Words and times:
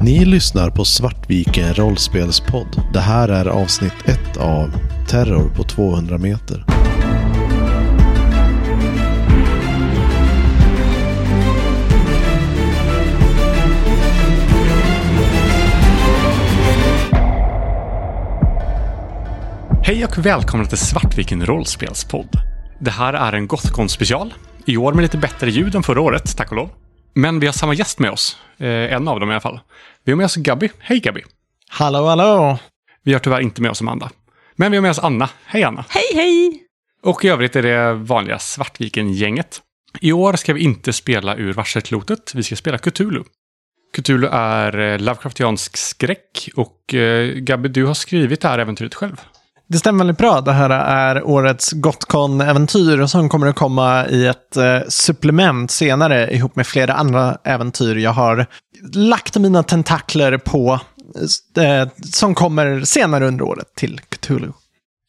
Ni 0.00 0.24
lyssnar 0.24 0.70
på 0.70 0.84
Svartviken 0.84 1.74
rollspelspodd. 1.74 2.82
Det 2.92 3.00
här 3.00 3.28
är 3.28 3.46
avsnitt 3.46 3.92
ett 4.04 4.36
av 4.36 4.70
Terror 5.08 5.48
på 5.56 5.62
200 5.62 6.18
meter. 6.18 6.64
Hej 19.82 20.04
och 20.04 20.26
välkomna 20.26 20.66
till 20.66 20.78
Svartviken 20.78 21.46
rollspelspodd. 21.46 22.36
Det 22.80 22.90
här 22.90 23.14
är 23.14 23.32
en 23.32 23.46
Gothcon 23.46 23.88
special. 23.88 24.34
I 24.66 24.76
år 24.76 24.92
med 24.92 25.02
lite 25.02 25.18
bättre 25.18 25.50
ljud 25.50 25.74
än 25.74 25.82
förra 25.82 26.00
året, 26.00 26.36
tack 26.36 26.50
och 26.50 26.56
lov. 26.56 26.68
Men 27.18 27.40
vi 27.40 27.46
har 27.46 27.52
samma 27.52 27.74
gäst 27.74 27.98
med 27.98 28.10
oss. 28.10 28.36
Eh, 28.58 28.68
en 28.68 29.08
av 29.08 29.20
dem 29.20 29.30
i 29.30 29.32
alla 29.32 29.40
fall. 29.40 29.60
Vi 30.04 30.12
har 30.12 30.16
med 30.16 30.24
oss 30.24 30.36
Gabby. 30.36 30.70
Hej 30.78 31.00
Gabby. 31.00 31.22
Hallå, 31.68 32.06
hallå! 32.06 32.58
Vi 33.02 33.12
har 33.12 33.20
tyvärr 33.20 33.40
inte 33.40 33.62
med 33.62 33.70
oss 33.70 33.80
Amanda. 33.80 34.10
Men 34.56 34.70
vi 34.70 34.76
har 34.76 34.82
med 34.82 34.90
oss 34.90 34.98
Anna. 34.98 35.28
Hej 35.44 35.62
Anna. 35.62 35.84
Hej, 35.88 36.04
hej! 36.14 36.62
Och 37.02 37.24
i 37.24 37.28
övrigt 37.28 37.56
är 37.56 37.62
det 37.62 37.94
vanliga 37.94 38.38
Svartviken-gänget. 38.38 39.62
I 40.00 40.12
år 40.12 40.32
ska 40.32 40.52
vi 40.52 40.60
inte 40.60 40.92
spela 40.92 41.36
ur 41.36 41.52
Varselklotet. 41.52 42.34
Vi 42.34 42.42
ska 42.42 42.56
spela 42.56 42.78
Cthulhu. 42.78 43.22
Cthulhu 43.96 44.28
är 44.32 44.78
eh, 44.78 44.98
Lovecraftiansk 44.98 45.76
skräck 45.76 46.48
och 46.54 46.94
eh, 46.94 47.34
Gabby, 47.34 47.68
du 47.68 47.84
har 47.84 47.94
skrivit 47.94 48.40
det 48.40 48.48
här 48.48 48.58
äventyret 48.58 48.94
själv. 48.94 49.20
Det 49.68 49.78
stämmer 49.78 49.98
väldigt 49.98 50.18
bra. 50.18 50.40
Det 50.40 50.52
här 50.52 50.70
är 50.70 51.22
årets 51.26 51.72
Gotcon-äventyr 51.72 53.06
som 53.06 53.28
kommer 53.28 53.46
att 53.46 53.56
komma 53.56 54.06
i 54.08 54.26
ett 54.26 54.56
eh, 54.56 54.78
supplement 54.88 55.70
senare 55.70 56.34
ihop 56.34 56.56
med 56.56 56.66
flera 56.66 56.94
andra 56.94 57.38
äventyr 57.44 57.96
jag 57.96 58.10
har 58.10 58.46
lagt 58.94 59.36
mina 59.36 59.62
tentakler 59.62 60.38
på 60.38 60.80
eh, 61.58 61.88
som 62.12 62.34
kommer 62.34 62.80
senare 62.84 63.26
under 63.28 63.44
året 63.44 63.66
till 63.76 64.00
Cthulhu. 64.08 64.52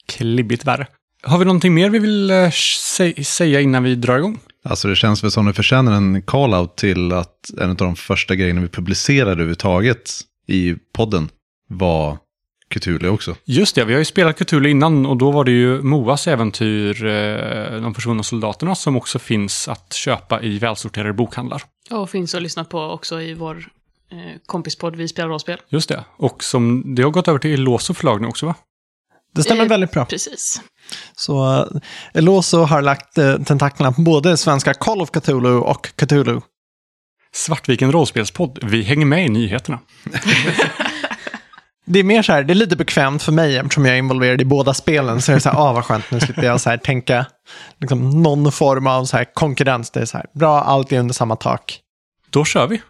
Klibbigt 0.08 0.66
värre. 0.66 0.88
Har 1.24 1.38
vi 1.38 1.46
någonting 1.46 1.74
mer 1.74 1.90
vi 1.90 2.00
vill 2.00 2.30
eh, 2.32 2.36
sä- 2.36 3.24
säga 3.24 3.62
innan 3.62 3.84
vi 3.84 3.96
drar 3.96 4.18
igång? 4.18 4.40
Alltså 4.66 4.88
det 4.88 4.96
känns 4.96 5.24
väl 5.24 5.32
som 5.32 5.46
det 5.46 5.54
förtjänar 5.54 5.92
en 5.92 6.22
call-out 6.22 6.76
till 6.76 7.14
att 7.14 7.36
en 7.62 7.70
av 7.70 7.76
de 7.76 7.96
första 7.96 8.36
grejerna 8.36 8.62
vi 8.62 8.68
publicerade 8.68 9.32
överhuvudtaget 9.32 10.12
i 10.48 10.76
podden 10.94 11.30
var 11.70 12.18
Cthulhu 12.70 13.10
också. 13.10 13.36
Just 13.46 13.76
det, 13.76 13.86
vi 13.86 13.94
har 13.94 14.00
ju 14.00 14.06
spelat 14.06 14.38
Cthulhu 14.38 14.70
innan 14.70 15.06
och 15.06 15.18
då 15.18 15.32
var 15.32 15.44
det 15.44 15.52
ju 15.52 15.82
Moas 15.82 16.28
äventyr, 16.28 17.06
eh, 17.06 17.82
De 17.82 17.94
försvunna 17.94 18.24
soldaterna, 18.24 18.76
som 18.76 18.96
också 18.96 19.20
finns 19.20 19.68
att 19.68 19.94
köpa 19.94 20.42
i 20.42 20.60
välsorterade 20.60 21.14
bokhandlar. 21.14 21.64
Och 21.92 22.10
finns 22.10 22.36
att 22.36 22.42
lyssna 22.42 22.64
på 22.64 22.80
också 22.80 23.22
i 23.22 23.34
vår 23.34 23.58
eh, 24.12 24.18
kompispodd 24.46 24.96
Vi 24.96 25.08
spelar 25.08 25.30
rollspel. 25.30 25.58
Just 25.70 25.90
det. 25.90 26.04
Och 26.18 26.44
som, 26.44 26.96
det 26.96 27.04
har 27.04 27.10
gått 27.10 27.28
över 27.28 27.40
till 27.40 27.54
Eloso 27.54 27.94
förlag 27.94 28.22
nu 28.22 28.28
också 28.28 28.46
va? 28.46 28.56
Det 29.36 29.44
stämmer 29.44 29.64
Eh, 29.64 29.70
väldigt 29.70 29.92
bra. 29.92 30.06
Precis. 30.06 30.62
Så 31.16 31.60
eh, 31.60 31.66
Eloso 32.14 32.58
har 32.58 32.82
lagt 32.82 33.18
eh, 33.18 33.38
tentaklerna 33.38 33.92
på 33.92 34.02
både 34.02 34.38
svenska 34.38 34.74
Call 34.74 35.02
of 35.02 35.12
Cthulhu 35.12 35.58
och 35.58 35.88
Cthulhu. 35.96 36.42
Svartviken 37.34 37.92
rollspelspodd, 37.92 38.60
vi 38.64 38.82
hänger 38.82 39.06
med 39.06 39.26
i 39.26 39.30
nyheterna. 39.30 39.80
Det 41.90 42.00
är 42.00 42.04
mer 42.04 42.22
så 42.22 42.32
här, 42.32 42.44
det 42.44 42.54
är 42.54 42.56
lite 42.56 42.76
bekvämt 42.76 43.24
för 43.24 43.32
mig 43.32 43.58
eftersom 43.58 43.86
jag 43.86 43.96
är 43.96 44.00
involverad 44.00 44.42
i 44.42 44.46
båda 44.46 44.74
spelen. 44.74 45.22
Så 45.22 45.32
är 45.32 45.36
det 45.36 45.42
så 45.42 45.50
här, 45.50 45.60
ah 45.60 45.74
vad 45.74 45.86
skönt, 45.86 46.12
nu 46.12 46.20
slipper 46.20 46.44
jag 46.44 46.62
så 46.62 46.70
här 46.70 46.78
tänka 46.78 47.26
liksom, 47.80 48.24
någon 48.24 48.52
form 48.52 48.88
av 48.88 49.06
så 49.06 49.18
här 49.18 49.34
konkurrens. 49.34 49.92
Det 49.92 50.00
är 50.00 50.06
så 50.06 50.18
här, 50.18 50.26
bra, 50.34 50.62
allt 50.62 50.92
är 50.92 51.00
under 51.00 51.14
samma 51.14 51.36
tak. 51.36 51.80
Då 52.30 52.46
kör 52.46 52.68
vi. 52.68 52.82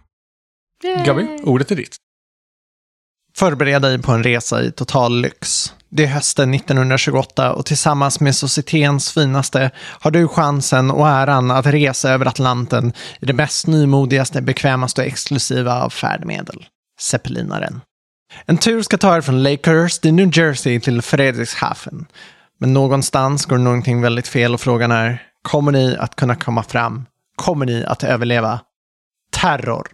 Gabi, 1.06 1.28
ordet 1.44 1.72
är 1.72 1.76
ditt. 1.76 1.95
Förbered 3.36 3.81
dig 3.81 4.02
på 4.02 4.12
en 4.12 4.23
resa 4.23 4.64
i 4.64 4.72
total 4.72 5.22
lyx. 5.22 5.73
Det 5.89 6.04
är 6.04 6.08
hösten 6.08 6.54
1928 6.54 7.54
och 7.54 7.66
tillsammans 7.66 8.20
med 8.20 8.36
societetens 8.36 9.11
finaste 9.11 9.71
har 9.77 10.11
du 10.11 10.27
chansen 10.27 10.92
och 10.92 11.08
äran 11.08 11.52
att 11.52 11.66
resa 11.66 12.10
över 12.10 12.26
Atlanten 12.26 12.94
i 13.20 13.26
det 13.26 13.33
mest 13.33 13.67
nymodigaste, 13.67 14.42
bekvämaste 14.42 15.02
och 15.02 15.08
exklusiva 15.08 15.83
av 15.83 15.89
färdmedel. 15.89 16.66
Zeppelinaren. 17.00 17.82
En 18.45 18.58
tur 18.58 18.82
ska 18.82 18.98
ta 18.98 19.17
er 19.17 19.21
från 19.21 19.43
Lakehurst 19.43 20.05
i 20.05 20.11
New 20.11 20.38
Jersey 20.38 20.80
till 20.80 21.02
Fredrikshafen. 21.02 22.05
Men 22.58 22.73
någonstans 22.73 23.45
går 23.45 23.58
någonting 23.58 24.02
väldigt 24.02 24.27
fel 24.27 24.54
och 24.54 24.61
frågan 24.61 24.92
är, 24.92 25.23
kommer 25.42 25.71
ni 25.71 25.95
att 25.99 26.15
kunna 26.15 26.36
komma 26.36 26.64
fram? 26.64 27.05
Kommer 27.36 27.65
ni 27.65 27.83
att 27.83 28.04
överleva? 28.04 28.60
Terror 29.32 29.88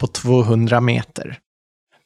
på 0.00 0.06
200 0.06 0.80
meter. 0.80 1.38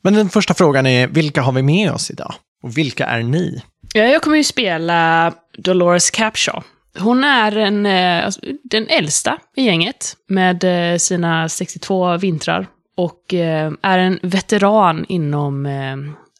Men 0.02 0.14
den 0.14 0.28
första 0.28 0.54
frågan 0.54 0.86
är, 0.86 1.06
vilka 1.06 1.42
har 1.42 1.52
vi 1.52 1.62
med 1.62 1.92
oss 1.92 2.10
idag? 2.10 2.34
Och 2.62 2.78
vilka 2.78 3.06
är 3.06 3.22
ni? 3.22 3.62
Ja, 3.94 4.02
jag 4.02 4.22
kommer 4.22 4.36
ju 4.36 4.44
spela 4.44 5.32
Dolores 5.58 6.10
Capshaw. 6.10 6.64
Hon 6.98 7.24
är 7.24 7.56
en, 7.56 7.86
eh, 7.86 8.24
alltså, 8.24 8.40
den 8.64 8.88
äldsta 8.88 9.38
i 9.56 9.62
gänget 9.62 10.16
med 10.28 10.92
eh, 10.92 10.98
sina 10.98 11.48
62 11.48 12.16
vintrar. 12.16 12.66
Och 12.94 13.34
eh, 13.34 13.72
är 13.82 13.98
en 13.98 14.18
veteran 14.22 15.04
inom 15.08 15.66
eh, 15.66 15.96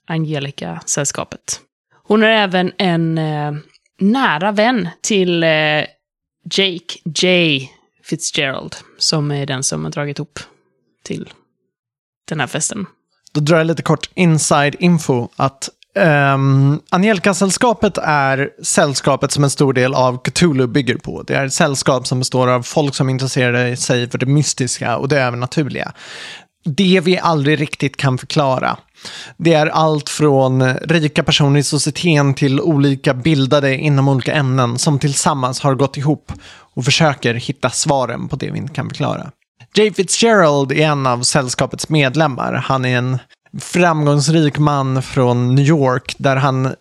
Angelica-sällskapet. 0.06 1.60
Hon 2.06 2.22
är 2.22 2.28
även 2.28 2.72
en 2.78 3.18
eh, 3.18 3.52
nära 4.00 4.52
vän 4.52 4.88
till 5.00 5.42
Jake 6.54 6.98
J. 7.04 7.60
Fitzgerald, 8.04 8.76
som 8.98 9.30
är 9.30 9.46
den 9.46 9.62
som 9.62 9.84
har 9.84 9.90
dragit 9.90 10.18
ihop 10.18 10.38
till 11.04 11.32
den 12.28 12.40
här 12.40 12.46
festen. 12.46 12.86
Då 13.32 13.40
drar 13.40 13.58
jag 13.58 13.66
lite 13.66 13.82
kort 13.82 14.10
inside 14.14 14.76
info 14.78 15.28
att 15.36 15.70
Um, 15.96 16.80
Angelica-sällskapet 16.90 17.98
är 17.98 18.50
sällskapet 18.62 19.32
som 19.32 19.44
en 19.44 19.50
stor 19.50 19.72
del 19.72 19.94
av 19.94 20.18
Cthulhu 20.22 20.66
bygger 20.66 20.96
på. 20.96 21.22
Det 21.22 21.34
är 21.34 21.46
ett 21.46 21.52
sällskap 21.52 22.06
som 22.06 22.18
består 22.18 22.48
av 22.48 22.62
folk 22.62 22.94
som 22.94 23.10
intresserar 23.10 23.74
sig 23.74 24.10
för 24.10 24.18
det 24.18 24.26
mystiska 24.26 24.96
och 24.96 25.08
det 25.08 25.20
övernaturliga. 25.20 25.92
Det 26.64 27.00
vi 27.04 27.18
aldrig 27.18 27.60
riktigt 27.60 27.96
kan 27.96 28.18
förklara. 28.18 28.76
Det 29.36 29.54
är 29.54 29.66
allt 29.66 30.08
från 30.08 30.74
rika 30.74 31.22
personer 31.22 31.60
i 31.60 31.62
societeten 31.62 32.34
till 32.34 32.60
olika 32.60 33.14
bildade 33.14 33.76
inom 33.76 34.08
olika 34.08 34.32
ämnen 34.32 34.78
som 34.78 34.98
tillsammans 34.98 35.60
har 35.60 35.74
gått 35.74 35.96
ihop 35.96 36.32
och 36.74 36.84
försöker 36.84 37.34
hitta 37.34 37.70
svaren 37.70 38.28
på 38.28 38.36
det 38.36 38.50
vi 38.50 38.58
inte 38.58 38.74
kan 38.74 38.88
förklara. 38.88 39.30
Jay 39.76 39.92
Fitzgerald 39.92 40.72
är 40.72 40.86
en 40.86 41.06
av 41.06 41.22
sällskapets 41.22 41.88
medlemmar. 41.88 42.52
Han 42.52 42.84
är 42.84 42.98
en 42.98 43.18
framgångsrik 43.60 44.58
man 44.58 45.02
från 45.02 45.54
New 45.54 45.64
York 45.64 46.14
där 46.18 46.36
han 46.36 46.66
eh, 46.66 46.72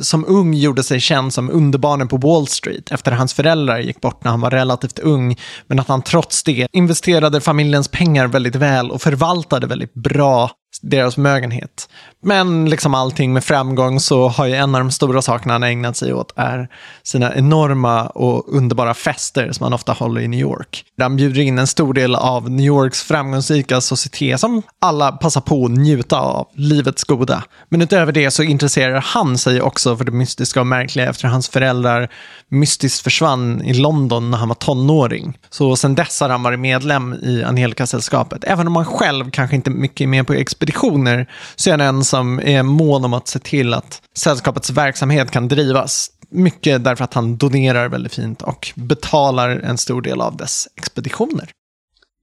som 0.00 0.24
ung 0.28 0.54
gjorde 0.54 0.82
sig 0.82 1.00
känd 1.00 1.32
som 1.32 1.50
underbarnen 1.50 2.08
på 2.08 2.16
Wall 2.16 2.46
Street 2.46 2.92
efter 2.92 3.12
att 3.12 3.18
hans 3.18 3.34
föräldrar 3.34 3.78
gick 3.78 4.00
bort 4.00 4.24
när 4.24 4.30
han 4.30 4.40
var 4.40 4.50
relativt 4.50 4.98
ung. 4.98 5.36
Men 5.66 5.80
att 5.80 5.88
han 5.88 6.02
trots 6.02 6.42
det 6.42 6.66
investerade 6.72 7.40
familjens 7.40 7.88
pengar 7.88 8.26
väldigt 8.26 8.56
väl 8.56 8.90
och 8.90 9.02
förvaltade 9.02 9.66
väldigt 9.66 9.94
bra 9.94 10.50
deras 10.90 11.14
förmögenhet. 11.14 11.88
Men 12.22 12.70
liksom 12.70 12.94
allting 12.94 13.32
med 13.32 13.44
framgång 13.44 14.00
så 14.00 14.28
har 14.28 14.46
ju 14.46 14.54
en 14.54 14.74
av 14.74 14.80
de 14.80 14.90
stora 14.90 15.22
sakerna 15.22 15.52
han 15.52 15.62
ägnat 15.62 15.96
sig 15.96 16.14
åt 16.14 16.32
är 16.36 16.68
sina 17.02 17.34
enorma 17.34 18.06
och 18.06 18.56
underbara 18.56 18.94
fester 18.94 19.52
som 19.52 19.64
han 19.64 19.72
ofta 19.72 19.92
håller 19.92 20.20
i 20.20 20.28
New 20.28 20.40
York. 20.40 20.84
Där 20.98 21.04
han 21.04 21.16
bjuder 21.16 21.40
in 21.40 21.58
en 21.58 21.66
stor 21.66 21.94
del 21.94 22.14
av 22.14 22.50
New 22.50 22.66
Yorks 22.66 23.02
framgångsrika 23.02 23.80
societet 23.80 24.40
som 24.40 24.62
alla 24.80 25.12
passar 25.12 25.40
på 25.40 25.64
att 25.64 25.70
njuta 25.70 26.18
av 26.18 26.48
livets 26.54 27.04
goda. 27.04 27.44
Men 27.68 27.82
utöver 27.82 28.12
det 28.12 28.30
så 28.30 28.42
intresserar 28.42 29.00
han 29.00 29.38
sig 29.38 29.62
också 29.62 29.96
för 29.96 30.04
det 30.04 30.12
mystiska 30.12 30.60
och 30.60 30.66
märkliga 30.66 31.10
efter 31.10 31.28
hans 31.28 31.48
föräldrar 31.48 32.08
mystiskt 32.48 33.04
försvann 33.04 33.62
i 33.62 33.74
London 33.74 34.30
när 34.30 34.38
han 34.38 34.48
var 34.48 34.54
tonåring. 34.54 35.38
Så 35.50 35.76
sen 35.76 35.94
dess 35.94 36.20
har 36.20 36.28
han 36.28 36.42
varit 36.42 36.60
medlem 36.60 37.14
i 37.14 37.44
Angelica-sällskapet. 37.44 38.44
Även 38.44 38.66
om 38.66 38.76
han 38.76 38.84
själv 38.84 39.30
kanske 39.30 39.56
inte 39.56 39.70
mycket 39.70 40.00
är 40.00 40.06
med 40.06 40.26
på 40.26 40.32
expeditionen 40.32 40.73
restriktioner 40.74 41.26
så 41.56 41.70
är 41.70 41.78
han 41.78 41.80
en 41.80 42.04
som 42.04 42.38
är 42.38 42.56
eh, 42.56 42.62
mån 42.62 43.04
om 43.04 43.14
att 43.14 43.28
se 43.28 43.38
till 43.38 43.74
att 43.74 44.02
sällskapets 44.16 44.70
verksamhet 44.70 45.30
kan 45.30 45.48
drivas. 45.48 46.10
Mycket 46.30 46.84
därför 46.84 47.04
att 47.04 47.14
han 47.14 47.36
donerar 47.36 47.88
väldigt 47.88 48.14
fint 48.14 48.42
och 48.42 48.72
betalar 48.74 49.48
en 49.50 49.78
stor 49.78 50.02
del 50.02 50.20
av 50.20 50.36
dess 50.36 50.68
expeditioner. 50.76 51.50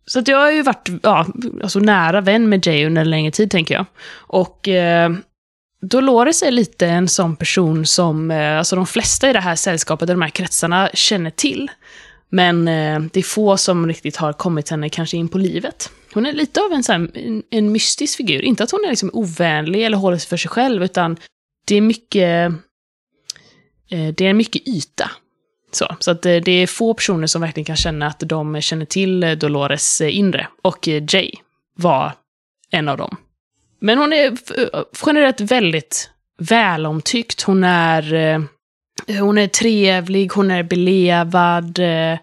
Så 0.06 0.20
att 0.20 0.28
jag 0.28 0.38
har 0.38 0.52
ju 0.52 0.64
varit 0.64 0.90
ja, 1.04 1.26
alltså 1.64 1.80
nära 1.80 2.22
vän 2.22 2.50
med 2.50 2.68
Jay 2.68 2.86
under 2.86 3.02
en 3.02 3.10
längre 3.10 3.32
tid, 3.32 3.52
tänker 3.52 3.76
jag. 3.76 3.86
Och 4.14 4.68
eh, 4.68 5.12
Dolores 5.82 6.44
är 6.44 6.52
lite 6.52 6.88
en 6.88 7.08
sån 7.08 7.36
person 7.36 7.86
som 7.86 8.32
eh, 8.32 8.58
alltså 8.58 8.76
de 8.76 8.86
flesta 8.86 9.30
i 9.30 9.34
det 9.34 9.40
här 9.40 9.56
sällskapet, 9.56 10.08
de 10.08 10.22
här 10.22 10.30
kretsarna, 10.30 10.90
känner 10.94 11.30
till. 11.30 11.72
Men 12.30 12.68
eh, 12.68 13.00
det 13.00 13.20
är 13.20 13.24
få 13.24 13.58
som 13.58 13.88
riktigt 13.88 14.18
har 14.18 14.34
kommit 14.34 14.70
henne 14.70 14.90
kanske 14.90 15.18
in 15.18 15.28
på 15.28 15.38
livet. 15.38 15.92
Hon 16.14 16.26
är 16.26 16.34
lite 16.34 16.62
av 16.62 16.72
en, 16.74 16.84
så 16.84 16.92
här, 16.92 17.10
en, 17.14 17.44
en 17.50 17.72
mystisk 17.72 18.18
figur. 18.18 18.42
Inte 18.42 18.64
att 18.64 18.72
hon 18.72 18.86
är 18.86 18.90
liksom 18.90 19.10
ovänlig 19.14 19.86
eller 19.86 19.98
håller 19.98 20.18
sig 20.18 20.30
för 20.30 20.38
sig 20.38 20.50
själv, 20.50 20.84
utan 20.84 21.18
det 21.66 21.76
är 21.76 21.82
mycket... 21.82 22.52
Eh, 23.92 24.08
det 24.18 24.28
är 24.28 24.34
mycket 24.34 24.68
yta. 24.68 25.12
Så, 25.72 25.96
så 26.00 26.12
att 26.12 26.26
eh, 26.26 26.36
det 26.36 26.52
är 26.52 26.68
få 26.68 26.94
personer 26.94 27.28
som 27.28 27.42
verkligen 27.42 27.66
kan 27.66 27.76
känna 27.76 28.08
att 28.08 28.20
de 28.20 28.62
känner 28.62 28.86
till 28.86 29.40
Dolores 29.40 30.02
eh, 30.02 30.18
inre. 30.18 30.48
Och 30.62 30.88
eh, 30.88 31.04
Jay 31.10 31.32
var 31.76 32.12
en 32.72 32.90
av 32.90 32.98
dem. 32.98 33.18
Men 33.80 33.98
hon 33.98 34.14
är 34.14 34.32
eh, 34.32 34.84
generellt 35.06 35.42
väldigt 35.42 36.10
välomtyckt. 36.40 37.42
Hon 37.42 37.64
är, 37.64 38.14
eh, 38.14 38.42
hon 39.20 39.38
är 39.38 39.48
trevlig, 39.48 40.32
hon 40.32 40.52
är 40.52 40.64
belevad. 40.64 41.80
Eh, 41.80 42.20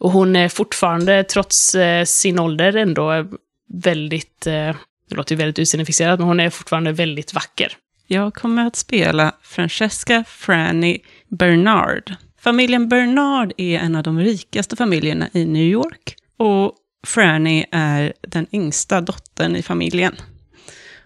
och 0.00 0.10
hon 0.10 0.36
är 0.36 0.48
fortfarande, 0.48 1.24
trots 1.24 1.74
eh, 1.74 2.04
sin 2.04 2.38
ålder, 2.38 2.76
ändå 2.76 3.26
väldigt... 3.72 4.46
Eh, 4.46 4.76
det 5.08 5.16
låter 5.16 5.34
ju 5.34 5.36
väldigt 5.36 5.58
utseendefixerat, 5.58 6.18
men 6.18 6.28
hon 6.28 6.40
är 6.40 6.50
fortfarande 6.50 6.92
väldigt 6.92 7.34
vacker. 7.34 7.76
Jag 8.06 8.34
kommer 8.34 8.66
att 8.66 8.76
spela 8.76 9.32
Francesca 9.42 10.24
Franny 10.28 10.98
Bernard. 11.28 12.14
Familjen 12.40 12.88
Bernard 12.88 13.52
är 13.56 13.78
en 13.78 13.96
av 13.96 14.02
de 14.02 14.18
rikaste 14.20 14.76
familjerna 14.76 15.28
i 15.32 15.44
New 15.44 15.62
York. 15.62 16.16
Och 16.36 16.74
Franny 17.06 17.64
är 17.70 18.12
den 18.20 18.46
yngsta 18.52 19.00
dottern 19.00 19.56
i 19.56 19.62
familjen. 19.62 20.16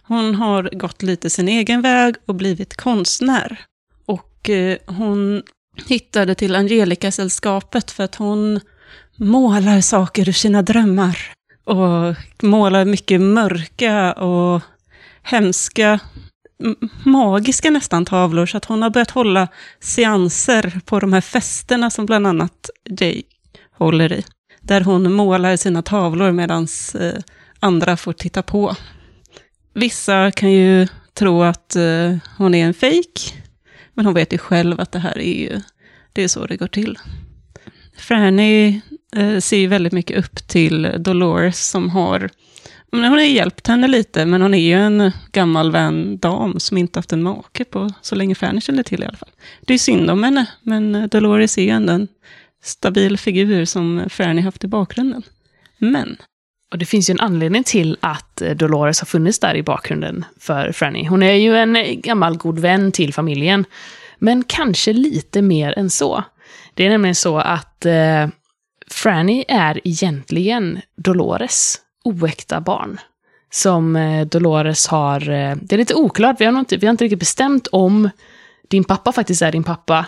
Hon 0.03 0.35
har 0.35 0.71
gått 0.73 1.03
lite 1.03 1.31
sin 1.31 1.49
egen 1.49 1.83
väg 1.83 2.15
och 2.27 2.35
blivit 2.35 2.77
konstnär. 2.77 3.61
Och 4.07 4.51
eh, 4.51 4.79
hon 4.87 5.43
hittade 5.87 6.35
till 6.35 6.57
Angelica-sällskapet 6.57 7.91
för 7.91 8.05
att 8.05 8.15
hon 8.15 8.61
målar 9.17 9.81
saker 9.81 10.29
ur 10.29 10.33
sina 10.33 10.63
drömmar. 10.63 11.19
Och 11.65 12.17
målar 12.43 12.85
mycket 12.85 13.21
mörka 13.21 14.13
och 14.13 14.63
hemska 15.23 16.01
magiska 17.05 17.71
nästan 17.71 18.05
tavlor, 18.05 18.47
så 18.47 18.57
att 18.57 18.65
hon 18.65 18.83
har 18.83 18.91
börjat 18.91 19.11
hålla 19.11 19.49
seanser 19.81 20.81
på 20.85 21.01
de 21.01 21.13
här 21.13 21.21
festerna 21.21 21.91
som 21.91 22.07
bland 22.07 22.27
annat 22.27 22.71
Jay 23.01 23.23
håller 23.73 24.13
i. 24.13 24.25
Där 24.61 24.81
hon 24.81 25.13
målar 25.13 25.57
sina 25.57 25.83
tavlor 25.83 26.33
medan 26.33 26.69
eh, 27.01 27.21
andra 27.61 27.97
får 27.97 28.13
titta 28.13 28.43
på. 28.43 28.77
Vissa 29.75 30.31
kan 30.31 30.53
ju 30.53 30.89
tro 31.15 31.43
att 31.43 31.77
eh, 31.77 32.17
hon 32.39 32.55
är 32.55 32.67
en 32.67 32.75
fejk, 32.75 33.43
men 33.95 34.07
hon 34.07 34.15
vet 34.15 34.33
ju 34.33 34.39
själv 34.39 34.81
att 34.81 34.93
det 34.93 34.99
här 34.99 35.19
är 35.19 35.41
ju, 35.41 35.61
det 36.13 36.23
är 36.23 36.29
så 36.29 36.47
det 36.47 36.57
går 36.57 36.67
till. 36.67 36.99
Franny 37.97 38.81
Eh, 39.17 39.39
ser 39.39 39.57
ju 39.57 39.67
väldigt 39.67 39.93
mycket 39.93 40.19
upp 40.19 40.49
till 40.49 40.93
Dolores 40.99 41.69
som 41.69 41.91
har 41.91 42.31
hon 43.03 43.05
har 43.05 43.21
hjälpt 43.21 43.67
henne 43.67 43.89
lite, 43.89 44.27
men 44.27 44.43
hon 44.43 44.55
är 44.55 44.59
ju 44.59 44.73
en 44.73 45.13
gammal 45.33 45.73
vän 45.73 46.19
dam 46.19 46.61
som 46.61 46.79
inte 46.79 46.99
haft 46.99 47.13
en 47.13 47.23
make 47.23 47.65
på 47.65 47.91
så 48.03 48.15
länge 48.15 48.35
Fanny 48.35 48.61
känner 48.61 48.83
till 48.83 49.03
i 49.03 49.07
alla 49.07 49.17
fall. 49.17 49.31
Det 49.61 49.75
är 49.75 49.79
synd 49.79 50.11
om 50.11 50.25
henne, 50.25 50.47
men 50.63 50.95
eh, 50.95 51.05
Dolores 51.05 51.59
är 51.59 51.63
ju 51.63 51.71
ändå 51.71 51.93
en 51.93 52.09
stabil 52.63 53.19
figur 53.19 53.65
som 53.65 54.05
Fanny 54.11 54.43
haft 54.43 54.65
i 54.65 54.67
bakgrunden. 54.67 55.23
Men, 55.79 56.17
Och 56.73 56.79
det 56.79 56.87
finns 56.87 57.11
ju 57.11 57.13
en 57.13 57.21
anledning 57.21 57.65
till 57.65 57.97
att 58.01 58.43
eh, 58.43 58.51
Dolores 58.51 59.01
har 59.01 59.07
funnits 59.07 59.39
där 59.39 59.57
i 59.57 59.63
bakgrunden 59.63 60.25
för 60.41 60.73
Franny. 60.73 61.07
Hon 61.07 61.23
är 61.23 61.35
ju 61.35 61.57
en 61.57 62.01
gammal 62.01 62.37
god 62.37 62.59
vän 62.59 62.93
till 62.93 63.15
familjen, 63.15 63.65
men 64.19 64.45
kanske 64.45 64.93
lite 64.93 65.43
mer 65.43 65.79
än 65.79 65.91
så. 65.91 66.25
Det 66.75 66.87
är 66.87 66.91
nämligen 66.91 67.15
så 67.15 67.39
att 67.39 67.87
eh, 67.87 68.27
Franny 68.91 69.45
är 69.49 69.81
egentligen 69.85 70.81
Dolores 70.97 71.77
oäkta 72.05 72.61
barn. 72.61 73.01
Som 73.51 73.97
eh, 73.97 74.27
Dolores 74.27 74.87
har... 74.87 75.31
Eh, 75.31 75.57
det 75.63 75.75
är 75.75 75.79
lite 75.79 75.95
oklart, 75.95 76.37
vi 76.41 76.45
har, 76.45 76.59
inte, 76.59 76.77
vi 76.77 76.87
har 76.87 76.91
inte 76.91 77.05
riktigt 77.05 77.19
bestämt 77.19 77.67
om 77.67 78.11
din 78.69 78.85
pappa 78.85 79.13
faktiskt 79.13 79.43
är 79.43 79.53
din 79.53 79.65
pappa. 79.65 80.07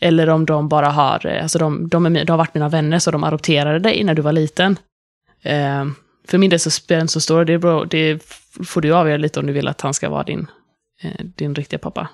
Eller 0.00 0.28
om 0.28 0.46
de 0.46 0.68
bara 0.68 0.88
har, 0.88 1.26
eh, 1.26 1.42
alltså 1.42 1.58
de, 1.58 1.88
de, 1.88 2.06
är, 2.16 2.24
de 2.24 2.30
har 2.32 2.38
varit 2.38 2.54
mina 2.54 2.68
vänner 2.68 2.98
så 2.98 3.10
de 3.10 3.24
adopterade 3.24 3.78
dig 3.78 4.04
när 4.04 4.14
du 4.14 4.22
var 4.22 4.32
liten. 4.32 4.78
Eh, 5.42 5.84
för 6.28 6.38
min 6.38 6.50
del 6.50 6.60
så, 6.60 6.70
sp- 6.70 7.06
så 7.06 7.20
står 7.20 7.44
det, 7.44 7.58
bra, 7.58 7.84
det 7.84 8.10
f- 8.10 8.66
får 8.66 8.80
du 8.80 8.92
avgöra 8.92 9.16
lite 9.16 9.40
om 9.40 9.46
du 9.46 9.52
vill 9.52 9.68
att 9.68 9.80
han 9.80 9.94
ska 9.94 10.08
vara 10.08 10.22
din, 10.22 10.46
eh, 11.02 11.24
din 11.24 11.54
riktiga 11.54 11.78
pappa. 11.78 12.08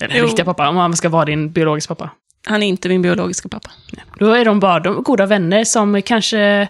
Eller 0.00 0.16
Jo. 0.16 0.24
riktiga 0.26 0.44
pappa, 0.44 0.68
om 0.68 0.76
han 0.76 0.96
ska 0.96 1.08
vara 1.08 1.24
din 1.24 1.52
biologiska 1.52 1.94
pappa. 1.94 2.10
Han 2.46 2.62
är 2.62 2.66
inte 2.66 2.88
min 2.88 3.02
biologiska 3.02 3.48
pappa. 3.48 3.70
Då 4.18 4.32
är 4.32 4.44
de 4.44 4.60
bara 4.60 4.80
de 4.80 5.02
goda 5.02 5.26
vänner 5.26 5.64
som 5.64 6.02
kanske 6.02 6.68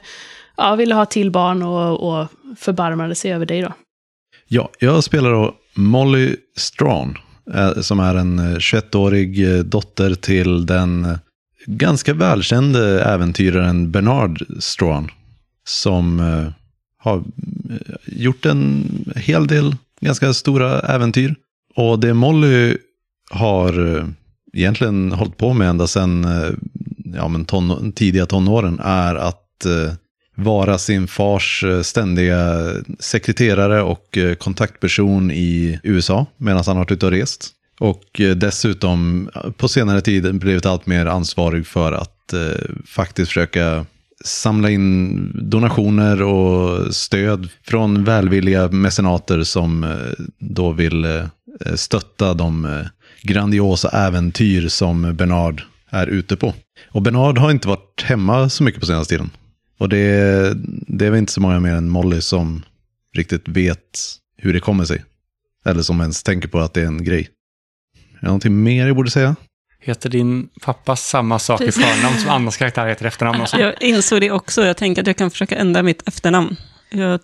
ja, 0.57 0.75
ville 0.75 0.95
ha 0.95 1.07
till 1.07 1.31
barn 1.31 1.63
och, 1.63 2.13
och 2.13 2.29
förbarmade 2.57 3.15
sig 3.15 3.33
över 3.33 3.47
dig 3.47 3.61
då. 3.61 3.73
Ja, 4.49 4.71
jag 4.79 5.05
spelar 5.05 5.31
då 5.31 5.55
Molly 5.75 6.37
Strawn, 6.57 7.19
eh, 7.55 7.81
som 7.81 8.01
är 8.01 8.15
en 8.15 8.39
eh, 8.39 8.57
21-årig 8.57 9.55
eh, 9.55 9.59
dotter 9.59 10.15
till 10.15 10.67
den 10.67 11.05
eh, 11.05 11.19
ganska 11.67 12.15
välkände 12.15 13.03
äventyraren 13.03 13.91
Bernard 13.91 14.47
Strawn, 14.59 15.11
som 15.65 16.19
har 16.99 17.23
gjort 18.07 18.47
en 18.47 18.85
hel 19.17 19.47
del 19.47 19.77
ganska 20.01 20.33
stora 20.33 20.81
äventyr. 20.81 21.35
Och 21.75 21.99
det 21.99 22.15
Molly 22.15 22.77
har 23.31 24.05
egentligen 24.53 25.13
hållit 25.13 25.37
på 25.37 25.53
med 25.53 25.69
ända 25.69 25.87
sedan 25.87 26.25
eh, 26.25 26.51
ja, 27.15 27.29
men 27.29 27.45
ton, 27.45 27.93
tidiga 27.93 28.27
tonåren 28.27 28.81
är 28.81 29.15
att 29.15 29.65
eh, 29.65 29.95
vara 30.35 30.79
sin 30.79 31.09
fars 31.09 31.65
eh, 31.65 31.83
ständiga 31.83 32.73
sekreterare 32.99 33.83
och 33.83 34.19
eh, 34.19 34.35
kontaktperson 34.35 35.31
i 35.31 35.81
USA 35.83 36.27
medan 36.37 36.63
han 36.67 36.77
har 36.77 36.85
varit 36.85 36.93
ute 36.93 37.07
och 37.07 37.13
rest. 37.13 37.51
Och 37.81 38.21
eh, 38.21 38.37
dessutom 38.37 39.31
eh, 39.35 39.51
på 39.51 39.69
senare 39.69 40.01
tid 40.01 40.35
blivit 40.35 40.67
allt 40.67 40.87
mer 40.87 41.07
ansvarig 41.07 41.67
för 41.67 41.93
att 41.93 42.33
eh, 42.33 42.67
faktiskt 42.87 43.29
försöka 43.29 43.87
samla 44.25 44.71
in 44.71 45.31
donationer 45.51 46.23
och 46.23 46.95
stöd 46.95 47.49
från 47.65 48.05
välvilliga 48.05 48.69
mecenater 48.69 49.43
som 49.43 49.85
eh, 49.85 50.25
då 50.39 50.73
vill 50.73 51.05
eh, 51.05 51.25
stötta 51.75 52.35
de 52.35 52.65
eh, 52.65 52.87
grandiosa 53.23 53.89
äventyr 53.89 54.69
som 54.69 55.17
Bernard 55.17 55.63
är 55.91 56.07
ute 56.07 56.37
på. 56.37 56.55
Och 56.91 57.03
Bernard 57.03 57.39
har 57.39 57.51
inte 57.51 57.69
varit 57.69 58.03
hemma 58.05 58.49
så 58.49 58.63
mycket 58.65 58.81
på 58.81 58.87
senaste 58.87 59.15
tiden. 59.15 59.31
Och 59.79 59.89
det, 59.89 60.55
det 60.87 61.07
är 61.07 61.11
väl 61.11 61.19
inte 61.19 61.33
så 61.33 61.41
många 61.41 61.61
mer 61.61 61.75
än 61.75 61.89
Molly 61.89 62.21
som 62.21 62.63
riktigt 63.17 63.49
vet 63.49 64.19
hur 64.37 64.53
det 64.53 64.61
kommer 64.61 64.85
sig. 64.85 65.05
Eller 65.65 65.83
som 65.83 66.01
ens 66.01 66.23
tänker 66.23 66.49
på 66.49 66.59
att 66.59 66.75
det 66.75 66.81
är 66.81 66.87
en 66.87 67.05
grej. 67.05 67.29
Är 68.15 68.21
det 68.21 68.27
någonting 68.27 68.63
mer 68.63 68.87
jag 68.87 68.97
borde 68.97 69.11
säga? 69.11 69.37
Heter 69.81 70.11
din 70.11 70.49
pappa 70.61 70.97
samma 70.97 71.39
sak 71.39 71.61
i 71.61 71.73
förnamn 71.73 72.19
som 72.19 72.31
Annas 72.31 72.57
karaktär 72.57 72.87
heter 72.87 73.05
i 73.05 73.09
efternamn? 73.09 73.41
Och 73.41 73.49
så? 73.49 73.59
Jag 73.59 73.83
insåg 73.83 74.21
det 74.21 74.31
också, 74.31 74.65
jag 74.65 74.77
tänker 74.77 75.03
att 75.03 75.07
jag 75.07 75.17
kan 75.17 75.31
försöka 75.31 75.57
ändra 75.57 75.83
mitt 75.83 76.09
efternamn. 76.09 76.57
Jag, 76.91 77.21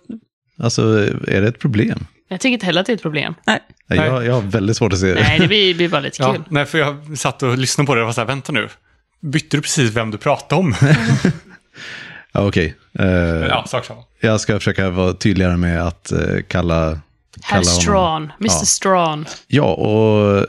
Alltså, 0.57 0.81
är 1.27 1.41
det 1.41 1.47
ett 1.47 1.59
problem? 1.59 2.05
Jag 2.31 2.39
tycker 2.39 2.53
inte 2.53 2.65
heller 2.65 2.81
att 2.81 2.87
det 2.87 2.91
är 2.91 2.95
ett 2.95 3.01
problem. 3.01 3.33
Nej, 3.47 3.59
Nej. 3.87 3.99
Jag, 3.99 4.25
jag 4.25 4.33
har 4.33 4.41
väldigt 4.41 4.77
svårt 4.77 4.93
att 4.93 4.99
se 4.99 5.13
det. 5.13 5.21
Nej, 5.21 5.39
det 5.39 5.47
blir, 5.47 5.75
blir 5.75 5.89
bara 5.89 6.01
lite 6.01 6.23
Ja, 6.23 6.33
kul. 6.33 6.43
nej, 6.49 6.65
för 6.65 6.77
jag 6.77 7.17
satt 7.17 7.43
och 7.43 7.57
lyssnade 7.57 7.85
på 7.87 7.95
det 7.95 8.01
och 8.01 8.05
var 8.07 8.13
så 8.13 8.21
här, 8.21 8.25
vänta 8.27 8.51
nu. 8.51 8.69
Bytte 9.19 9.57
du 9.57 9.61
precis 9.61 9.91
vem 9.91 10.11
du 10.11 10.17
pratade 10.17 10.61
om? 10.61 10.75
Ja, 12.31 12.47
Okej. 12.47 12.75
Eh, 12.99 13.05
ja, 13.49 13.65
sak 13.67 13.85
samma. 13.85 14.01
Jag 14.19 14.41
ska 14.41 14.53
försöka 14.59 14.89
vara 14.89 15.13
tydligare 15.13 15.57
med 15.57 15.83
att 15.87 16.11
eh, 16.11 16.19
kalla... 16.47 16.99
Herr 17.41 17.61
Strawn, 17.61 18.23
Mr 18.23 18.33
Ja. 18.39 18.49
Strawn. 18.49 19.25
Ja, 19.47 19.63
och 19.73 20.45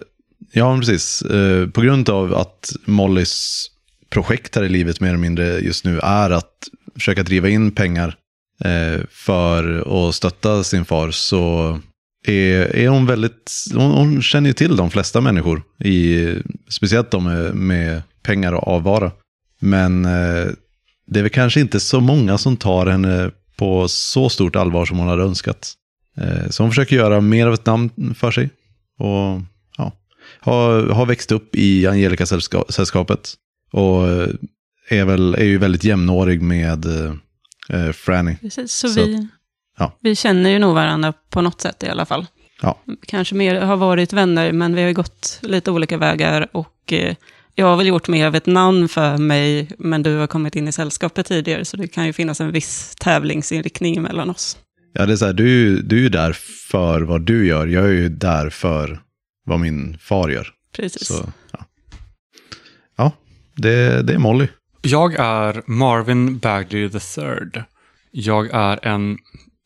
ja, 0.52 0.76
precis. 0.78 1.22
Eh, 1.22 1.66
på 1.66 1.80
grund 1.80 2.08
av 2.08 2.34
att 2.34 2.72
Mollys 2.84 3.66
projekt 4.10 4.56
här 4.56 4.62
i 4.64 4.68
livet 4.68 5.00
mer 5.00 5.08
eller 5.08 5.18
mindre 5.18 5.58
just 5.58 5.84
nu 5.84 5.98
är 6.02 6.30
att 6.30 6.68
försöka 6.94 7.22
driva 7.22 7.48
in 7.48 7.70
pengar 7.70 8.08
eh, 8.08 8.14
Eh, 8.64 9.00
för 9.10 9.84
att 10.08 10.14
stötta 10.14 10.64
sin 10.64 10.84
far 10.84 11.10
så 11.10 11.78
är, 12.26 12.76
är 12.76 12.88
hon 12.88 13.06
väldigt, 13.06 13.52
hon, 13.74 13.90
hon 13.90 14.22
känner 14.22 14.50
ju 14.50 14.54
till 14.54 14.76
de 14.76 14.90
flesta 14.90 15.20
människor, 15.20 15.62
i, 15.84 16.28
speciellt 16.68 17.10
de 17.10 17.24
med, 17.24 17.54
med 17.54 18.02
pengar 18.22 18.52
och 18.52 18.68
avvara. 18.68 19.12
Men 19.60 20.04
eh, 20.04 20.46
det 21.06 21.18
är 21.18 21.22
väl 21.22 21.30
kanske 21.30 21.60
inte 21.60 21.80
så 21.80 22.00
många 22.00 22.38
som 22.38 22.56
tar 22.56 22.86
henne 22.86 23.30
på 23.56 23.88
så 23.88 24.28
stort 24.28 24.56
allvar 24.56 24.86
som 24.86 24.98
hon 24.98 25.08
hade 25.08 25.22
önskat. 25.22 25.74
Eh, 26.16 26.48
så 26.50 26.62
hon 26.62 26.70
försöker 26.70 26.96
göra 26.96 27.20
mer 27.20 27.46
av 27.46 27.54
ett 27.54 27.66
namn 27.66 28.14
för 28.14 28.30
sig. 28.30 28.50
Och 28.98 29.40
ja, 29.76 29.92
har, 30.40 30.86
har 30.86 31.06
växt 31.06 31.32
upp 31.32 31.56
i 31.56 31.86
Angelica-sällskapet. 31.86 33.34
Och 33.72 34.08
eh, 34.08 34.28
är, 34.88 35.04
väl, 35.04 35.34
är 35.34 35.44
ju 35.44 35.58
väldigt 35.58 35.84
jämnårig 35.84 36.42
med 36.42 36.84
eh, 36.84 37.14
eh, 37.72 37.92
Franny. 37.92 38.36
precis, 38.36 38.72
så, 38.72 38.88
Så 38.88 39.04
vi, 39.04 39.28
ja. 39.78 39.98
vi 40.00 40.16
känner 40.16 40.50
ju 40.50 40.58
nog 40.58 40.74
varandra 40.74 41.12
på 41.30 41.40
något 41.40 41.60
sätt 41.60 41.82
i 41.82 41.88
alla 41.88 42.06
fall. 42.06 42.26
Ja. 42.62 42.78
Kanske 43.06 43.34
mer 43.34 43.60
har 43.60 43.76
varit 43.76 44.12
vänner, 44.12 44.52
men 44.52 44.74
vi 44.74 44.82
har 44.82 44.92
gått 44.92 45.38
lite 45.42 45.70
olika 45.70 45.98
vägar 45.98 46.48
och 46.52 46.92
eh, 46.92 47.16
jag 47.54 47.66
har 47.66 47.76
väl 47.76 47.86
gjort 47.86 48.08
mer 48.08 48.26
av 48.26 48.34
ett 48.34 48.46
namn 48.46 48.88
för 48.88 49.16
mig, 49.16 49.70
men 49.78 50.02
du 50.02 50.16
har 50.16 50.26
kommit 50.26 50.56
in 50.56 50.68
i 50.68 50.72
sällskapet 50.72 51.26
tidigare, 51.26 51.64
så 51.64 51.76
det 51.76 51.88
kan 51.88 52.06
ju 52.06 52.12
finnas 52.12 52.40
en 52.40 52.52
viss 52.52 52.94
tävlingsinriktning 53.00 54.02
mellan 54.02 54.30
oss. 54.30 54.56
Ja, 54.92 55.06
det 55.06 55.12
är 55.12 55.16
så 55.16 55.26
här, 55.26 55.32
du, 55.32 55.82
du 55.82 56.06
är 56.06 56.10
där 56.10 56.32
för 56.70 57.00
vad 57.00 57.22
du 57.22 57.46
gör. 57.46 57.66
Jag 57.66 57.84
är 57.84 57.92
ju 57.92 58.08
där 58.08 58.50
för 58.50 59.00
vad 59.46 59.60
min 59.60 59.98
far 59.98 60.28
gör. 60.28 60.48
Precis. 60.76 61.06
Så, 61.06 61.32
ja, 61.52 61.64
ja 62.96 63.12
det, 63.56 64.02
det 64.02 64.12
är 64.12 64.18
Molly. 64.18 64.48
Jag 64.82 65.14
är 65.14 65.62
Marvin 65.66 66.38
Bagley 66.38 66.82
III. 66.82 67.62
Jag 68.10 68.50
är 68.52 68.86
en 68.86 69.18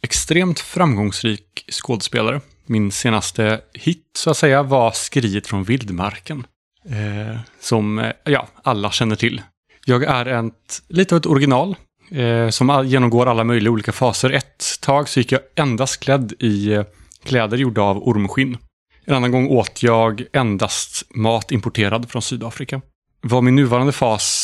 extremt 0.02 0.60
framgångsrik 0.60 1.64
skådespelare 1.72 2.40
Min 2.66 2.92
senaste 2.92 3.60
hit, 3.74 4.06
så 4.16 4.30
att 4.30 4.36
säga, 4.36 4.62
var 4.62 4.92
Skriet 4.92 5.46
från 5.46 5.64
vildmarken. 5.64 6.46
Eh, 6.88 7.38
som 7.60 7.98
eh, 7.98 8.12
ja, 8.24 8.48
alla 8.62 8.90
känner 8.90 9.16
till. 9.16 9.42
Jag 9.86 10.04
är 10.04 10.26
ett, 10.26 10.82
lite 10.88 11.14
av 11.14 11.18
ett 11.18 11.26
original 11.26 11.76
eh, 12.10 12.48
som 12.48 12.86
genomgår 12.86 13.26
alla 13.26 13.44
möjliga 13.44 13.70
olika 13.72 13.92
faser. 13.92 14.30
Ett 14.30 14.64
tag 14.80 15.08
så 15.08 15.20
gick 15.20 15.32
jag 15.32 15.40
endast 15.54 16.00
klädd 16.00 16.32
i 16.38 16.72
eh, 16.72 16.84
kläder 17.24 17.56
gjorda 17.56 17.82
av 17.82 18.08
ormskinn. 18.08 18.56
En 19.04 19.14
annan 19.14 19.32
gång 19.32 19.48
åt 19.48 19.82
jag 19.82 20.24
endast 20.32 21.04
mat 21.14 21.52
importerad 21.52 22.10
från 22.10 22.22
Sydafrika. 22.22 22.80
Vad 23.20 23.44
min 23.44 23.56
nuvarande 23.56 23.92
fas 23.92 24.43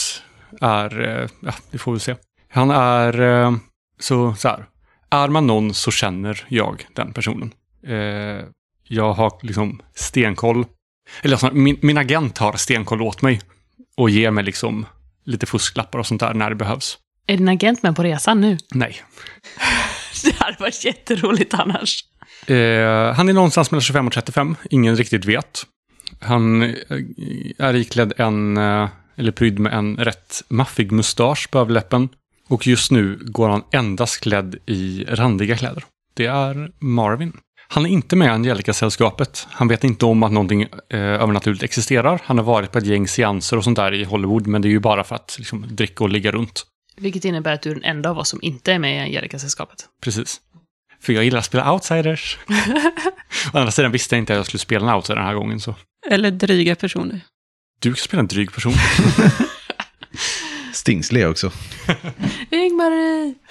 är, 0.60 1.00
eh, 1.00 1.28
ja, 1.40 1.52
det 1.70 1.78
får 1.78 1.92
vi 1.92 1.98
se. 1.98 2.14
Han 2.50 2.70
är 2.70 3.20
eh, 3.20 3.52
så, 3.98 4.34
så 4.34 4.48
här. 4.48 4.66
Är 5.10 5.28
man 5.28 5.46
någon 5.46 5.74
så 5.74 5.90
känner 5.90 6.44
jag 6.48 6.86
den 6.94 7.12
personen. 7.12 7.52
Eh, 7.86 8.44
jag 8.88 9.12
har 9.12 9.38
liksom 9.42 9.82
stenkoll. 9.94 10.64
Eller 11.22 11.34
alltså, 11.34 11.50
min, 11.52 11.78
min 11.82 11.98
agent 11.98 12.38
har 12.38 12.52
stenkoll 12.52 13.02
åt 13.02 13.22
mig. 13.22 13.40
Och 13.96 14.10
ger 14.10 14.30
mig 14.30 14.44
liksom 14.44 14.86
lite 15.24 15.46
fusklappar 15.46 15.98
och 15.98 16.06
sånt 16.06 16.20
där 16.20 16.34
när 16.34 16.50
det 16.50 16.56
behövs. 16.56 16.98
Är 17.26 17.36
din 17.36 17.48
agent 17.48 17.82
med 17.82 17.96
på 17.96 18.02
resan 18.02 18.40
nu? 18.40 18.58
Nej. 18.70 19.02
Det 20.24 20.34
hade 20.38 20.56
varit 20.58 20.84
jätteroligt 20.84 21.54
annars. 21.54 22.04
Eh, 22.46 23.14
han 23.14 23.28
är 23.28 23.32
någonstans 23.32 23.70
mellan 23.70 23.82
25 23.82 24.06
och 24.06 24.12
35. 24.12 24.56
Ingen 24.70 24.96
riktigt 24.96 25.24
vet. 25.24 25.66
Han 26.20 26.62
eh, 26.62 26.74
är 27.58 27.76
iklädd 27.76 28.12
en, 28.16 28.58
eller 29.20 29.32
prydd 29.32 29.58
med 29.58 29.72
en 29.72 29.96
rätt 29.96 30.42
maffig 30.48 30.92
mustasch 30.92 31.50
på 31.50 31.58
överläppen. 31.58 32.08
Och 32.48 32.66
just 32.66 32.90
nu 32.90 33.18
går 33.20 33.48
han 33.48 33.62
endast 33.72 34.20
klädd 34.20 34.56
i 34.66 35.04
randiga 35.08 35.56
kläder. 35.56 35.84
Det 36.14 36.26
är 36.26 36.72
Marvin. 36.78 37.32
Han 37.68 37.86
är 37.86 37.90
inte 37.90 38.16
med 38.16 38.26
i 38.26 38.30
Angelica-sällskapet. 38.30 39.46
Han 39.50 39.68
vet 39.68 39.84
inte 39.84 40.06
om 40.06 40.22
att 40.22 40.32
någonting 40.32 40.62
eh, 40.62 41.00
övernaturligt 41.00 41.62
existerar. 41.62 42.20
Han 42.24 42.38
har 42.38 42.44
varit 42.44 42.72
på 42.72 42.78
ett 42.78 42.86
gäng 42.86 43.08
seanser 43.08 43.56
och 43.56 43.64
sånt 43.64 43.76
där 43.76 43.94
i 43.94 44.04
Hollywood, 44.04 44.46
men 44.46 44.62
det 44.62 44.68
är 44.68 44.70
ju 44.70 44.78
bara 44.78 45.04
för 45.04 45.14
att 45.14 45.36
liksom, 45.38 45.66
dricka 45.70 46.04
och 46.04 46.10
ligga 46.10 46.32
runt. 46.32 46.66
Vilket 46.96 47.24
innebär 47.24 47.52
att 47.54 47.62
du 47.62 47.70
är 47.70 47.74
den 47.74 47.84
enda 47.84 48.10
av 48.10 48.18
oss 48.18 48.28
som 48.28 48.38
inte 48.42 48.72
är 48.72 48.78
med 48.78 48.96
i 48.96 48.98
Angelica-sällskapet. 48.98 49.88
Precis. 50.02 50.40
För 51.00 51.12
jag 51.12 51.24
gillar 51.24 51.38
att 51.38 51.44
spela 51.44 51.72
outsiders. 51.72 52.38
Å 53.52 53.58
andra 53.58 53.70
sidan 53.70 53.92
visste 53.92 54.14
jag 54.14 54.22
inte 54.22 54.32
att 54.32 54.36
jag 54.36 54.46
skulle 54.46 54.58
spela 54.58 54.90
en 54.90 54.96
outsider 54.96 55.16
den 55.16 55.26
här 55.26 55.34
gången, 55.34 55.60
så... 55.60 55.74
Eller 56.10 56.30
dryga 56.30 56.76
personer. 56.76 57.20
Du 57.82 57.94
ska 57.94 58.04
spela 58.04 58.20
en 58.20 58.26
dryg 58.26 58.52
person. 58.52 58.72
Stingslig 60.72 61.28
också. 61.28 61.52
Ingmarie! 62.50 63.34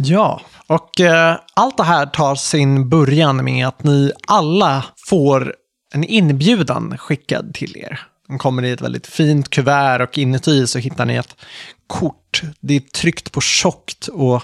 Ja, 0.00 0.40
och 0.66 1.00
eh, 1.00 1.38
allt 1.54 1.76
det 1.76 1.84
här 1.84 2.06
tar 2.06 2.34
sin 2.34 2.88
början 2.88 3.44
med 3.44 3.68
att 3.68 3.84
ni 3.84 4.12
alla 4.26 4.84
får 5.08 5.54
en 5.94 6.04
inbjudan 6.04 6.98
skickad 6.98 7.54
till 7.54 7.76
er. 7.76 8.00
Den 8.28 8.38
kommer 8.38 8.62
i 8.62 8.70
ett 8.70 8.80
väldigt 8.80 9.06
fint 9.06 9.50
kuvert 9.50 10.00
och 10.00 10.18
inuti 10.18 10.66
så 10.66 10.78
hittar 10.78 11.06
ni 11.06 11.14
ett 11.14 11.36
kort. 11.86 12.42
Det 12.60 12.76
är 12.76 12.80
tryckt 12.80 13.32
på 13.32 13.40
tjockt 13.40 14.08
och 14.08 14.42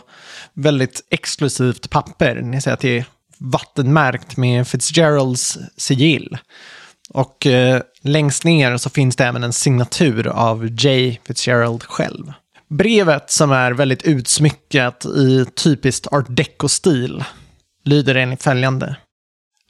väldigt 0.54 1.06
exklusivt 1.10 1.90
papper. 1.90 2.40
Ni 2.42 2.60
ser 2.60 2.72
att 2.72 2.80
det 2.80 2.98
är 2.98 3.04
vattenmärkt 3.38 4.36
med 4.36 4.68
Fitzgeralds 4.68 5.58
sigill. 5.76 6.38
Och 7.10 7.46
eh, 7.46 7.82
längst 8.02 8.44
ner 8.44 8.76
så 8.76 8.90
finns 8.90 9.16
det 9.16 9.24
även 9.24 9.44
en 9.44 9.52
signatur 9.52 10.26
av 10.26 10.66
J. 10.66 11.20
Fitzgerald 11.24 11.82
själv. 11.82 12.32
Brevet 12.70 13.30
som 13.30 13.52
är 13.52 13.72
väldigt 13.72 14.02
utsmyckat 14.02 15.04
i 15.04 15.46
typiskt 15.54 16.06
art 16.06 16.26
deco-stil 16.28 17.24
lyder 17.84 18.14
enligt 18.14 18.42
följande. 18.42 18.96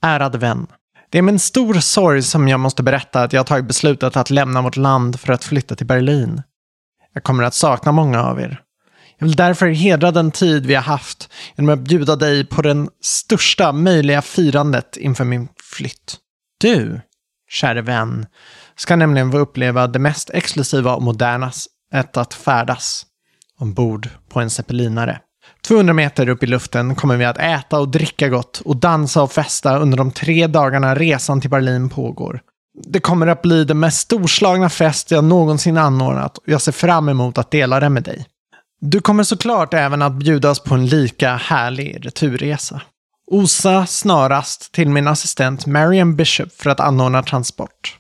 Ärade 0.03 0.39
vän. 0.39 0.67
Det 1.11 1.19
är 1.19 1.23
med 1.23 1.33
en 1.33 1.39
stor 1.39 1.75
sorg 1.75 2.23
som 2.23 2.49
jag 2.49 2.61
måste 2.61 2.83
berätta 2.83 3.23
att 3.23 3.33
jag 3.33 3.41
har 3.41 3.45
tagit 3.45 3.67
beslutet 3.67 4.17
att 4.17 4.31
lämna 4.31 4.63
vårt 4.63 4.77
land 4.77 5.21
för 5.21 5.33
att 5.33 5.45
flytta 5.45 5.77
till 5.77 5.87
Berlin. 5.87 6.43
Jag 7.15 7.23
kommer 7.23 7.45
att 7.45 7.55
sakna 7.55 7.93
många 7.93 8.23
av 8.25 8.41
er. 8.41 8.61
Jag 9.19 9.27
vill 9.27 9.37
därför 9.37 9.69
hedra 9.69 10.11
den 10.11 10.31
tid 10.31 10.67
vi 10.67 10.75
har 10.75 10.83
haft 10.83 11.29
genom 11.57 11.75
att 11.75 11.89
bjuda 11.89 12.17
dig 12.17 12.47
på 12.47 12.63
den 12.63 12.89
största 13.03 13.73
möjliga 13.73 14.23
firandet 14.23 14.97
inför 14.97 15.25
min 15.25 15.49
flytt. 15.63 16.17
Du, 16.61 17.01
käre 17.55 17.83
vän, 17.83 18.27
ska 18.77 18.97
nämligen 18.97 19.33
få 19.33 19.39
uppleva 19.39 19.87
det 19.87 19.99
mest 19.99 20.31
exklusiva 20.31 20.95
och 20.95 21.03
moderna 21.03 21.53
sättet 21.53 22.17
att 22.17 22.35
färdas 22.35 23.07
ombord 23.61 24.09
på 24.29 24.41
en 24.41 24.51
zeppelinare. 24.51 25.21
200 25.67 25.93
meter 25.93 26.29
upp 26.29 26.43
i 26.43 26.47
luften 26.47 26.95
kommer 26.95 27.17
vi 27.17 27.25
att 27.25 27.39
äta 27.39 27.79
och 27.79 27.89
dricka 27.89 28.29
gott 28.29 28.63
och 28.65 28.77
dansa 28.77 29.23
och 29.23 29.33
festa 29.33 29.79
under 29.79 29.99
de 29.99 30.11
tre 30.11 30.47
dagarna 30.47 30.95
resan 30.95 31.41
till 31.41 31.51
Berlin 31.51 31.89
pågår. 31.89 32.41
Det 32.85 33.01
kommer 33.01 33.27
att 33.27 33.43
bli 33.43 33.65
den 33.65 33.81
mest 33.81 34.01
storslagna 34.01 34.69
fest 34.69 35.11
jag 35.11 35.25
någonsin 35.25 35.79
anordnat 35.79 36.39
och 36.39 36.45
jag 36.47 36.63
ser 36.63 36.73
fram 36.73 37.09
emot 37.09 37.39
att 37.39 37.51
dela 37.51 37.81
det 37.81 37.89
med 37.89 38.03
dig. 38.03 38.27
Du 38.81 39.01
kommer 39.01 39.23
såklart 39.23 39.75
även 39.75 40.03
att 40.03 40.13
bjudas 40.13 40.61
på 40.61 40.75
en 40.75 40.87
lika 40.87 41.37
härlig 41.37 42.07
returresa. 42.07 42.83
Osa 43.27 43.87
snarast 43.87 44.73
till 44.73 44.89
min 44.89 45.09
assistent 45.09 45.67
Marian 45.67 46.17
Bishop 46.17 46.53
för 46.53 46.71
att 46.71 46.81
anordna 46.81 47.23
transport. 47.23 47.99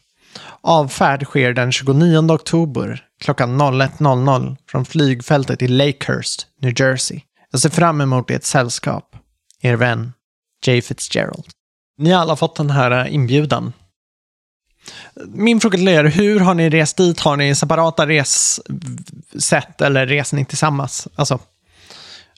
Avfärd 0.61 1.25
sker 1.25 1.53
den 1.53 1.73
29 1.73 2.33
oktober 2.33 3.05
klockan 3.21 3.61
01.00 3.61 4.57
från 4.71 4.85
flygfältet 4.85 5.63
i 5.63 5.69
Lakehurst, 5.69 6.47
New 6.61 6.81
Jersey. 6.81 7.21
Jag 7.51 7.61
ser 7.61 7.71
fram 7.71 8.01
emot 8.01 8.31
ert 8.31 8.45
sällskap. 8.45 9.17
Er 9.61 9.77
vän, 9.77 10.13
Jay 10.67 10.83
Fitzgerald. 10.83 11.45
Ni 11.99 12.11
har 12.11 12.21
alla 12.21 12.37
fått 12.37 12.57
den 12.57 12.71
här 12.71 12.91
eh, 12.91 13.15
inbjudan. 13.15 13.73
Min 15.27 15.61
fråga 15.61 15.79
till 15.79 15.89
er, 15.89 16.05
hur 16.05 16.41
har 16.41 16.55
ni 16.55 16.71
rest 16.71 16.97
dit? 16.97 17.21
Har 17.21 17.37
ni 17.37 17.55
separata 17.55 18.07
ressätt 18.07 19.81
eller 19.81 20.07
reser 20.07 20.37
ni 20.37 20.45
tillsammans? 20.45 21.09
Alltså, 21.15 21.39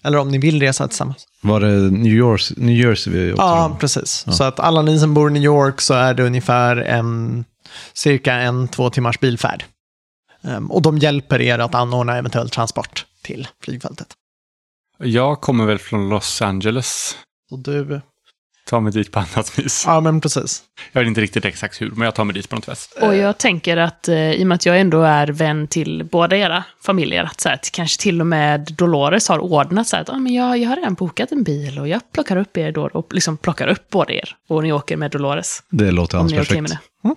eller 0.06 0.18
om 0.18 0.28
ni 0.28 0.38
vill 0.38 0.60
resa 0.60 0.88
tillsammans. 0.88 1.26
Var 1.42 1.60
det 1.60 1.90
New, 1.90 2.12
York, 2.12 2.42
New 2.56 2.76
Jersey 2.76 3.12
vi 3.12 3.32
åkte 3.32 3.42
Ja, 3.42 3.76
precis. 3.80 4.24
Så 4.28 4.44
att 4.44 4.60
alla 4.60 4.82
ni 4.82 4.98
som 4.98 5.14
bor 5.14 5.30
i 5.30 5.32
New 5.32 5.42
York 5.42 5.80
så 5.80 5.94
är 5.94 6.14
det 6.14 6.22
ungefär 6.22 6.76
en, 6.76 7.44
cirka 7.92 8.34
en, 8.34 8.68
två 8.68 8.90
timmars 8.90 9.20
bilfärd. 9.20 9.64
Ehm, 10.42 10.70
och 10.70 10.82
de 10.82 10.98
hjälper 10.98 11.40
er 11.40 11.58
att 11.58 11.74
anordna 11.74 12.16
eventuell 12.16 12.50
transport 12.50 13.06
till 13.22 13.48
flygfältet. 13.62 14.06
Jag 14.98 15.40
kommer 15.40 15.66
väl 15.66 15.78
från 15.78 16.08
Los 16.08 16.42
Angeles. 16.42 17.16
Så 17.50 17.56
du, 17.56 18.00
Ta 18.68 18.80
mig 18.80 18.92
dit 18.92 19.12
på 19.12 19.18
annat 19.18 19.58
vis. 19.58 19.84
ja 19.86 20.00
men 20.00 20.20
precis. 20.20 20.62
Jag 20.92 21.00
vet 21.00 21.08
inte 21.08 21.20
riktigt 21.20 21.44
exakt 21.44 21.80
hur, 21.80 21.90
men 21.90 22.04
jag 22.04 22.14
tar 22.14 22.24
mig 22.24 22.34
dit 22.34 22.48
på 22.48 22.56
något 22.56 22.68
vis. 22.68 22.88
Och 23.00 23.16
jag 23.16 23.38
tänker 23.38 23.76
att 23.76 24.08
eh, 24.08 24.32
i 24.32 24.42
och 24.42 24.46
med 24.46 24.54
att 24.54 24.66
jag 24.66 24.80
ändå 24.80 25.02
är 25.02 25.26
vän 25.26 25.68
till 25.68 26.04
båda 26.04 26.36
era 26.36 26.64
familjer, 26.82 27.24
att, 27.24 27.40
så 27.40 27.48
här, 27.48 27.56
att 27.56 27.70
kanske 27.72 28.02
till 28.02 28.20
och 28.20 28.26
med 28.26 28.72
Dolores 28.76 29.28
har 29.28 29.38
ordnat 29.38 29.88
så 29.88 29.96
här 29.96 30.02
att 30.02 30.10
ah, 30.10 30.18
men 30.18 30.34
jag, 30.34 30.58
jag 30.58 30.68
har 30.68 30.76
redan 30.76 30.94
bokat 30.94 31.32
en 31.32 31.42
bil 31.42 31.78
och 31.78 31.88
jag 31.88 32.00
plockar 32.12 32.36
upp 32.36 32.56
er 32.56 32.72
då 32.72 32.90
och 32.92 33.14
liksom 33.14 33.36
plockar 33.36 33.68
upp 33.68 33.90
båda 33.90 34.12
er. 34.12 34.36
Och 34.48 34.62
ni 34.62 34.72
åker 34.72 34.96
med 34.96 35.10
Dolores. 35.10 35.62
Det 35.70 35.90
låter 35.90 36.18
alldeles 36.18 36.48
perfekt. 36.48 36.62
med 36.62 36.70
det. 36.70 37.14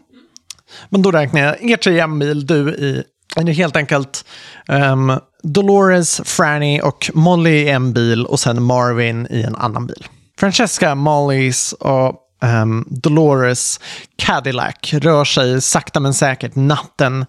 Men 0.90 1.02
då 1.02 1.12
räknar 1.12 1.42
jag 1.42 1.72
er 1.72 1.78
tre 1.78 2.08
bil, 2.08 2.46
du 2.46 2.70
i 2.70 3.04
det 3.36 3.52
är 3.52 3.56
helt 3.56 3.76
enkelt 3.76 4.26
ehm, 4.68 5.12
Dolores, 5.44 6.22
Franny 6.26 6.82
och 6.82 7.12
Molly 7.14 7.50
i 7.50 7.70
en 7.70 7.94
bil 7.94 8.26
och 8.26 8.40
sen 8.40 8.64
Marvin 8.64 9.28
i 9.30 9.44
en 9.44 9.56
annan 9.56 9.88
bil. 9.88 10.08
Francesca, 10.40 10.96
Mollys 10.96 11.74
och 11.74 12.16
um, 12.42 12.86
Dolores 12.90 13.80
Cadillac 14.16 14.94
rör 14.94 15.26
sig 15.26 15.62
sakta 15.62 16.00
men 16.00 16.14
säkert 16.14 16.56
natten 16.56 17.26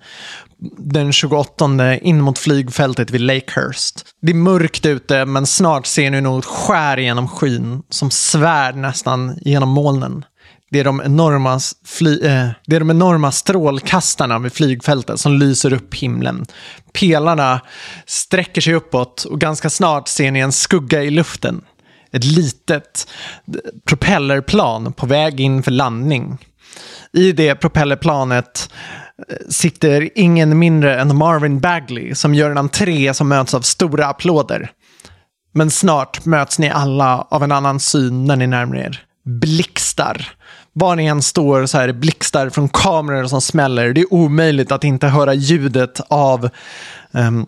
den 0.78 1.12
28 1.12 1.96
in 1.96 2.20
mot 2.20 2.38
flygfältet 2.38 3.10
vid 3.10 3.20
Lakehurst. 3.20 4.06
Det 4.22 4.32
är 4.32 4.34
mörkt 4.34 4.86
ute 4.86 5.24
men 5.24 5.46
snart 5.46 5.86
ser 5.86 6.10
ni 6.10 6.20
något 6.20 6.44
skär 6.44 6.96
genom 6.96 7.28
skyn 7.28 7.82
som 7.88 8.10
svärd 8.10 8.76
nästan 8.76 9.38
genom 9.40 9.68
molnen. 9.68 10.24
Det 10.70 10.80
är, 10.80 10.84
de 10.84 11.02
enorma 11.04 11.60
fly, 11.86 12.20
äh, 12.20 12.48
det 12.66 12.76
är 12.76 12.80
de 12.80 12.90
enorma 12.90 13.32
strålkastarna 13.32 14.38
vid 14.38 14.52
flygfältet 14.52 15.20
som 15.20 15.32
lyser 15.32 15.72
upp 15.72 15.94
himlen. 15.94 16.46
Pelarna 16.92 17.60
sträcker 18.06 18.60
sig 18.60 18.74
uppåt 18.74 19.24
och 19.24 19.40
ganska 19.40 19.70
snart 19.70 20.08
ser 20.08 20.30
ni 20.30 20.40
en 20.40 20.52
skugga 20.52 21.02
i 21.02 21.10
luften. 21.10 21.62
Ett 22.12 22.24
litet 22.24 23.08
propellerplan 23.84 24.92
på 24.92 25.06
väg 25.06 25.40
in 25.40 25.62
för 25.62 25.70
landning. 25.70 26.38
I 27.12 27.32
det 27.32 27.54
propellerplanet 27.54 28.70
eh, 29.28 29.36
sitter 29.48 30.10
ingen 30.14 30.58
mindre 30.58 31.00
än 31.00 31.16
Marvin 31.16 31.60
Bagley 31.60 32.14
som 32.14 32.34
gör 32.34 32.50
en 32.50 32.58
entré 32.58 33.14
som 33.14 33.28
möts 33.28 33.54
av 33.54 33.60
stora 33.60 34.06
applåder. 34.06 34.70
Men 35.52 35.70
snart 35.70 36.24
möts 36.24 36.58
ni 36.58 36.70
alla 36.70 37.26
av 37.30 37.42
en 37.42 37.52
annan 37.52 37.80
syn 37.80 38.24
när 38.24 38.36
ni 38.36 38.46
närmar 38.46 38.76
er. 38.76 39.02
Blixtar. 39.24 40.28
Var 40.72 40.96
ni 40.96 41.06
än 41.06 41.22
står 41.22 41.66
så 41.66 41.78
är 41.78 41.86
det 41.86 41.92
blixtar 41.92 42.50
från 42.50 42.68
kameror 42.68 43.24
som 43.24 43.40
smäller. 43.40 43.92
Det 43.92 44.00
är 44.00 44.14
omöjligt 44.14 44.72
att 44.72 44.84
inte 44.84 45.06
höra 45.06 45.34
ljudet 45.34 46.00
av 46.08 46.50
um, 47.12 47.46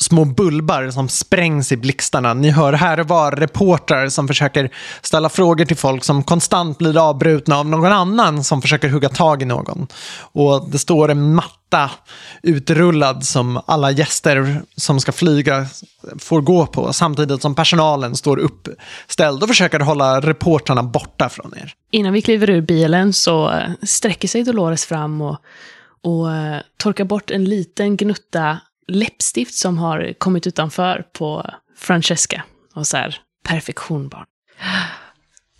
små 0.00 0.24
bulbar 0.24 0.90
som 0.90 1.08
sprängs 1.08 1.72
i 1.72 1.76
blixtarna. 1.76 2.34
Ni 2.34 2.50
hör 2.50 2.72
här 2.72 3.00
och 3.00 3.08
var 3.08 3.32
reportrar 3.32 4.08
som 4.08 4.28
försöker 4.28 4.70
ställa 5.02 5.28
frågor 5.28 5.64
till 5.64 5.76
folk 5.76 6.04
som 6.04 6.22
konstant 6.22 6.78
blir 6.78 7.08
avbrutna 7.08 7.58
av 7.58 7.66
någon 7.66 7.92
annan 7.92 8.44
som 8.44 8.62
försöker 8.62 8.88
hugga 8.88 9.08
tag 9.08 9.42
i 9.42 9.44
någon. 9.44 9.86
Och 10.20 10.70
det 10.70 10.78
står 10.78 11.10
en 11.10 11.34
matta 11.34 11.90
utrullad 12.42 13.24
som 13.24 13.60
alla 13.66 13.90
gäster 13.90 14.62
som 14.76 15.00
ska 15.00 15.12
flyga 15.12 15.66
får 16.18 16.40
gå 16.40 16.66
på 16.66 16.92
samtidigt 16.92 17.42
som 17.42 17.54
personalen 17.54 18.16
står 18.16 18.38
uppställd 18.38 19.42
och 19.42 19.48
försöker 19.48 19.80
hålla 19.80 20.20
reportrarna 20.20 20.82
borta 20.82 21.28
från 21.28 21.54
er. 21.56 21.72
Innan 21.90 22.12
vi 22.12 22.22
kliver 22.22 22.50
ur 22.50 22.60
bilen 22.60 23.12
så 23.12 23.50
eh, 23.50 23.70
sträcker 23.82 24.28
sig 24.28 24.42
Dolores 24.42 24.86
fram 24.86 25.20
och, 25.20 25.38
och 26.02 26.32
eh, 26.32 26.56
torkar 26.76 27.04
bort 27.04 27.30
en 27.30 27.44
liten 27.44 27.96
gnutta 27.96 28.58
läppstift 28.88 29.54
som 29.54 29.78
har 29.78 30.14
kommit 30.18 30.46
utanför 30.46 31.04
på 31.12 31.50
Francesca. 31.76 32.44
Och 32.74 32.86
så 32.86 32.96
här, 32.96 33.20
perfektion 33.44 34.08
barn. 34.08 34.26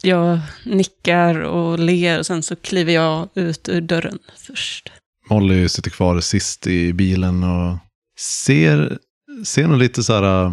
Jag 0.02 0.40
nickar 0.64 1.40
och 1.40 1.78
ler 1.78 2.18
och 2.18 2.26
sen 2.26 2.42
så 2.42 2.56
kliver 2.56 2.92
jag 2.92 3.28
ut 3.34 3.68
ur 3.68 3.80
dörren 3.80 4.18
först. 4.36 4.92
Molly 5.30 5.68
sitter 5.68 5.90
kvar 5.90 6.20
sist 6.20 6.66
i 6.66 6.92
bilen 6.92 7.44
och 7.44 7.78
ser, 8.18 8.98
ser 9.44 9.66
nog 9.66 9.78
lite 9.78 10.02
så 10.02 10.12
här 10.12 10.46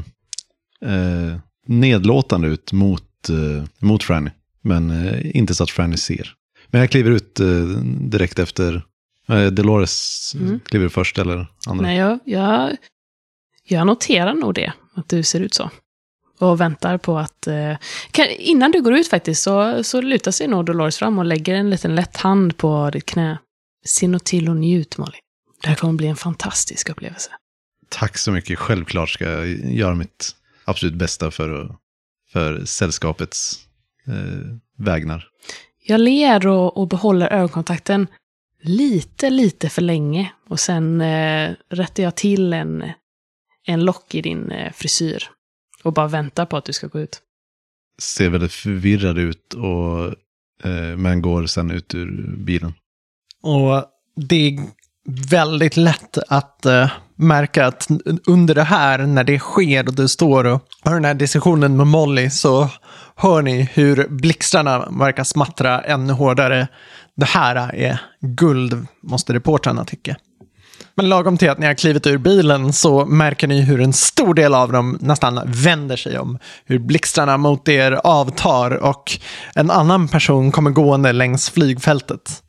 eh, 0.85 1.39
nedlåtande 1.67 2.47
ut 2.47 2.71
mot, 2.71 3.29
eh, 3.29 3.63
mot 3.79 4.03
Franny. 4.03 4.31
Men 4.61 4.91
eh, 4.91 5.37
inte 5.37 5.55
så 5.55 5.63
att 5.63 5.71
Franny 5.71 5.97
ser. 5.97 6.33
Men 6.67 6.81
jag 6.81 6.89
kliver 6.89 7.11
ut 7.11 7.39
eh, 7.39 7.65
direkt 7.85 8.39
efter 8.39 8.83
eh, 9.29 9.45
Dolores. 9.45 10.31
Mm. 10.35 10.59
Kliver 10.59 10.89
först 10.89 11.17
eller 11.17 11.47
andra? 11.67 11.85
Nej, 11.85 11.97
jag, 11.97 12.19
jag, 12.25 12.77
jag 13.63 13.87
noterar 13.87 14.33
nog 14.33 14.53
det, 14.53 14.73
att 14.95 15.09
du 15.09 15.23
ser 15.23 15.39
ut 15.39 15.53
så. 15.53 15.69
Och 16.39 16.61
väntar 16.61 16.97
på 16.97 17.17
att... 17.17 17.47
Eh, 17.47 17.77
kan, 18.11 18.27
innan 18.29 18.71
du 18.71 18.81
går 18.81 18.93
ut 18.93 19.07
faktiskt 19.07 19.43
så, 19.43 19.83
så 19.83 20.01
lutar 20.01 20.31
sig 20.31 20.47
nog 20.47 20.65
Dolores 20.65 20.97
fram 20.97 21.19
och 21.19 21.25
lägger 21.25 21.55
en 21.55 21.69
liten 21.69 21.95
lätt 21.95 22.17
hand 22.17 22.57
på 22.57 22.89
ditt 22.93 23.05
knä. 23.05 23.37
Se 23.85 24.07
nog 24.07 24.23
till 24.23 24.49
och 24.49 24.55
njut, 24.55 24.97
Molly. 24.97 25.17
Det 25.61 25.67
här 25.69 25.75
kommer 25.75 25.93
bli 25.93 26.07
en 26.07 26.15
fantastisk 26.15 26.89
upplevelse. 26.89 27.29
Tack 27.89 28.17
så 28.17 28.31
mycket. 28.31 28.59
Självklart 28.59 29.09
ska 29.09 29.29
jag 29.31 29.47
göra 29.73 29.95
mitt 29.95 30.35
absolut 30.65 30.93
bästa 30.93 31.31
för, 31.31 31.75
för 32.33 32.65
sällskapets 32.65 33.59
eh, 34.07 34.57
vägnar. 34.77 35.27
Jag 35.85 35.99
ler 35.99 36.47
och, 36.47 36.77
och 36.77 36.87
behåller 36.87 37.27
ögonkontakten 37.27 38.07
lite, 38.67 39.29
lite 39.29 39.69
för 39.69 39.81
länge. 39.81 40.31
Och 40.49 40.59
sen 40.59 41.01
eh, 41.01 41.51
rättar 41.69 42.03
jag 42.03 42.15
till 42.15 42.53
en, 42.53 42.91
en 43.65 43.85
lock 43.85 44.15
i 44.15 44.21
din 44.21 44.51
eh, 44.51 44.71
frisyr. 44.73 45.23
Och 45.83 45.93
bara 45.93 46.07
väntar 46.07 46.45
på 46.45 46.57
att 46.57 46.65
du 46.65 46.73
ska 46.73 46.87
gå 46.87 46.99
ut. 46.99 47.21
Ser 47.99 48.29
väldigt 48.29 48.53
förvirrad 48.53 49.17
ut 49.17 49.53
och 49.53 50.07
eh, 50.69 50.97
men 50.97 51.21
går 51.21 51.45
sen 51.45 51.71
ut 51.71 51.95
ur 51.95 52.35
bilen. 52.37 52.73
Och 53.43 53.83
det 54.15 54.35
är 54.35 54.59
väldigt 55.29 55.77
lätt 55.77 56.17
att 56.27 56.65
eh, 56.65 56.91
märka 57.15 57.65
att 57.65 57.87
under 58.25 58.55
det 58.55 58.63
här, 58.63 58.99
när 58.99 59.23
det 59.23 59.39
sker 59.39 59.87
och 59.87 59.93
du 59.93 60.07
står 60.07 60.43
och 60.43 60.61
har 60.83 60.93
den 60.93 61.05
här 61.05 61.13
diskussionen 61.13 61.77
med 61.77 61.87
Molly, 61.87 62.29
så 62.29 62.69
hör 63.15 63.41
ni 63.41 63.69
hur 63.73 64.07
blixtarna 64.07 64.89
verkar 64.89 65.23
smattra 65.23 65.81
ännu 65.81 66.13
hårdare. 66.13 66.67
Det 67.15 67.25
här 67.25 67.55
är 67.75 68.01
guld, 68.21 68.87
måste 69.01 69.33
reportrarna 69.33 69.85
tycka. 69.85 70.15
Men 70.95 71.09
lagom 71.09 71.37
till 71.37 71.49
att 71.49 71.57
ni 71.57 71.65
har 71.65 71.73
klivit 71.73 72.07
ur 72.07 72.17
bilen 72.17 72.73
så 72.73 73.05
märker 73.05 73.47
ni 73.47 73.61
hur 73.61 73.81
en 73.81 73.93
stor 73.93 74.33
del 74.33 74.53
av 74.53 74.71
dem 74.71 74.97
nästan 75.01 75.41
vänder 75.45 75.97
sig 75.97 76.19
om. 76.19 76.39
Hur 76.65 76.79
blixtarna 76.79 77.37
mot 77.37 77.69
er 77.69 77.91
avtar 77.91 78.71
och 78.71 79.19
en 79.55 79.71
annan 79.71 80.07
person 80.07 80.51
kommer 80.51 80.71
gående 80.71 81.11
längs 81.11 81.49
flygfältet. 81.49 82.43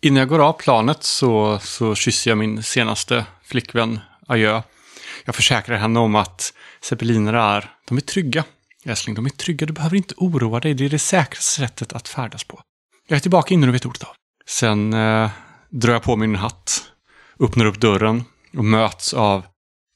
Innan 0.00 0.18
jag 0.18 0.28
går 0.28 0.38
av 0.48 0.52
planet 0.52 1.02
så, 1.02 1.58
så 1.62 1.94
kysser 1.94 2.30
jag 2.30 2.38
min 2.38 2.62
senaste 2.62 3.24
flickvän 3.44 4.00
adjö. 4.26 4.62
Jag 5.24 5.34
försäkrar 5.34 5.76
henne 5.76 6.00
om 6.00 6.14
att 6.14 6.52
zeppelinare 6.82 7.40
är, 7.40 7.70
de 7.88 7.96
är 7.96 8.00
trygga. 8.00 8.44
Älskling, 8.84 9.14
de 9.14 9.26
är 9.26 9.30
trygga. 9.30 9.66
Du 9.66 9.72
behöver 9.72 9.96
inte 9.96 10.14
oroa 10.16 10.60
dig. 10.60 10.74
Det 10.74 10.84
är 10.84 10.88
det 10.88 10.98
säkraste 10.98 11.60
sättet 11.60 11.92
att 11.92 12.08
färdas 12.08 12.44
på. 12.44 12.60
Jag 13.08 13.16
är 13.16 13.20
tillbaka 13.20 13.54
innan 13.54 13.66
du 13.66 13.72
vet 13.72 13.86
ordet 13.86 14.02
av. 14.02 14.14
Sen 14.46 14.92
eh, 14.92 15.30
drar 15.70 15.92
jag 15.92 16.02
på 16.02 16.16
min 16.16 16.36
hatt, 16.36 16.82
öppnar 17.40 17.64
upp 17.64 17.80
dörren 17.80 18.24
och 18.56 18.64
möts 18.64 19.14
av 19.14 19.46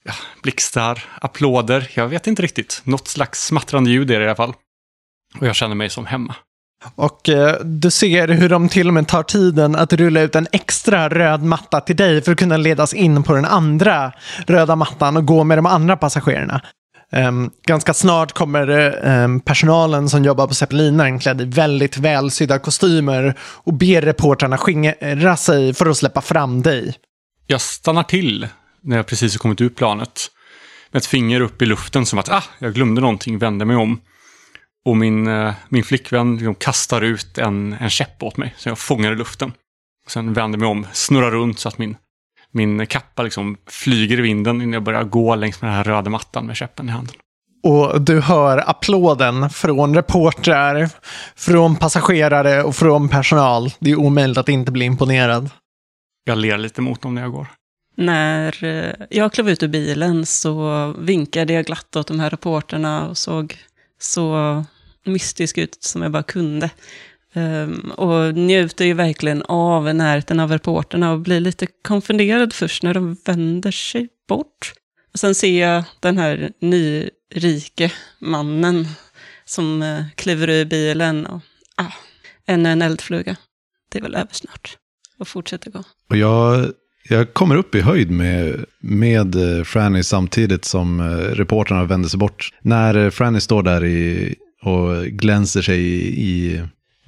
ja, 0.04 0.12
blixtar, 0.42 1.04
applåder. 1.20 1.90
Jag 1.94 2.08
vet 2.08 2.26
inte 2.26 2.42
riktigt. 2.42 2.82
Något 2.84 3.08
slags 3.08 3.46
smattrande 3.46 3.90
ljud 3.90 4.10
är 4.10 4.18
det 4.18 4.24
i 4.24 4.28
alla 4.28 4.36
fall. 4.36 4.54
Och 5.40 5.46
jag 5.46 5.56
känner 5.56 5.74
mig 5.74 5.90
som 5.90 6.06
hemma. 6.06 6.34
Och 6.94 7.28
eh, 7.28 7.60
du 7.64 7.90
ser 7.90 8.28
hur 8.28 8.48
de 8.48 8.68
till 8.68 8.88
och 8.88 8.94
med 8.94 9.08
tar 9.08 9.22
tiden 9.22 9.76
att 9.76 9.92
rulla 9.92 10.20
ut 10.20 10.34
en 10.34 10.46
extra 10.52 11.08
röd 11.08 11.42
matta 11.42 11.80
till 11.80 11.96
dig 11.96 12.22
för 12.22 12.32
att 12.32 12.38
kunna 12.38 12.56
ledas 12.56 12.94
in 12.94 13.22
på 13.22 13.34
den 13.34 13.44
andra 13.44 14.12
röda 14.46 14.76
mattan 14.76 15.16
och 15.16 15.26
gå 15.26 15.44
med 15.44 15.58
de 15.58 15.66
andra 15.66 15.96
passagerarna. 15.96 16.62
Um, 17.12 17.50
ganska 17.66 17.94
snart 17.94 18.32
kommer 18.32 18.68
um, 19.06 19.40
personalen 19.40 20.08
som 20.08 20.24
jobbar 20.24 20.46
på 20.46 20.54
zeppelinaren 20.54 21.18
klädd 21.18 21.40
i 21.40 21.44
väldigt 21.44 21.96
välsydda 21.96 22.58
kostymer 22.58 23.34
och 23.40 23.74
ber 23.74 24.02
reportrarna 24.02 24.58
skingra 24.58 25.36
sig 25.36 25.74
för 25.74 25.86
att 25.86 25.96
släppa 25.96 26.20
fram 26.20 26.62
dig. 26.62 26.94
Jag 27.46 27.60
stannar 27.60 28.02
till 28.02 28.48
när 28.80 28.96
jag 28.96 29.06
precis 29.06 29.34
har 29.34 29.38
kommit 29.38 29.60
ut 29.60 29.76
planet. 29.76 30.30
Med 30.90 31.00
ett 31.00 31.06
finger 31.06 31.40
upp 31.40 31.62
i 31.62 31.66
luften 31.66 32.06
som 32.06 32.18
att 32.18 32.28
ah, 32.28 32.44
jag 32.58 32.74
glömde 32.74 33.00
någonting, 33.00 33.38
vände 33.38 33.64
mig 33.64 33.76
om. 33.76 34.00
Och 34.84 34.96
min, 34.96 35.28
uh, 35.28 35.52
min 35.68 35.84
flickvän 35.84 36.36
liksom, 36.36 36.54
kastar 36.54 37.00
ut 37.00 37.38
en, 37.38 37.72
en 37.72 37.90
käpp 37.90 38.22
åt 38.22 38.36
mig, 38.36 38.54
så 38.58 38.68
jag 38.68 38.78
fångar 38.78 39.12
i 39.12 39.16
luften. 39.16 39.52
Sen 40.06 40.32
vänder 40.32 40.58
mig 40.58 40.68
om, 40.68 40.86
snurrar 40.92 41.30
runt 41.30 41.58
så 41.58 41.68
att 41.68 41.78
min, 41.78 41.96
min 42.50 42.86
kappa 42.86 43.22
liksom 43.22 43.56
flyger 43.66 44.18
i 44.18 44.22
vinden 44.22 44.62
innan 44.62 44.72
jag 44.72 44.82
börjar 44.82 45.04
gå 45.04 45.34
längs 45.34 45.62
med 45.62 45.70
den 45.70 45.76
här 45.76 45.84
röda 45.84 46.10
mattan 46.10 46.46
med 46.46 46.56
käppen 46.56 46.88
i 46.88 46.92
handen. 46.92 47.14
Och 47.62 48.00
du 48.00 48.20
hör 48.20 48.70
applåden 48.70 49.50
från 49.50 49.94
reportrar, 49.94 50.90
från 51.36 51.76
passagerare 51.76 52.62
och 52.62 52.76
från 52.76 53.08
personal. 53.08 53.70
Det 53.78 53.90
är 53.90 53.96
omöjligt 53.96 54.38
att 54.38 54.48
inte 54.48 54.72
bli 54.72 54.84
imponerad. 54.84 55.50
Jag 56.24 56.38
ler 56.38 56.58
lite 56.58 56.80
mot 56.80 57.02
dem 57.02 57.14
när 57.14 57.22
jag 57.22 57.32
går. 57.32 57.46
När 57.96 58.64
eh, 58.64 59.06
jag 59.10 59.32
klev 59.32 59.48
ut 59.48 59.62
ur 59.62 59.68
bilen 59.68 60.26
så 60.26 60.86
vinkade 60.98 61.52
jag 61.52 61.66
glatt 61.66 61.96
åt 61.96 62.06
de 62.06 62.20
här 62.20 62.30
reporterna 62.30 63.08
och 63.08 63.18
såg 63.18 63.56
så 63.98 64.64
mystisk 65.04 65.58
ut 65.58 65.76
som 65.80 66.02
jag 66.02 66.12
bara 66.12 66.22
kunde. 66.22 66.70
Um, 67.34 67.92
och 67.96 68.34
njuter 68.34 68.84
ju 68.84 68.94
verkligen 68.94 69.42
av 69.42 69.94
närheten 69.94 70.40
av 70.40 70.50
reporterna 70.50 71.12
och 71.12 71.20
blir 71.20 71.40
lite 71.40 71.66
konfunderad 71.66 72.52
först 72.52 72.82
när 72.82 72.94
de 72.94 73.16
vänder 73.24 73.70
sig 73.70 74.08
bort. 74.28 74.72
Och 75.12 75.18
sen 75.18 75.34
ser 75.34 75.60
jag 75.60 75.84
den 76.00 76.18
här 76.18 76.52
nyrike 76.60 77.92
mannen 78.18 78.88
som 79.44 79.82
uh, 79.82 80.04
kliver 80.14 80.48
ur 80.50 80.64
bilen 80.64 81.26
och 81.26 81.40
ah, 81.76 81.92
ännu 82.46 82.68
en 82.68 82.82
eldfluga. 82.82 83.36
Det 83.92 83.98
är 83.98 84.02
väl 84.02 84.14
över 84.14 84.32
snart. 84.32 84.76
Och 85.18 85.28
fortsätter 85.28 85.70
gå. 85.70 85.84
Och 86.08 86.16
jag, 86.16 86.72
jag 87.08 87.34
kommer 87.34 87.56
upp 87.56 87.74
i 87.74 87.80
höjd 87.80 88.10
med, 88.10 88.64
med 88.80 89.34
eh, 89.34 89.64
Franny 89.64 90.02
samtidigt 90.02 90.64
som 90.64 91.00
eh, 91.00 91.04
reportrarna 91.14 91.84
vänder 91.84 92.08
sig 92.08 92.18
bort. 92.18 92.52
När 92.62 92.94
eh, 92.94 93.10
Franny 93.10 93.40
står 93.40 93.62
där 93.62 93.84
i, 93.84 94.34
och 94.62 95.04
glänser 95.06 95.62
sig 95.62 95.80
i, 95.80 96.24
i 96.30 96.62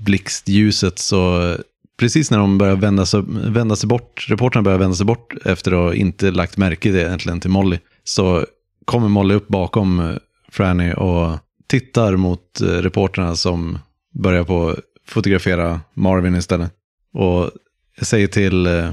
blixtljuset 0.05 0.99
så 0.99 1.57
precis 2.03 2.31
när 2.31 2.39
de 2.39 2.59
börjar 2.59 2.77
vända 2.77 3.07
sig, 3.07 3.23
vända 3.29 3.77
sig 3.77 3.89
bort, 3.89 4.27
reportrarna 4.29 4.63
börjar 4.63 4.79
vända 4.79 4.97
sig 4.97 5.07
bort 5.07 5.35
efter 5.45 5.73
att 5.73 5.79
ha 5.79 5.95
inte 5.95 6.31
lagt 6.31 6.57
märke 6.57 6.91
det 6.91 7.01
egentligen 7.01 7.41
till 7.41 7.51
Molly, 7.51 7.79
så 8.05 8.47
kommer 8.85 9.09
Molly 9.09 9.35
upp 9.35 9.49
bakom 9.49 10.01
eh, 10.01 10.17
Franny 10.49 10.93
och 10.93 11.39
tittar 11.67 12.17
mot 12.17 12.61
eh, 12.61 12.67
reportrarna 12.67 13.37
som 13.37 13.79
börjar 14.15 14.45
på 14.45 14.77
fotografera 15.07 15.81
Marvin 15.95 16.35
istället. 16.35 16.73
Och 17.13 17.51
jag 17.97 18.07
säger 18.07 18.27
till 18.27 18.67
eh, 18.67 18.93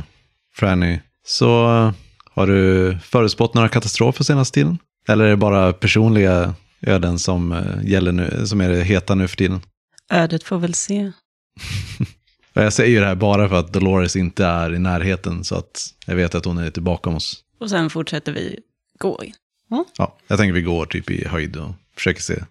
Franny, 0.56 1.00
så 1.26 1.66
har 2.32 2.48
du 2.48 2.98
förutspått 3.04 3.54
några 3.54 3.70
katastrofer 3.70 4.24
senaste 4.24 4.54
tiden? 4.54 4.78
Eller 5.08 5.26
är 5.26 5.30
det 5.30 5.38
bara 5.38 5.74
personliga 5.74 6.54
öden 6.82 7.20
som 7.20 7.64
gäller 7.84 8.12
nu, 8.12 8.46
som 8.46 8.62
är 8.62 8.70
det 8.70 8.84
heta 8.84 9.16
nu 9.16 9.28
för 9.28 9.38
tiden? 9.38 9.62
Ödet 10.10 10.44
får 10.44 10.58
väl 10.60 10.74
se. 10.74 11.12
Jag 12.54 12.74
säger 12.74 13.02
det 13.02 13.08
här 13.08 13.16
bara 13.16 13.50
för 13.50 13.60
att 13.60 13.74
Dolores 13.74 14.16
inte 14.16 14.46
är 14.46 14.76
i 14.76 14.80
närheten, 14.80 15.44
så 15.44 15.56
att 15.56 15.86
jag 16.06 16.16
vet 16.16 16.36
att 16.36 16.46
hon 16.46 16.58
är 16.58 16.66
lite 16.66 16.82
bakom 16.82 17.16
oss. 17.16 17.44
Och 17.60 17.70
sen 17.70 17.90
fortsätter 17.90 18.32
vi 18.32 18.60
gå 19.00 19.24
in. 19.24 19.34
Ja, 19.98 20.18
jag 20.28 20.38
tänker 20.38 20.54
vi 20.54 20.62
går 20.62 20.86
typ 20.86 21.12
i 21.12 21.28
höjd 21.28 21.56
och 21.56 21.70
försöker 21.96 22.22
se 22.22 22.44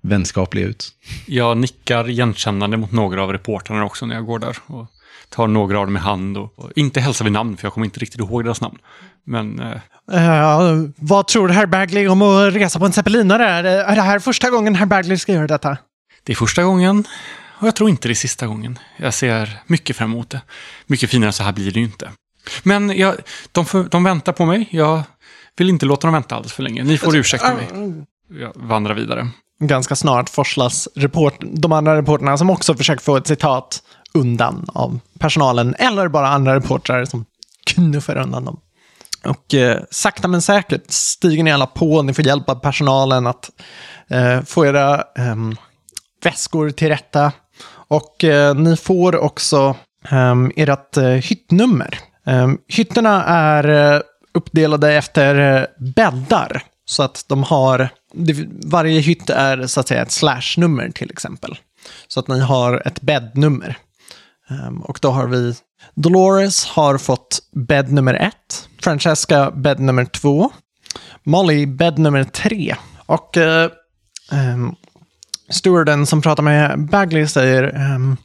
vänskapliga 0.00 0.66
ut. 0.66 0.88
Jag 1.26 1.56
nickar 1.56 2.08
igenkännande 2.10 2.76
mot 2.76 2.92
några 2.92 3.22
av 3.22 3.32
reportrarna 3.32 3.84
också 3.84 4.06
när 4.06 4.14
jag 4.14 4.26
går 4.26 4.38
där. 4.38 4.56
Och 4.66 4.86
tar 5.28 5.46
några 5.46 5.78
av 5.80 5.86
dem 5.86 5.96
i 5.96 6.00
hand 6.00 6.36
och, 6.38 6.58
och 6.58 6.70
inte 6.76 7.00
hälsar 7.00 7.24
vid 7.24 7.32
namn 7.32 7.56
för 7.56 7.64
jag 7.66 7.72
kommer 7.72 7.84
inte 7.84 8.00
riktigt 8.00 8.20
ihåg 8.20 8.44
deras 8.44 8.60
namn. 8.60 8.78
Men 9.24 9.60
eh, 9.60 9.76
Eh, 10.12 10.60
vad 10.96 11.26
tror 11.26 11.48
herr 11.48 11.66
Bagley 11.66 12.08
om 12.08 12.22
att 12.22 12.54
resa 12.54 12.78
på 12.78 12.84
en 12.86 12.92
zeppelinare? 12.92 13.44
Är 13.48 13.62
det- 13.62 13.82
Är 13.84 13.96
det 13.96 14.02
här 14.02 14.18
första 14.18 14.50
gången 14.50 14.74
herr 14.74 14.86
Bagley 14.86 15.16
ska 15.18 15.32
göra 15.32 15.46
detta? 15.46 15.78
Det 16.24 16.32
är 16.32 16.36
första 16.36 16.62
gången 16.62 17.04
och 17.60 17.66
jag 17.66 17.76
tror 17.76 17.90
inte 17.90 18.08
det 18.08 18.12
är 18.12 18.14
sista 18.14 18.46
gången. 18.46 18.78
Jag 18.96 19.14
ser 19.14 19.58
mycket 19.66 19.96
fram 19.96 20.12
emot 20.12 20.30
det. 20.30 20.40
Mycket 20.86 21.10
finare 21.10 21.32
så 21.32 21.42
här 21.42 21.52
blir 21.52 21.72
det 21.72 21.80
ju 21.80 21.84
inte. 21.84 22.10
Men 22.62 22.98
jag, 22.98 23.16
de, 23.52 23.88
de 23.90 24.04
väntar 24.04 24.32
på 24.32 24.46
mig. 24.46 24.68
Jag 24.70 25.02
vill 25.56 25.68
inte 25.68 25.86
låta 25.86 26.06
dem 26.06 26.14
vänta 26.14 26.34
alldeles 26.34 26.52
för 26.52 26.62
länge. 26.62 26.84
Ni 26.84 26.98
får 26.98 27.16
ursäkta 27.16 27.54
mig. 27.54 27.68
Jag 28.40 28.52
vandrar 28.54 28.94
vidare. 28.94 29.28
Ganska 29.62 29.96
snart 29.96 30.28
forslas 30.28 30.88
report, 30.94 31.34
de 31.40 31.72
andra 31.72 31.96
reporterna 31.96 32.38
som 32.38 32.50
också 32.50 32.74
försöker 32.74 33.02
få 33.02 33.16
ett 33.16 33.26
citat 33.26 33.82
undan 34.14 34.66
av 34.68 35.00
personalen 35.18 35.74
eller 35.78 36.08
bara 36.08 36.28
andra 36.28 36.54
reportrar 36.54 37.04
som 37.04 37.24
knuffar 37.66 38.16
undan 38.16 38.44
dem. 38.44 38.60
Och 39.24 39.54
eh, 39.54 39.82
sakta 39.90 40.28
men 40.28 40.42
säkert 40.42 40.90
stiger 40.90 41.42
ni 41.42 41.52
alla 41.52 41.66
på, 41.66 42.02
ni 42.02 42.14
får 42.14 42.26
hjälp 42.26 42.48
av 42.48 42.54
personalen 42.54 43.26
att 43.26 43.50
eh, 44.08 44.42
få 44.42 44.66
era 44.66 45.04
ehm, 45.18 45.56
väskor 46.22 46.70
till 46.70 46.88
rätta. 46.88 47.32
Och 47.72 48.24
eh, 48.24 48.54
ni 48.54 48.76
får 48.76 49.16
också 49.16 49.76
eh, 50.10 50.34
ert 50.56 50.96
eh, 50.96 51.04
hyttnummer. 51.04 51.98
Eh, 52.26 52.50
hytterna 52.68 53.24
är 53.24 53.94
eh, 53.94 54.00
uppdelade 54.34 54.92
efter 54.94 55.56
eh, 55.56 55.64
bäddar. 55.94 56.62
Så 56.84 57.02
att 57.02 57.24
de 57.28 57.42
har, 57.42 57.88
det, 58.12 58.48
varje 58.64 59.00
hytt 59.00 59.30
är 59.30 59.66
så 59.66 59.80
att 59.80 59.88
säga 59.88 60.02
ett 60.02 60.10
slashnummer 60.10 60.90
till 60.90 61.10
exempel. 61.10 61.58
Så 62.08 62.20
att 62.20 62.28
ni 62.28 62.40
har 62.40 62.82
ett 62.86 63.00
bäddnummer. 63.00 63.76
Ehm, 64.50 64.80
och 64.80 64.98
då 65.02 65.10
har 65.10 65.26
vi 65.26 65.54
Dolores 65.94 66.66
har 66.66 66.98
fått 66.98 67.38
bädd 67.52 67.92
nummer 67.92 68.14
ett. 68.14 68.68
Francesca 68.82 69.50
bädd 69.50 69.80
nummer 69.80 70.04
två. 70.04 70.50
Molly 71.22 71.66
bädd 71.66 71.98
nummer 71.98 72.24
tre. 72.24 72.76
Och 73.06 73.36
eh, 73.36 73.70
ehm, 74.32 74.74
stewarden 75.50 76.06
som 76.06 76.22
pratar 76.22 76.42
med 76.42 76.78
Bagley 76.78 77.26
säger 77.26 77.62
ehm, 77.62 78.16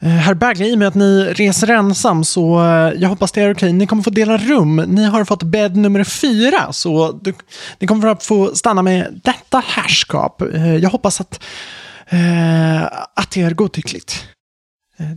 eh, 0.00 0.08
Herr 0.08 0.34
Bagley, 0.34 0.70
i 0.70 0.74
och 0.74 0.78
med 0.78 0.88
att 0.88 0.94
ni 0.94 1.24
reser 1.24 1.70
ensam 1.70 2.24
så 2.24 2.60
eh, 2.60 2.92
jag 2.96 3.08
hoppas 3.08 3.32
det 3.32 3.42
är 3.42 3.54
okej. 3.54 3.72
Ni 3.72 3.86
kommer 3.86 4.02
få 4.02 4.10
dela 4.10 4.36
rum. 4.36 4.76
Ni 4.76 5.04
har 5.04 5.24
fått 5.24 5.42
bädd 5.42 5.76
nummer 5.76 6.04
fyra 6.04 6.72
så 6.72 7.12
du, 7.12 7.34
ni 7.78 7.86
kommer 7.86 8.08
att 8.08 8.24
få 8.24 8.54
stanna 8.54 8.82
med 8.82 9.20
detta 9.24 9.62
härskap. 9.66 10.42
Eh, 10.42 10.76
jag 10.76 10.90
hoppas 10.90 11.20
att, 11.20 11.44
eh, 12.08 12.82
att 13.14 13.30
det 13.30 13.40
är 13.40 13.50
godtyckligt. 13.50 14.24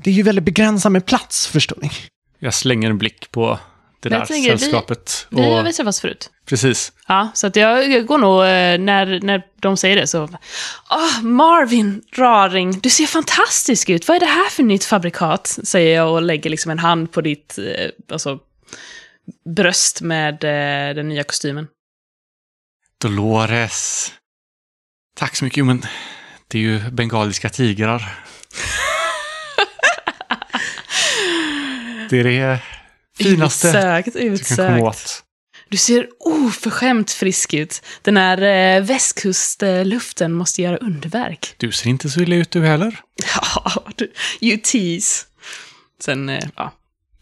Det 0.03 0.09
är 0.09 0.13
ju 0.13 0.23
väldigt 0.23 0.45
begränsat 0.45 0.91
med 0.91 1.05
plats, 1.05 1.47
förstår 1.47 1.77
ni. 1.81 1.91
Jag 2.39 2.53
slänger 2.53 2.89
en 2.89 2.97
blick 2.97 3.31
på 3.31 3.59
det 4.01 4.09
där 4.09 4.17
jag 4.17 4.27
tänker, 4.27 4.51
vi- 4.51 4.57
sällskapet. 4.59 5.27
Vi 5.29 5.41
har 5.41 5.59
och, 5.59 5.65
väl 5.65 5.73
träffats 5.73 6.01
förut? 6.01 6.29
precis. 6.45 6.91
Ja, 7.07 7.31
så 7.33 7.47
att 7.47 7.55
jag, 7.55 7.91
jag 7.91 8.05
går 8.05 8.17
nog, 8.17 8.41
eh, 8.41 8.77
när, 8.85 9.19
när 9.21 9.43
de 9.59 9.77
säger 9.77 9.95
det 9.95 10.07
så... 10.07 10.29
Åh, 10.89 11.21
Marvin 11.21 12.01
Raring, 12.15 12.79
du 12.79 12.89
ser 12.89 13.05
fantastisk 13.05 13.89
ut. 13.89 14.07
Vad 14.07 14.15
är 14.15 14.19
det 14.19 14.25
här 14.25 14.49
för 14.49 14.63
nytt 14.63 14.83
fabrikat? 14.83 15.47
Säger 15.63 15.95
jag 15.95 16.11
och 16.11 16.21
lägger 16.21 16.49
liksom 16.49 16.71
en 16.71 16.79
hand 16.79 17.11
på 17.11 17.21
ditt 17.21 17.57
eh, 17.57 17.89
alltså, 18.11 18.39
bröst 19.55 20.01
med 20.01 20.33
eh, 20.43 20.95
den 20.95 21.07
nya 21.07 21.23
kostymen. 21.23 21.67
Dolores. 23.01 24.11
Tack 25.15 25.35
så 25.35 25.43
mycket. 25.45 25.57
Jo, 25.57 25.65
men 25.65 25.85
det 26.47 26.57
är 26.57 26.61
ju 26.61 26.79
bengaliska 26.89 27.49
tigrar. 27.49 28.19
det 32.09 32.19
är 32.19 32.23
det 32.23 32.61
finaste 33.17 33.67
Utsökt, 33.67 34.13
du 34.13 34.19
kan 34.19 34.21
komma 34.21 34.33
utsökt. 34.33 34.83
åt. 34.83 35.23
Du 35.69 35.77
ser 35.77 36.07
oförskämt 36.19 37.11
frisk 37.11 37.53
ut. 37.53 37.81
Den 38.01 38.17
här 38.17 38.41
eh, 38.77 38.83
västkustluften 38.83 40.33
måste 40.33 40.61
göra 40.61 40.77
underverk. 40.77 41.53
Du 41.57 41.71
ser 41.71 41.89
inte 41.89 42.09
så 42.09 42.19
illa 42.21 42.35
ut 42.35 42.51
du 42.51 42.61
heller. 42.65 42.99
Ja, 43.35 43.83
du- 43.95 44.11
you 44.41 44.57
tease. 44.63 45.25
Sen, 46.01 46.29
eh, 46.29 46.43
ja, 46.55 46.71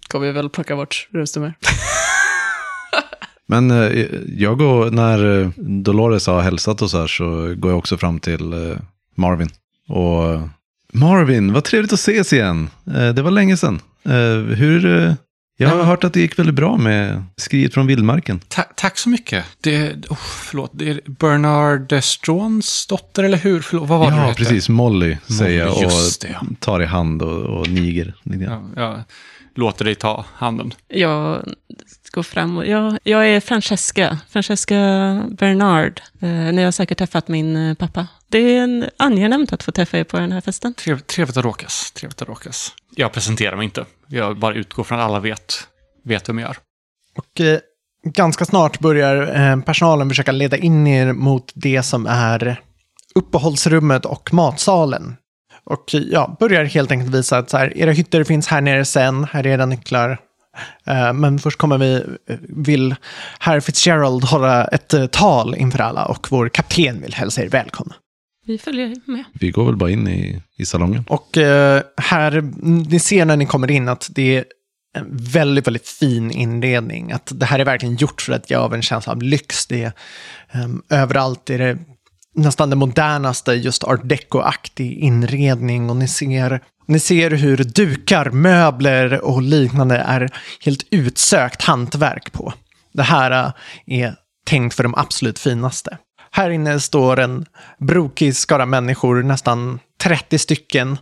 kommer 0.07 0.25
vi 0.27 0.31
väl 0.31 0.49
plocka 0.49 0.75
bort 0.75 1.07
rumsnummer. 1.11 1.53
Men 3.47 3.71
eh, 3.71 4.05
jag 4.37 4.57
går, 4.57 4.91
när 4.91 5.41
eh, 5.41 5.49
Dolores 5.57 6.27
har 6.27 6.41
hälsat 6.41 6.81
och 6.81 6.89
så 6.91 6.99
här 6.99 7.07
så 7.07 7.55
går 7.57 7.71
jag 7.71 7.77
också 7.77 7.97
fram 7.97 8.19
till 8.19 8.53
eh, 8.53 8.77
Marvin. 9.15 9.49
Och 9.87 10.33
eh, 10.33 10.45
Marvin, 10.93 11.53
vad 11.53 11.63
trevligt 11.63 11.93
att 11.93 11.99
ses 11.99 12.33
igen. 12.33 12.69
Eh, 12.95 13.09
det 13.09 13.21
var 13.21 13.31
länge 13.31 13.57
sedan. 13.57 13.81
Eh, 14.05 14.55
hur, 14.55 14.85
eh, 15.03 15.13
jag 15.61 15.69
har 15.69 15.83
hört 15.83 16.03
att 16.03 16.13
det 16.13 16.19
gick 16.19 16.39
väldigt 16.39 16.55
bra 16.55 16.77
med 16.77 17.23
skrivet 17.35 17.73
från 17.73 17.87
vildmarken. 17.87 18.39
Ta 18.47 18.61
tack 18.61 18.97
så 18.97 19.09
mycket. 19.09 19.45
Det, 19.61 19.91
oh, 20.09 20.17
förlåt, 20.17 20.71
det 20.73 20.89
är 20.89 21.01
Bernard 21.05 22.03
Strauns 22.03 22.87
dotter, 22.87 23.23
eller 23.23 23.37
hur? 23.37 23.61
Förlåt, 23.61 23.89
vad 23.89 23.99
var 23.99 24.11
det 24.11 24.17
du 24.17 24.21
Ja, 24.21 24.33
precis. 24.37 24.69
Molly, 24.69 25.17
säger 25.27 25.59
jag 25.59 25.77
och 25.77 25.91
det. 26.21 26.39
tar 26.59 26.81
i 26.81 26.85
hand 26.85 27.21
och, 27.21 27.41
och 27.59 27.69
niger. 27.69 28.13
Ja, 28.23 28.61
jag 28.75 29.03
låter 29.55 29.85
dig 29.85 29.95
ta 29.95 30.25
handen. 30.33 30.73
Jag 30.87 31.43
går 32.11 32.23
fram 32.23 32.57
och... 32.57 32.67
Jag, 32.67 32.97
jag 33.03 33.29
är 33.29 33.39
Francesca. 33.39 34.17
Francesca 34.29 34.75
Bernard. 35.31 36.01
Eh, 36.21 36.29
ni 36.29 36.63
har 36.63 36.71
säkert 36.71 36.97
träffat 36.97 37.27
min 37.27 37.55
eh, 37.55 37.75
pappa. 37.75 38.07
Det 38.27 38.37
är 38.37 38.63
en, 38.63 38.89
angenämt 38.97 39.53
att 39.53 39.63
få 39.63 39.71
träffa 39.71 39.97
er 39.97 40.03
på 40.03 40.19
den 40.19 40.31
här 40.31 40.41
festen. 40.41 40.73
Trev, 40.73 40.99
trevligt 40.99 41.37
att 41.37 41.43
råkas. 41.43 41.91
Trevligt 41.91 42.21
att 42.21 42.27
råkas. 42.27 42.73
Jag 42.95 43.11
presenterar 43.11 43.55
mig 43.55 43.65
inte. 43.65 43.85
Jag 44.07 44.39
bara 44.39 44.53
utgår 44.55 44.83
från 44.83 44.99
att 44.99 45.05
alla 45.05 45.19
vet, 45.19 45.67
vet 46.03 46.29
vem 46.29 46.39
jag 46.39 46.49
är. 46.49 46.57
Och 47.17 47.41
eh, 47.41 47.59
ganska 48.03 48.45
snart 48.45 48.79
börjar 48.79 49.41
eh, 49.51 49.61
personalen 49.61 50.09
försöka 50.09 50.31
leda 50.31 50.57
in 50.57 50.87
er 50.87 51.13
mot 51.13 51.51
det 51.55 51.83
som 51.83 52.05
är 52.05 52.61
uppehållsrummet 53.15 54.05
och 54.05 54.33
matsalen. 54.33 55.15
Och 55.63 55.95
eh, 55.95 56.01
ja, 56.01 56.37
börjar 56.39 56.63
helt 56.63 56.91
enkelt 56.91 57.15
visa 57.15 57.37
att 57.37 57.49
så 57.49 57.57
här, 57.57 57.77
era 57.77 57.91
hytter 57.91 58.23
finns 58.23 58.47
här 58.47 58.61
nere 58.61 58.85
sen, 58.85 59.23
här 59.23 59.47
är 59.47 59.51
era 59.51 59.65
nycklar. 59.65 60.19
Eh, 60.85 61.13
men 61.13 61.39
först 61.39 61.57
kommer 61.57 61.77
vi, 61.77 61.95
eh, 62.29 62.37
vill 62.41 62.95
herr 63.39 63.59
Fitzgerald 63.59 64.23
hålla 64.23 64.65
ett 64.65 64.93
eh, 64.93 65.05
tal 65.05 65.55
inför 65.55 65.79
alla 65.79 66.05
och 66.05 66.27
vår 66.31 66.49
kapten 66.49 67.01
vill 67.01 67.13
hälsa 67.13 67.43
er 67.43 67.49
välkomna. 67.49 67.95
Vi 68.45 68.57
följer 68.57 68.95
med. 69.05 69.23
Vi 69.33 69.51
går 69.51 69.65
väl 69.65 69.75
bara 69.75 69.89
in 69.89 70.07
i, 70.07 70.41
i 70.57 70.65
salongen. 70.65 71.05
Och 71.07 71.37
här, 71.97 72.51
ni 72.89 72.99
ser 72.99 73.25
när 73.25 73.37
ni 73.37 73.45
kommer 73.45 73.71
in 73.71 73.89
att 73.89 74.09
det 74.11 74.37
är 74.37 74.45
en 74.97 75.07
väldigt, 75.11 75.67
väldigt 75.67 75.87
fin 75.87 76.31
inredning. 76.31 77.11
Att 77.11 77.31
det 77.35 77.45
här 77.45 77.59
är 77.59 77.65
verkligen 77.65 77.95
gjort 77.95 78.21
för 78.21 78.33
att 78.33 78.49
ge 78.49 78.55
av 78.55 78.73
en 78.73 78.81
känsla 78.81 79.13
av 79.13 79.21
lyx. 79.21 79.67
Det 79.67 79.83
är, 79.83 79.91
ehm, 80.51 80.81
överallt 80.89 81.49
är 81.49 81.57
det 81.57 81.77
nästan 82.35 82.69
det 82.69 82.75
modernaste, 82.75 83.53
just 83.53 83.83
art 83.83 84.03
deco-aktig 84.03 84.97
inredning. 84.97 85.89
Och 85.89 85.95
ni 85.95 86.07
ser, 86.07 86.61
ni 86.89 86.99
ser 86.99 87.31
hur 87.31 87.57
dukar, 87.57 88.29
möbler 88.29 89.25
och 89.25 89.41
liknande 89.41 89.97
är 89.97 90.29
helt 90.61 90.83
utsökt 90.91 91.61
hantverk 91.61 92.31
på. 92.31 92.53
Det 92.93 93.03
här 93.03 93.31
äh, 93.31 93.51
är 93.85 94.15
tänkt 94.45 94.75
för 94.75 94.83
de 94.83 94.95
absolut 94.95 95.39
finaste. 95.39 95.97
Här 96.31 96.49
inne 96.49 96.79
står 96.79 97.19
en 97.19 97.45
brokig 97.77 98.35
skara 98.35 98.65
människor, 98.65 99.23
nästan 99.23 99.79
30 100.01 100.39
stycken. 100.39 100.97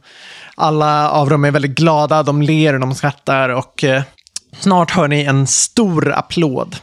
Alla 0.56 1.10
av 1.12 1.30
dem 1.30 1.45
är 1.45 1.52
väldigt 1.52 1.76
glada, 1.76 2.23
de 2.23 2.41
ler 2.41 2.73
och 2.73 2.80
de 2.80 2.95
skrattar 2.95 3.50
och 3.50 3.84
eh, 3.84 4.04
snart 4.60 4.91
hör 4.91 5.08
ni 5.08 5.23
en 5.23 5.47
stor 5.47 6.12
applåd. 6.12 6.76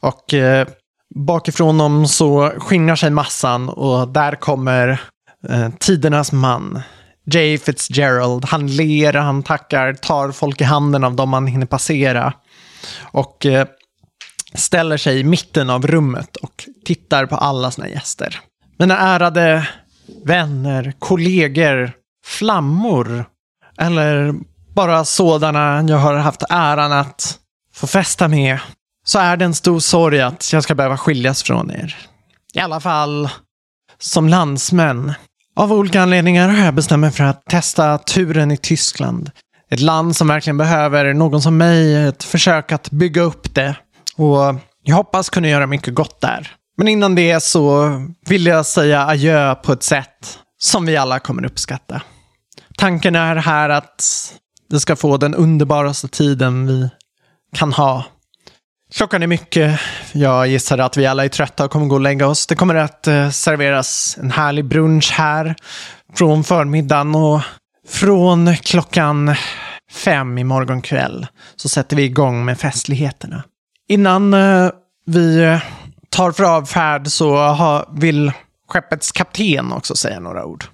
Och 0.00 0.34
eh, 0.34 0.66
bakifrån 1.14 1.78
dem 1.78 2.08
så 2.08 2.52
skingrar 2.58 2.96
sig 2.96 3.10
massan 3.10 3.68
och 3.68 4.08
där 4.08 4.34
kommer 4.34 5.00
eh, 5.48 5.68
tidernas 5.78 6.32
man. 6.32 6.82
Jay 7.30 7.58
Fitzgerald. 7.58 8.44
Han 8.44 8.66
ler, 8.66 9.12
han 9.12 9.42
tackar, 9.42 9.94
tar 9.94 10.32
folk 10.32 10.60
i 10.60 10.64
handen 10.64 11.04
av 11.04 11.16
dem 11.16 11.32
han 11.32 11.46
hinner 11.46 11.66
passera. 11.66 12.32
Och 13.00 13.46
eh, 13.46 13.66
ställer 14.54 14.96
sig 14.96 15.20
i 15.20 15.24
mitten 15.24 15.70
av 15.70 15.86
rummet 15.86 16.36
och 16.36 16.64
tittar 16.84 17.26
på 17.26 17.36
alla 17.36 17.70
sina 17.70 17.88
gäster. 17.88 18.40
Mina 18.78 18.98
ärade 18.98 19.68
vänner, 20.24 20.92
kollegor, 20.98 21.92
flammor 22.24 23.24
eller 23.78 24.34
bara 24.74 25.04
sådana 25.04 25.84
jag 25.88 25.98
har 25.98 26.14
haft 26.14 26.42
äran 26.48 26.92
att 26.92 27.38
få 27.74 27.86
festa 27.86 28.28
med 28.28 28.58
så 29.04 29.18
är 29.18 29.36
det 29.36 29.44
en 29.44 29.54
stor 29.54 29.80
sorg 29.80 30.20
att 30.20 30.52
jag 30.52 30.62
ska 30.62 30.74
behöva 30.74 30.98
skiljas 30.98 31.42
från 31.42 31.70
er. 31.70 31.96
I 32.54 32.58
alla 32.58 32.80
fall 32.80 33.28
som 33.98 34.28
landsmän. 34.28 35.14
Av 35.58 35.72
olika 35.72 36.02
anledningar 36.02 36.48
har 36.48 36.64
jag 36.64 36.74
bestämt 36.74 37.00
mig 37.00 37.10
för 37.10 37.24
att 37.24 37.44
testa 37.44 37.98
turen 37.98 38.50
i 38.50 38.56
Tyskland. 38.56 39.30
Ett 39.70 39.80
land 39.80 40.16
som 40.16 40.28
verkligen 40.28 40.56
behöver 40.56 41.14
någon 41.14 41.42
som 41.42 41.56
mig, 41.56 42.06
ett 42.06 42.24
försök 42.24 42.72
att 42.72 42.90
bygga 42.90 43.22
upp 43.22 43.54
det. 43.54 43.76
Och 44.16 44.54
jag 44.82 44.96
hoppas 44.96 45.30
kunna 45.30 45.48
göra 45.48 45.66
mycket 45.66 45.94
gott 45.94 46.20
där. 46.20 46.54
Men 46.76 46.88
innan 46.88 47.14
det 47.14 47.42
så 47.42 47.90
vill 48.26 48.46
jag 48.46 48.66
säga 48.66 49.06
adjö 49.06 49.54
på 49.54 49.72
ett 49.72 49.82
sätt 49.82 50.38
som 50.58 50.86
vi 50.86 50.96
alla 50.96 51.18
kommer 51.18 51.46
uppskatta. 51.46 52.02
Tanken 52.76 53.16
är 53.16 53.36
här 53.36 53.68
att 53.68 54.32
Vi 54.70 54.80
ska 54.80 54.96
få 54.96 55.16
den 55.16 55.34
underbaraste 55.34 56.08
tiden 56.08 56.66
vi 56.66 56.90
kan 57.56 57.72
ha. 57.72 58.04
Klockan 58.94 59.22
är 59.22 59.26
mycket. 59.26 59.80
Jag 60.12 60.48
gissar 60.48 60.78
att 60.78 60.96
vi 60.96 61.06
alla 61.06 61.24
är 61.24 61.28
trötta 61.28 61.64
och 61.64 61.70
kommer 61.70 61.86
gå 61.86 61.94
och 61.94 62.00
lägga 62.00 62.26
oss. 62.26 62.46
Det 62.46 62.54
kommer 62.54 62.74
att 62.74 63.06
eh, 63.06 63.30
serveras 63.30 64.18
en 64.20 64.30
härlig 64.30 64.64
brunch 64.64 65.12
här 65.12 65.54
från 66.14 66.44
förmiddagen 66.44 67.14
och 67.14 67.40
från 67.88 68.56
klockan 68.56 69.34
fem 69.90 70.38
i 70.38 70.44
morgon 70.44 70.82
kväll 70.82 71.26
så 71.56 71.68
sätter 71.68 71.96
vi 71.96 72.02
igång 72.02 72.44
med 72.44 72.58
festligheterna. 72.60 73.42
Innan 73.88 74.34
eh, 74.34 74.70
vi 75.06 75.44
eh, 75.44 75.58
tar 76.08 76.32
för 76.32 76.44
avfärd 76.44 77.08
så 77.08 77.84
vill 77.92 78.32
skeppets 78.68 79.12
kapten 79.12 79.72
också 79.72 79.96
säga 79.96 80.20
några 80.20 80.44
ord. 80.44 80.64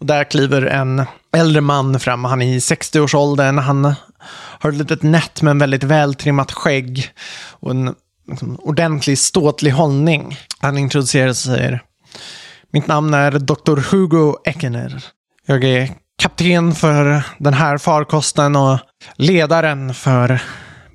Och 0.00 0.06
där 0.06 0.24
kliver 0.24 0.62
en 0.62 1.06
äldre 1.36 1.60
man 1.60 2.00
fram. 2.00 2.24
Han 2.24 2.42
är 2.42 2.46
i 2.46 2.58
60-årsåldern. 2.58 3.58
Han 3.58 3.94
har 4.32 4.70
ett 4.70 4.76
litet 4.76 5.02
nätt 5.02 5.42
men 5.42 5.58
väldigt 5.58 5.84
vältrimmat 5.84 6.52
skägg 6.52 7.10
och 7.50 7.70
en 7.70 7.94
liksom, 8.28 8.56
ordentlig 8.62 9.18
ståtlig 9.18 9.70
hållning. 9.70 10.38
Han 10.58 10.78
introducerar 10.78 11.32
sig 11.32 11.52
och 11.52 11.58
säger 11.58 11.82
Mitt 12.72 12.86
namn 12.86 13.14
är 13.14 13.30
Dr. 13.30 13.80
Hugo 13.90 14.36
Eckener. 14.44 15.04
Jag 15.46 15.64
är 15.64 15.90
kapten 16.18 16.74
för 16.74 17.22
den 17.38 17.54
här 17.54 17.78
farkosten 17.78 18.56
och 18.56 18.78
ledaren 19.16 19.94
för 19.94 20.42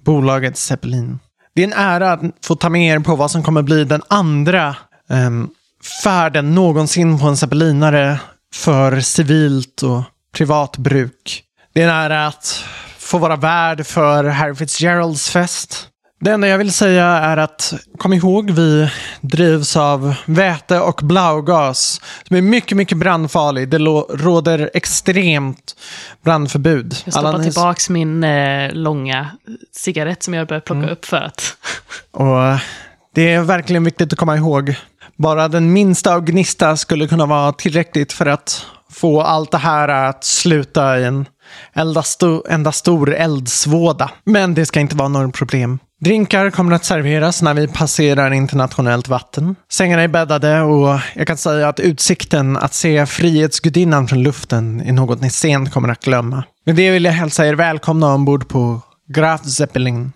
bolaget 0.05 0.57
Zeppelin. 0.57 1.19
Det 1.55 1.63
är 1.63 1.67
en 1.67 1.73
ära 1.73 2.11
att 2.11 2.21
få 2.43 2.55
ta 2.55 2.69
med 2.69 2.95
er 2.95 2.99
på 2.99 3.15
vad 3.15 3.31
som 3.31 3.43
kommer 3.43 3.61
bli 3.61 3.83
den 3.83 4.01
andra 4.07 4.75
um, 5.09 5.49
färden 6.03 6.55
någonsin 6.55 7.19
på 7.19 7.27
en 7.27 7.37
zeppelinare 7.37 8.19
för 8.53 8.99
civilt 8.99 9.83
och 9.83 10.03
privat 10.33 10.77
bruk. 10.77 11.43
Det 11.73 11.81
är 11.81 11.87
en 11.87 11.95
ära 11.95 12.27
att 12.27 12.63
få 13.09 13.17
vara 13.17 13.35
värd 13.35 13.85
för 13.85 14.23
Harry 14.23 14.55
Fitzgeralds 14.55 15.29
fest. 15.29 15.87
Det 16.21 16.31
enda 16.31 16.47
jag 16.47 16.57
vill 16.57 16.73
säga 16.73 17.05
är 17.05 17.37
att 17.37 17.73
kom 17.97 18.13
ihåg, 18.13 18.51
vi 18.51 18.89
drivs 19.21 19.77
av 19.77 20.15
väte 20.25 20.79
och 20.79 20.99
blaugas 21.03 22.01
som 22.27 22.35
är 22.35 22.41
mycket, 22.41 22.77
mycket 22.77 22.97
brandfarlig. 22.97 23.69
Det 23.69 23.77
råder 23.77 24.69
extremt 24.73 25.75
brandförbud. 26.23 26.95
Jag 27.05 27.13
stoppar 27.13 27.43
tillbaka 27.43 27.93
min 27.93 28.23
eh, 28.23 28.71
långa 28.73 29.27
cigarett 29.75 30.23
som 30.23 30.33
jag 30.33 30.47
börjat 30.47 30.65
plocka 30.65 30.89
upp 30.89 31.05
för 31.05 31.17
att... 31.17 31.57
Och 32.11 32.59
det 33.15 33.33
är 33.33 33.41
verkligen 33.41 33.83
viktigt 33.83 34.13
att 34.13 34.19
komma 34.19 34.37
ihåg. 34.37 34.75
Bara 35.15 35.47
den 35.47 35.73
minsta 35.73 36.15
av 36.15 36.21
gnista 36.21 36.77
skulle 36.77 37.07
kunna 37.07 37.25
vara 37.25 37.51
tillräckligt 37.51 38.13
för 38.13 38.25
att 38.25 38.65
få 38.91 39.21
allt 39.21 39.51
det 39.51 39.57
här 39.57 39.87
att 39.87 40.23
sluta 40.23 40.99
i 40.99 41.05
en 41.05 41.25
enda, 41.73 42.01
sto- 42.01 42.43
enda 42.49 42.71
stor 42.71 43.13
eldsvåda. 43.15 44.11
Men 44.23 44.53
det 44.53 44.65
ska 44.65 44.79
inte 44.79 44.95
vara 44.95 45.07
något 45.07 45.35
problem. 45.35 45.79
Drinkar 46.01 46.49
kommer 46.49 46.75
att 46.75 46.85
serveras 46.85 47.41
när 47.41 47.53
vi 47.53 47.67
passerar 47.67 48.31
internationellt 48.31 49.07
vatten. 49.07 49.55
Sängarna 49.71 50.03
är 50.03 50.07
bäddade 50.07 50.61
och 50.61 50.99
jag 51.15 51.27
kan 51.27 51.37
säga 51.37 51.67
att 51.67 51.79
utsikten 51.79 52.57
att 52.57 52.73
se 52.73 53.05
Frihetsgudinnan 53.05 54.07
från 54.07 54.23
luften 54.23 54.81
är 54.85 54.91
något 54.93 55.21
ni 55.21 55.29
sent 55.29 55.71
kommer 55.73 55.89
att 55.89 56.03
glömma. 56.03 56.43
Med 56.65 56.75
det 56.75 56.91
vill 56.91 57.05
jag 57.05 57.11
hälsa 57.11 57.47
er 57.47 57.53
välkomna 57.53 58.13
ombord 58.13 58.47
på 58.47 58.81
Graf 59.07 59.45
Zeppelin. 59.45 60.11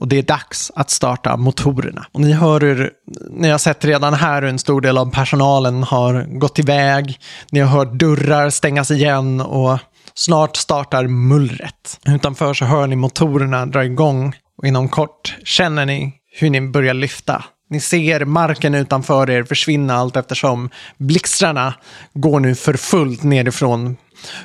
Och 0.00 0.08
det 0.08 0.18
är 0.18 0.22
dags 0.22 0.72
att 0.74 0.90
starta 0.90 1.36
motorerna. 1.36 2.06
Och 2.12 2.20
ni 2.20 2.32
hör 2.32 2.60
hur, 2.60 2.90
ni 3.30 3.48
har 3.48 3.58
sett 3.58 3.84
redan 3.84 4.14
här 4.14 4.42
hur 4.42 4.48
en 4.48 4.58
stor 4.58 4.80
del 4.80 4.98
av 4.98 5.12
personalen 5.12 5.82
har 5.82 6.38
gått 6.38 6.58
iväg. 6.58 7.18
Ni 7.50 7.60
har 7.60 7.68
hört 7.78 7.92
dörrar 7.92 8.50
stängas 8.50 8.90
igen 8.90 9.40
och 9.40 9.78
snart 10.18 10.56
startar 10.56 11.06
mullret. 11.06 12.00
Utanför 12.06 12.54
så 12.54 12.64
hör 12.64 12.86
ni 12.86 12.96
motorerna 12.96 13.66
dra 13.66 13.84
igång 13.84 14.34
och 14.58 14.66
inom 14.66 14.88
kort 14.88 15.36
känner 15.44 15.86
ni 15.86 16.14
hur 16.38 16.50
ni 16.50 16.60
börjar 16.60 16.94
lyfta. 16.94 17.44
Ni 17.70 17.80
ser 17.80 18.24
marken 18.24 18.74
utanför 18.74 19.30
er 19.30 19.44
försvinna 19.44 19.94
allt 19.94 20.16
eftersom 20.16 20.70
blixtrarna 20.98 21.74
går 22.14 22.40
nu 22.40 22.54
för 22.54 22.74
fullt 22.74 23.22
nerifrån 23.22 23.96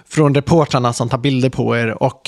från 0.09 0.35
reportrarna 0.35 0.93
som 0.93 1.09
tar 1.09 1.17
bilder 1.17 1.49
på 1.49 1.77
er 1.77 2.03
och 2.03 2.21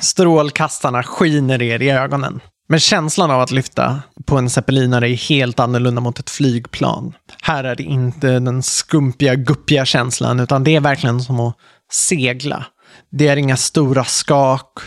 strålkastarna 0.00 1.02
skiner 1.02 1.62
er 1.62 1.82
i 1.82 1.90
ögonen. 1.90 2.40
Men 2.68 2.80
känslan 2.80 3.30
av 3.30 3.40
att 3.40 3.50
lyfta 3.50 4.02
på 4.26 4.38
en 4.38 4.50
zeppelinare 4.50 5.10
är 5.10 5.16
helt 5.16 5.60
annorlunda 5.60 6.00
mot 6.00 6.18
ett 6.18 6.30
flygplan. 6.30 7.12
Här 7.42 7.64
är 7.64 7.76
det 7.76 7.82
inte 7.82 8.38
den 8.38 8.62
skumpiga, 8.62 9.34
guppiga 9.34 9.84
känslan, 9.84 10.40
utan 10.40 10.64
det 10.64 10.76
är 10.76 10.80
verkligen 10.80 11.20
som 11.20 11.40
att 11.40 11.56
segla. 11.92 12.66
Det 13.10 13.28
är 13.28 13.36
inga 13.36 13.56
stora 13.56 14.04
skak 14.04 14.78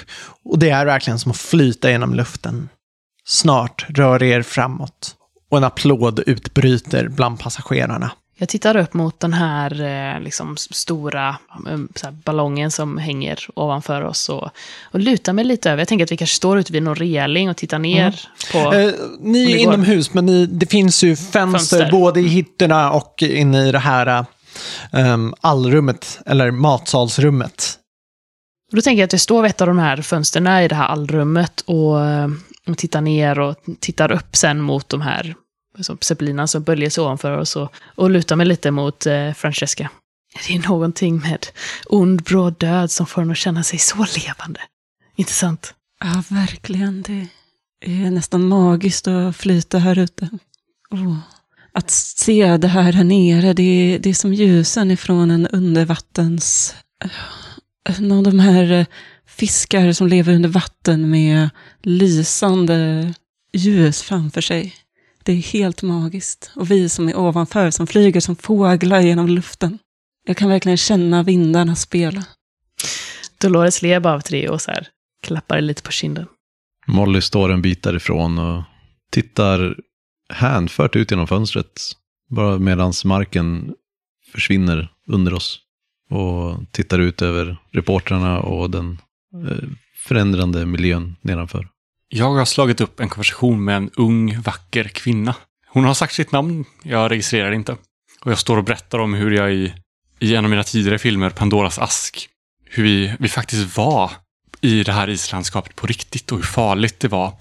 och 0.44 0.60
det 0.60 0.70
är 0.70 0.86
verkligen 0.86 1.20
som 1.20 1.32
att 1.32 1.38
flyta 1.38 1.92
genom 1.92 2.14
luften. 2.14 2.70
Snart 3.26 3.86
rör 3.90 4.24
er 4.24 4.42
framåt 4.42 5.16
och 5.52 5.58
en 5.58 5.64
applåd 5.64 6.20
utbryter 6.26 7.08
bland 7.08 7.40
passagerarna. 7.40 8.12
Jag 8.38 8.50
tittar 8.50 8.78
upp 8.78 8.94
mot 8.94 9.20
den 9.20 9.34
här 9.34 9.82
eh, 9.82 10.22
liksom, 10.22 10.58
stora 10.58 11.30
eh, 11.70 11.78
så 11.96 12.06
här, 12.06 12.12
ballongen 12.26 12.72
som 12.72 12.98
hänger 12.98 13.48
ovanför 13.56 14.02
oss 14.02 14.30
och, 14.30 14.50
och 14.84 15.00
lutar 15.00 15.34
mig 15.34 15.46
lite 15.46 15.72
över. 15.72 15.82
Jag 15.82 15.88
tänker 15.88 16.06
att 16.06 16.12
vi 16.12 16.18
kanske 16.18 16.36
står 16.36 16.60
ute 16.60 16.74
vid 16.74 16.84
någon 16.84 16.96
reling 16.96 17.50
och 17.50 17.58
tittar 17.58 17.80
ner 17.80 18.30
på... 18.52 18.58
Eh, 18.74 18.94
ni 19.20 19.52
är 19.52 19.58
inomhus, 19.58 20.14
men 20.14 20.26
ni, 20.26 20.46
det 20.46 20.66
finns 20.66 21.04
ju 21.04 21.16
fönster, 21.16 21.78
Fönster. 21.78 21.92
både 21.92 22.20
i 22.20 22.28
hytterna 22.28 22.92
och 22.92 23.24
inne 23.24 23.68
i 23.68 23.72
det 23.72 23.80
här 23.80 24.26
um, 24.92 25.36
allrummet, 25.42 26.20
eller 26.26 26.52
matsalsrummet. 26.52 27.78
Och 28.72 28.76
då 28.76 28.82
tänker 28.82 29.02
jag 29.02 29.06
att 29.08 29.14
jag 29.14 29.22
står 29.22 29.42
vid 29.42 29.50
ett 29.50 29.62
av 29.62 29.68
de 29.68 29.80
här 29.80 30.02
fönstren 30.02 30.48
i 30.48 30.68
det 30.68 30.76
här 30.76 30.88
allrummet 30.88 31.62
och, 31.62 32.06
eh, 32.06 32.28
och 32.68 32.78
tittar 32.78 33.02
ner 33.02 33.40
och 33.40 33.56
tittar 33.80 34.12
upp 34.12 34.36
sen 34.36 34.62
mot 34.62 34.90
de 34.90 35.02
här 35.02 35.36
zeppelinarna 35.78 35.98
zeppelinerna 36.02 36.48
som 36.48 36.64
böljar 36.64 36.90
sig 36.90 37.04
ovanför 37.04 37.38
oss 37.38 37.56
och, 37.56 37.74
och 37.96 38.10
lutar 38.10 38.36
mig 38.36 38.46
lite 38.46 38.72
mot 38.72 39.06
eh, 39.06 39.34
Francesca. 39.34 39.90
Det 40.48 40.56
är 40.56 40.70
någonting 40.70 41.20
med 41.20 41.48
ond, 41.86 42.24
bråd 42.24 42.56
död 42.58 42.92
som 42.92 43.06
får 43.06 43.22
en 43.22 43.32
att 43.32 43.38
känna 43.38 43.64
sig 43.64 43.80
så 43.80 43.98
levande. 43.98 44.60
Inte 45.16 45.32
sant? 45.34 45.74
Ja, 46.00 46.24
verkligen. 46.30 47.02
Det 47.02 47.28
är 47.82 48.12
nästan 48.12 48.48
magiskt 48.48 49.08
att 49.08 49.36
flyta 49.36 49.78
här 49.78 50.00
ute. 50.00 50.30
Oh. 50.92 51.18
att 51.74 51.92
se 51.92 52.58
det 52.58 52.68
här 52.68 52.94
här 52.94 53.04
nere, 53.04 53.54
det 53.54 53.64
är, 53.64 54.00
det 54.00 54.10
är 54.10 54.14
som 54.14 54.34
ljusen 54.34 54.92
ifrån 54.92 55.32
en 55.32 55.48
undervattens... 55.48 56.76
En 57.90 58.12
av 58.12 58.24
de 58.24 58.40
här 58.40 58.72
eh, 58.72 58.86
fiskar 59.26 59.92
som 59.92 60.08
lever 60.08 60.34
under 60.34 60.50
vatten 60.50 61.10
med 61.10 61.50
lysande 61.82 63.14
ljus 63.54 64.02
framför 64.02 64.42
sig. 64.42 64.76
Det 65.24 65.32
är 65.32 65.38
helt 65.38 65.82
magiskt. 65.82 66.52
Och 66.56 66.72
vi 66.72 66.90
som 66.90 67.10
är 67.10 67.18
ovanför, 67.18 67.72
som 67.72 67.88
flyger 67.88 68.20
som 68.20 68.36
fåglar 68.36 69.02
genom 69.02 69.28
luften. 69.28 69.80
Jag 70.26 70.38
kan 70.38 70.50
verkligen 70.50 70.78
känna 70.78 71.24
vindarna 71.24 71.76
spela. 71.76 72.26
Dolores 73.42 73.82
ler 73.82 74.00
bara 74.00 74.22
till 74.22 74.42
det 74.42 74.50
och 74.50 74.62
så 74.62 74.72
här 74.72 74.88
klappar 75.24 75.62
lite 75.62 75.82
på 75.82 75.92
kinden. 75.92 76.26
Molly 76.88 77.22
står 77.22 77.52
en 77.52 77.62
bit 77.62 77.84
därifrån 77.84 78.38
och 78.38 78.64
tittar 79.12 79.76
hänfört 80.34 80.96
ut 80.96 81.12
genom 81.12 81.28
fönstret. 81.28 81.82
Bara 82.30 82.60
medan 82.60 82.94
marken 83.06 83.74
försvinner 84.32 84.92
under 85.08 85.34
oss. 85.34 85.60
Och 86.12 86.72
tittar 86.72 87.00
ut 87.00 87.22
över 87.22 87.58
reportrarna 87.72 88.40
och 88.40 88.70
den 88.70 89.02
eh, 89.48 89.68
förändrande 89.98 90.66
miljön 90.66 91.16
nedanför. 91.22 91.68
Jag 92.10 92.34
har 92.34 92.46
slagit 92.46 92.82
upp 92.82 93.00
en 93.00 93.10
konversation 93.10 93.64
med 93.64 93.78
en 93.78 93.90
ung, 93.96 94.42
vacker 94.42 94.84
kvinna. 94.84 95.36
Hon 95.68 95.86
har 95.86 95.94
sagt 95.94 96.14
sitt 96.14 96.32
namn, 96.32 96.66
jag 96.84 97.12
registrerar 97.12 97.52
inte. 97.52 97.72
Och 98.22 98.32
jag 98.32 98.40
står 98.40 98.58
och 98.58 98.64
berättar 98.64 99.00
om 99.00 99.14
hur 99.14 99.32
jag 99.32 99.54
i, 99.54 99.74
i 100.20 100.36
en 100.36 100.46
av 100.46 100.50
mina 100.50 100.64
tidigare 100.64 101.00
filmer, 101.00 101.30
Pandoras 101.30 101.80
ask, 101.80 102.30
hur 102.66 102.84
vi, 102.84 103.16
vi 103.20 103.30
faktiskt 103.30 103.78
var 103.78 104.12
i 104.62 104.84
det 104.84 104.92
här 104.92 105.10
islandskapet 105.10 105.76
på 105.76 105.88
riktigt 105.88 106.32
och 106.32 106.38
hur 106.38 106.44
farligt 106.44 107.00
det 107.00 107.08
var. 107.08 107.34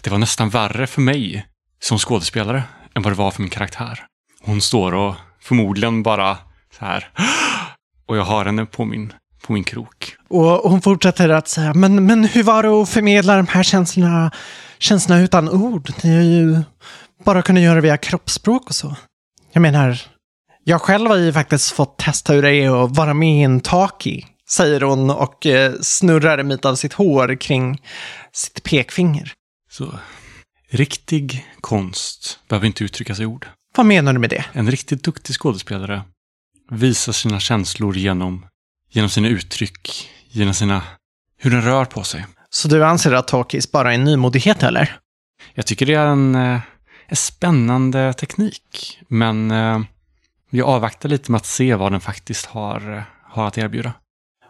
Det 0.00 0.10
var 0.10 0.18
nästan 0.18 0.48
värre 0.48 0.86
för 0.86 1.00
mig 1.00 1.46
som 1.80 1.98
skådespelare 1.98 2.62
än 2.94 3.02
vad 3.02 3.12
det 3.12 3.16
var 3.16 3.30
för 3.30 3.42
min 3.42 3.50
karaktär. 3.50 4.06
Hon 4.40 4.60
står 4.60 4.94
och 4.94 5.14
förmodligen 5.40 6.02
bara 6.02 6.38
så 6.78 6.84
här 6.84 7.10
och 8.06 8.16
jag 8.16 8.24
har 8.24 8.44
henne 8.44 8.66
på 8.66 8.84
min, 8.84 9.12
på 9.42 9.52
min 9.52 9.64
krok. 9.64 10.16
Och 10.28 10.70
hon 10.70 10.82
fortsätter 10.82 11.28
att 11.28 11.48
säga, 11.48 11.74
men, 11.74 12.06
men 12.06 12.24
hur 12.24 12.42
var 12.42 12.62
det 12.62 12.68
att 12.68 12.88
förmedla 12.88 13.36
de 13.36 13.46
här 13.46 13.62
känslorna, 13.62 14.30
känslorna 14.78 15.20
utan 15.20 15.48
ord? 15.48 15.90
Ni 16.04 16.16
har 16.16 16.22
ju 16.22 16.62
bara 17.24 17.42
kunnat 17.42 17.62
göra 17.62 17.74
det 17.74 17.80
via 17.80 17.96
kroppsspråk 17.96 18.68
och 18.68 18.74
så. 18.74 18.96
Jag 19.52 19.60
menar, 19.60 20.00
jag 20.64 20.80
själv 20.82 21.08
har 21.08 21.16
ju 21.16 21.32
faktiskt 21.32 21.70
fått 21.70 21.98
testa 21.98 22.32
hur 22.32 22.42
det 22.42 22.54
är 22.54 22.84
att 22.84 22.96
vara 22.96 23.14
med 23.14 23.40
i 23.40 23.42
en 23.42 23.60
talkie, 23.60 24.26
säger 24.50 24.80
hon 24.80 25.10
och 25.10 25.46
eh, 25.46 25.72
snurrar 25.80 26.38
en 26.38 26.48
bit 26.48 26.64
av 26.64 26.74
sitt 26.74 26.92
hår 26.92 27.40
kring 27.40 27.82
sitt 28.32 28.62
pekfinger. 28.62 29.32
Så 29.70 29.98
riktig 30.70 31.46
konst 31.60 32.38
behöver 32.48 32.66
inte 32.66 32.84
uttryckas 32.84 33.20
i 33.20 33.26
ord. 33.26 33.46
Vad 33.76 33.86
menar 33.86 34.12
du 34.12 34.18
med 34.18 34.30
det? 34.30 34.44
En 34.52 34.70
riktigt 34.70 35.02
duktig 35.02 35.36
skådespelare 35.36 36.02
visar 36.70 37.12
sina 37.12 37.40
känslor 37.40 37.96
genom, 37.96 38.46
genom 38.90 39.10
sina 39.10 39.28
uttryck, 39.28 40.10
genom 40.28 40.54
sina 40.54 40.82
hur 41.38 41.50
den 41.50 41.62
rör 41.62 41.84
på 41.84 42.02
sig. 42.02 42.26
Så 42.50 42.68
du 42.68 42.84
anser 42.84 43.12
att 43.12 43.28
talkies 43.28 43.72
bara 43.72 43.94
är 43.94 43.98
nymodighet 43.98 44.62
eller? 44.62 44.98
Jag 45.54 45.66
tycker 45.66 45.86
det 45.86 45.94
är 45.94 46.06
en, 46.06 46.34
eh, 46.34 46.60
en 47.06 47.16
spännande 47.16 48.12
teknik, 48.12 48.98
men 49.08 49.50
eh, 49.50 49.80
jag 50.50 50.68
avvaktar 50.68 51.08
lite 51.08 51.30
med 51.32 51.38
att 51.38 51.46
se 51.46 51.74
vad 51.74 51.92
den 51.92 52.00
faktiskt 52.00 52.46
har, 52.46 52.96
eh, 52.96 53.02
har 53.22 53.46
att 53.46 53.58
erbjuda. 53.58 53.92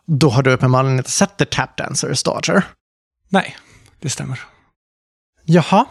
Då 0.07 0.31
har 0.31 0.43
du 0.43 0.53
uppenbarligen 0.53 0.99
inte 0.99 1.11
sett 1.11 1.37
The 1.37 1.45
Tap 1.45 1.77
Dancer 1.77 2.15
starter. 2.15 2.65
Nej, 3.29 3.57
det 4.01 4.11
stämmer. 4.11 4.41
Jaha, 5.45 5.87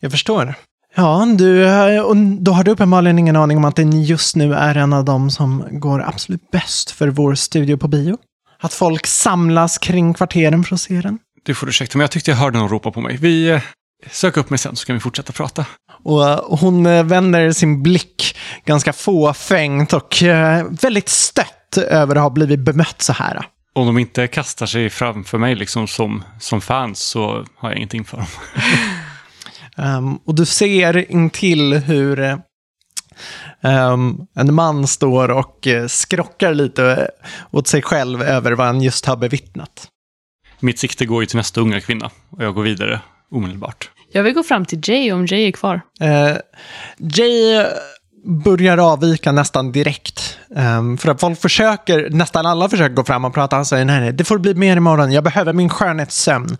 jag 0.00 0.10
förstår. 0.10 0.54
Ja, 0.94 1.26
du, 1.38 1.66
eh, 1.66 2.00
och 2.00 2.16
då 2.16 2.52
har 2.52 2.64
du 2.64 2.70
uppenbarligen 2.70 3.18
ingen 3.18 3.36
aning 3.36 3.56
om 3.56 3.64
att 3.64 3.76
den 3.76 4.02
just 4.02 4.36
nu 4.36 4.54
är 4.54 4.74
en 4.74 4.92
av 4.92 5.04
dem 5.04 5.30
som 5.30 5.64
går 5.70 6.02
absolut 6.08 6.50
bäst 6.50 6.90
för 6.90 7.08
vår 7.08 7.34
studio 7.34 7.76
på 7.76 7.88
bio. 7.88 8.18
Att 8.60 8.74
folk 8.74 9.06
samlas 9.06 9.78
kring 9.78 10.14
kvarteren 10.14 10.64
för 10.64 10.74
att 10.74 10.80
se 10.80 11.00
den. 11.00 11.18
Du 11.42 11.54
får 11.54 11.68
ursäkta, 11.68 11.98
men 11.98 12.02
jag 12.02 12.10
tyckte 12.10 12.30
jag 12.30 12.38
hörde 12.38 12.58
någon 12.58 12.68
ropa 12.68 12.90
på 12.90 13.00
mig. 13.00 13.16
Vi 13.16 13.48
eh, 13.50 13.62
sök 14.10 14.36
upp 14.36 14.50
mig 14.50 14.58
sen 14.58 14.76
så 14.76 14.86
kan 14.86 14.94
vi 14.96 15.00
fortsätta 15.00 15.32
prata. 15.32 15.66
Och 16.02 16.28
eh, 16.28 16.40
hon 16.48 16.84
vänder 17.08 17.52
sin 17.52 17.82
blick 17.82 18.36
ganska 18.64 18.92
fåfängt 18.92 19.92
och 19.92 20.16
väldigt 20.82 21.08
stött 21.08 21.76
över 21.76 22.16
att 22.16 22.22
ha 22.22 22.30
blivit 22.30 22.60
bemött 22.60 23.02
så 23.02 23.12
här. 23.12 23.46
Om 23.72 23.86
de 23.86 23.98
inte 23.98 24.26
kastar 24.26 24.66
sig 24.66 24.90
framför 24.90 25.38
mig 25.38 25.54
liksom 25.54 25.88
som, 25.88 26.24
som 26.40 26.60
fans 26.60 27.00
så 27.00 27.44
har 27.56 27.68
jag 27.68 27.76
ingenting 27.76 28.04
för 28.04 28.16
dem. 28.16 28.26
Um, 29.80 30.16
och 30.16 30.34
du 30.34 30.46
ser 30.46 31.12
intill 31.12 31.74
hur 31.74 32.20
eh, 32.20 32.36
um, 33.92 34.26
en 34.34 34.54
man 34.54 34.86
står 34.86 35.30
och 35.30 35.66
eh, 35.66 35.86
skrockar 35.86 36.54
lite 36.54 37.10
åt 37.50 37.66
sig 37.66 37.82
själv 37.82 38.22
över 38.22 38.52
vad 38.52 38.66
han 38.66 38.82
just 38.82 39.06
har 39.06 39.16
bevittnat. 39.16 39.88
Mitt 40.60 40.78
sikte 40.78 41.06
går 41.06 41.22
ju 41.22 41.26
till 41.26 41.36
nästa 41.36 41.60
unga 41.60 41.80
kvinna 41.80 42.10
och 42.30 42.44
jag 42.44 42.54
går 42.54 42.62
vidare 42.62 43.00
omedelbart. 43.30 43.90
Jag 44.12 44.22
vill 44.22 44.34
gå 44.34 44.42
fram 44.42 44.64
till 44.64 44.80
Jay 44.82 45.12
om 45.12 45.26
Jay 45.26 45.48
är 45.48 45.52
kvar. 45.52 45.80
Uh, 46.02 46.36
Jay 46.98 47.66
börjar 48.24 48.78
avvika 48.78 49.32
nästan 49.32 49.72
direkt. 49.72 50.38
Um, 50.48 50.98
för 50.98 51.10
att 51.10 51.20
folk 51.20 51.40
försöker, 51.40 52.10
nästan 52.10 52.46
alla 52.46 52.68
försöker 52.68 52.94
gå 52.94 53.04
fram 53.04 53.24
och 53.24 53.34
prata. 53.34 53.56
Han 53.56 53.64
säger 53.64 53.84
nej, 53.84 54.00
nej, 54.00 54.12
det 54.12 54.24
får 54.24 54.38
bli 54.38 54.54
mer 54.54 54.76
imorgon. 54.76 55.12
Jag 55.12 55.24
behöver 55.24 55.52
min 55.52 55.68
skönhetssömn. 55.68 56.56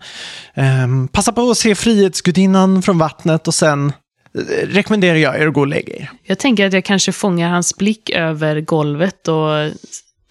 Um, 0.55 1.07
passa 1.07 1.31
på 1.31 1.49
att 1.49 1.57
se 1.57 1.75
Frihetsgudinnan 1.75 2.81
från 2.81 2.97
vattnet 2.97 3.47
och 3.47 3.53
sen 3.53 3.93
eh, 4.35 4.67
rekommenderar 4.67 5.15
jag 5.15 5.41
er 5.41 5.47
att 5.47 5.53
gå 5.53 5.61
och 5.61 5.67
lägga 5.67 5.95
er. 5.95 6.11
Jag 6.23 6.39
tänker 6.39 6.67
att 6.67 6.73
jag 6.73 6.85
kanske 6.85 7.11
fångar 7.11 7.49
hans 7.49 7.77
blick 7.77 8.09
över 8.09 8.61
golvet 8.61 9.27
och 9.27 9.71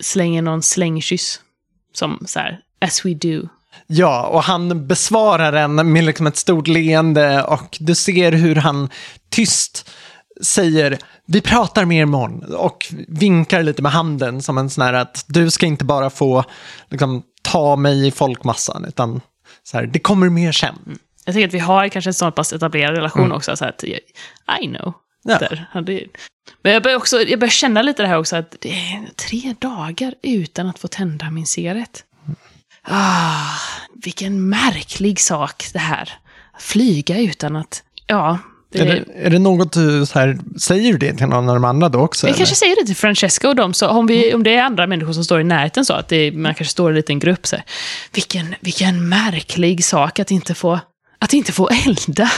slänger 0.00 0.42
någon 0.42 0.62
slängkyss. 0.62 1.40
Som 1.94 2.18
så 2.26 2.38
här, 2.38 2.58
as 2.80 3.04
we 3.04 3.14
do. 3.14 3.48
Ja, 3.86 4.26
och 4.26 4.42
han 4.42 4.86
besvarar 4.86 5.52
den 5.52 5.92
med 5.92 6.04
liksom 6.04 6.26
ett 6.26 6.36
stort 6.36 6.66
leende 6.66 7.42
och 7.42 7.78
du 7.80 7.94
ser 7.94 8.32
hur 8.32 8.56
han 8.56 8.88
tyst 9.30 9.90
säger 10.42 10.98
vi 11.26 11.40
pratar 11.40 11.84
mer 11.84 12.02
imorgon 12.02 12.54
och 12.54 12.86
vinkar 13.08 13.62
lite 13.62 13.82
med 13.82 13.92
handen 13.92 14.42
som 14.42 14.58
en 14.58 14.70
sån 14.70 14.84
här 14.84 14.92
att 14.92 15.24
du 15.28 15.50
ska 15.50 15.66
inte 15.66 15.84
bara 15.84 16.10
få 16.10 16.44
liksom, 16.88 17.22
ta 17.42 17.76
mig 17.76 18.06
i 18.06 18.10
folkmassan 18.10 18.84
utan 18.84 19.20
så 19.62 19.76
här, 19.76 19.86
det 19.86 19.98
kommer 19.98 20.28
mer 20.28 20.52
sen. 20.52 20.98
Jag 21.24 21.34
tänker 21.34 21.48
att 21.48 21.54
vi 21.54 21.58
har 21.58 21.88
kanske 21.88 22.10
en 22.10 22.14
sån 22.14 22.32
pass 22.32 22.52
etablerad 22.52 22.94
relation 22.94 23.32
också. 23.32 23.56
Så 23.56 23.64
att, 23.64 23.84
I 23.84 24.66
know. 24.66 24.92
Ja. 25.22 25.38
Där. 25.38 25.66
Men 26.62 26.72
jag 26.72 26.82
börjar, 26.82 26.96
också, 26.96 27.22
jag 27.22 27.40
börjar 27.40 27.50
känna 27.50 27.82
lite 27.82 28.02
det 28.02 28.08
här 28.08 28.18
också, 28.18 28.36
att 28.36 28.56
det 28.60 28.70
är 28.70 29.08
tre 29.16 29.54
dagar 29.58 30.14
utan 30.22 30.68
att 30.68 30.78
få 30.78 30.88
tända 30.88 31.30
min 31.30 31.46
cigarett. 31.46 32.04
Ah, 32.82 33.56
vilken 34.04 34.48
märklig 34.48 35.20
sak 35.20 35.64
det 35.72 35.78
här. 35.78 36.12
Flyga 36.58 37.18
utan 37.18 37.56
att... 37.56 37.82
Ja, 38.06 38.38
det, 38.70 38.78
Är 38.78 38.86
det, 38.86 39.26
är 39.26 39.30
det 39.30 39.38
något 39.38 39.72
du 39.72 40.06
så 40.06 40.18
här, 40.18 40.38
säger 40.60 40.98
det 40.98 41.14
till 41.14 41.26
någon 41.26 41.48
av 41.48 41.54
de 41.54 41.64
andra 41.64 41.88
då 41.88 42.00
också? 42.00 42.26
Eller? 42.26 42.36
kanske 42.36 42.54
säger 42.54 42.76
det 42.76 42.86
till 42.86 42.96
Francesca 42.96 43.48
och 43.48 43.56
dem, 43.56 43.74
så 43.74 43.88
om, 43.88 44.06
vi, 44.06 44.34
om 44.34 44.42
det 44.42 44.54
är 44.54 44.62
andra 44.62 44.86
människor 44.86 45.12
som 45.12 45.24
står 45.24 45.40
i 45.40 45.44
närheten 45.44 45.84
så, 45.84 45.92
att 45.92 46.08
det, 46.08 46.32
man 46.32 46.54
kanske 46.54 46.72
står 46.72 46.90
i 46.90 46.92
en 46.92 46.96
liten 46.96 47.18
grupp 47.18 47.46
så 47.46 47.56
här, 47.56 47.64
vilken, 48.14 48.54
vilken 48.60 49.08
märklig 49.08 49.84
sak 49.84 50.18
att 50.18 50.30
inte 50.30 50.54
få, 50.54 50.80
att 51.18 51.32
inte 51.32 51.52
få 51.52 51.68
elda. 51.86 52.30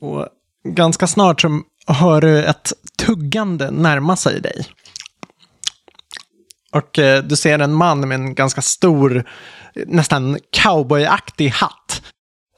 Och 0.00 0.28
ganska 0.68 1.06
snart 1.06 1.40
så 1.40 1.62
hör 1.86 2.20
du 2.20 2.44
ett 2.44 2.72
tuggande 2.98 3.70
närma 3.70 4.16
sig 4.16 4.40
dig. 4.40 4.66
Och 6.72 6.98
eh, 6.98 7.22
du 7.22 7.36
ser 7.36 7.58
en 7.58 7.74
man 7.74 8.08
med 8.08 8.14
en 8.14 8.34
ganska 8.34 8.62
stor, 8.62 9.24
nästan 9.86 10.38
cowboyaktig 10.62 11.48
hatt 11.48 12.02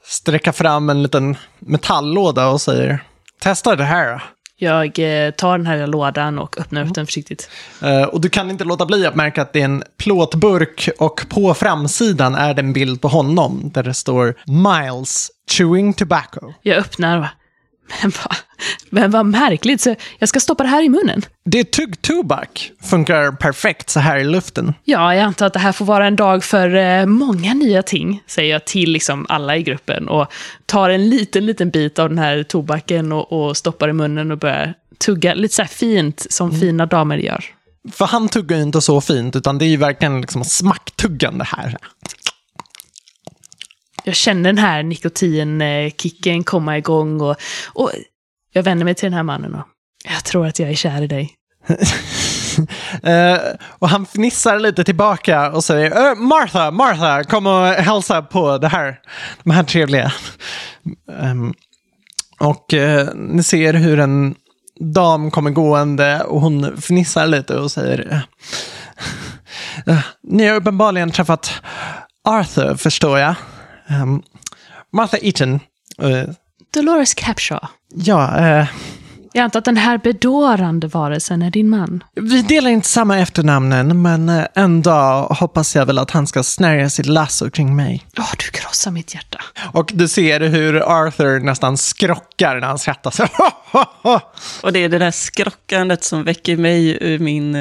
sträcka 0.07 0.53
fram 0.53 0.89
en 0.89 1.03
liten 1.03 1.37
metalllåda 1.59 2.47
och 2.47 2.61
säger 2.61 3.03
Testa 3.39 3.75
det 3.75 3.83
här. 3.83 4.23
Jag 4.59 4.99
eh, 4.99 5.31
tar 5.31 5.57
den 5.57 5.67
här 5.67 5.87
lådan 5.87 6.39
och 6.39 6.59
öppnar 6.59 6.85
upp 6.85 6.93
den 6.93 7.05
försiktigt. 7.05 7.49
Eh, 7.81 8.03
och 8.03 8.21
du 8.21 8.29
kan 8.29 8.49
inte 8.49 8.63
låta 8.63 8.85
bli 8.85 9.05
att 9.05 9.15
märka 9.15 9.41
att 9.41 9.53
det 9.53 9.61
är 9.61 9.65
en 9.65 9.83
plåtburk 9.97 10.89
och 10.99 11.25
på 11.29 11.53
framsidan 11.53 12.35
är 12.35 12.53
det 12.53 12.61
en 12.61 12.73
bild 12.73 13.01
på 13.01 13.07
honom 13.07 13.71
där 13.73 13.83
det 13.83 13.93
står 13.93 14.35
Miles 14.45 15.31
chewing 15.51 15.93
tobacco. 15.93 16.53
Jag 16.61 16.77
öppnar 16.77 17.29
men 17.87 18.11
vad, 18.23 18.35
men 18.89 19.11
vad 19.11 19.25
märkligt, 19.25 19.81
så 19.81 19.95
jag 20.19 20.29
ska 20.29 20.39
stoppa 20.39 20.63
det 20.63 20.69
här 20.69 20.83
i 20.83 20.89
munnen. 20.89 21.25
Det 21.45 21.59
är 21.59 21.63
tuggtobak. 21.63 22.71
Funkar 22.81 23.31
perfekt 23.31 23.89
så 23.89 23.99
här 23.99 24.17
i 24.17 24.23
luften. 24.23 24.73
Ja, 24.83 25.15
jag 25.15 25.23
antar 25.23 25.45
att 25.45 25.53
det 25.53 25.59
här 25.59 25.71
får 25.71 25.85
vara 25.85 26.07
en 26.07 26.15
dag 26.15 26.43
för 26.43 26.75
eh, 26.75 27.05
många 27.05 27.53
nya 27.53 27.83
ting, 27.83 28.23
säger 28.27 28.53
jag 28.53 28.65
till 28.65 28.91
liksom 28.91 29.25
alla 29.29 29.57
i 29.57 29.63
gruppen. 29.63 30.07
Och 30.07 30.27
tar 30.65 30.89
en 30.89 31.09
liten, 31.09 31.45
liten 31.45 31.69
bit 31.69 31.99
av 31.99 32.09
den 32.09 32.19
här 32.19 32.43
tobaken 32.43 33.11
och, 33.11 33.31
och 33.31 33.57
stoppar 33.57 33.89
i 33.89 33.93
munnen 33.93 34.31
och 34.31 34.37
börjar 34.37 34.73
tugga 34.97 35.33
lite 35.33 35.55
så 35.55 35.61
här 35.61 35.69
fint, 35.69 36.27
som 36.29 36.59
fina 36.59 36.85
damer 36.85 37.17
gör. 37.17 37.45
För 37.91 38.05
han 38.05 38.29
tuggar 38.29 38.57
ju 38.57 38.63
inte 38.63 38.81
så 38.81 39.01
fint, 39.01 39.35
utan 39.35 39.57
det 39.57 39.65
är 39.65 39.69
ju 39.69 39.77
verkligen 39.77 40.21
liksom 40.21 40.43
smacktuggande 40.43 41.43
här. 41.43 41.77
Jag 44.07 44.15
känner 44.15 44.43
den 44.43 44.57
här 44.57 44.83
nikotinkicken 44.83 46.43
komma 46.43 46.77
igång 46.77 47.21
och, 47.21 47.35
och 47.73 47.91
jag 48.53 48.63
vänder 48.63 48.85
mig 48.85 48.95
till 48.95 49.05
den 49.05 49.13
här 49.13 49.23
mannen 49.23 49.55
och 49.55 49.67
jag 50.09 50.23
tror 50.23 50.47
att 50.47 50.59
jag 50.59 50.69
är 50.69 50.75
kär 50.75 51.01
i 51.01 51.07
dig. 51.07 51.33
uh, 53.07 53.37
och 53.79 53.89
han 53.89 54.05
fnissar 54.05 54.59
lite 54.59 54.83
tillbaka 54.83 55.51
och 55.51 55.63
säger 55.63 56.11
uh, 56.11 56.15
Martha, 56.15 56.71
Martha, 56.71 57.23
kom 57.23 57.47
och 57.47 57.65
hälsa 57.65 58.21
på 58.21 58.57
det 58.57 58.67
här, 58.67 58.99
de 59.43 59.51
här 59.51 59.63
trevliga. 59.63 60.11
Um, 61.05 61.53
och 62.39 62.73
uh, 62.73 63.09
ni 63.15 63.43
ser 63.43 63.73
hur 63.73 63.99
en 63.99 64.35
dam 64.79 65.31
kommer 65.31 65.51
gående 65.51 66.23
och 66.23 66.41
hon 66.41 66.81
fnissar 66.81 67.27
lite 67.27 67.55
och 67.55 67.71
säger 67.71 68.21
Ni 70.23 70.47
har 70.47 70.55
uppenbarligen 70.55 71.11
träffat 71.11 71.61
Arthur, 72.23 72.75
förstår 72.75 73.19
jag. 73.19 73.35
Ehm, 73.89 74.21
Martha 74.93 75.17
Eaton. 75.17 75.59
eh, 76.01 76.29
Dolores 76.73 77.13
Capshaw. 77.13 77.67
ja, 77.95 78.37
eh, 78.39 78.67
Jag 79.33 79.43
antar 79.43 79.59
att 79.59 79.65
den 79.65 79.77
här 79.77 79.97
bedårande 79.97 80.87
varelsen 80.87 81.41
är 81.41 81.51
din 81.51 81.69
man. 81.69 82.03
Vi 82.15 82.41
delar 82.41 82.69
inte 82.69 82.87
samma 82.87 83.19
efternamnen, 83.19 84.01
men 84.01 84.29
eh, 84.29 84.45
en 84.55 84.81
dag 84.81 85.23
hoppas 85.27 85.75
jag 85.75 85.85
väl 85.85 85.97
att 85.97 86.11
han 86.11 86.27
ska 86.27 86.43
snärja 86.43 86.89
sitt 86.89 87.05
lasso 87.05 87.49
kring 87.49 87.75
mig. 87.75 88.07
Åh, 88.17 88.31
du 88.37 88.51
krossar 88.59 88.91
mitt 88.91 89.13
hjärta. 89.13 89.39
Och 89.73 89.91
du 89.93 90.07
ser 90.07 90.39
hur 90.39 90.75
Arthur 90.75 91.39
nästan 91.39 91.77
skrockar 91.77 92.59
när 92.59 92.67
han 92.67 92.79
skrattar. 92.79 93.13
Och 94.63 94.73
det 94.73 94.79
är 94.83 94.89
det 94.89 94.97
där 94.97 95.11
skrockandet 95.11 96.03
som 96.03 96.23
väcker 96.23 96.57
mig 96.57 96.97
ur 97.01 97.19
min 97.19 97.57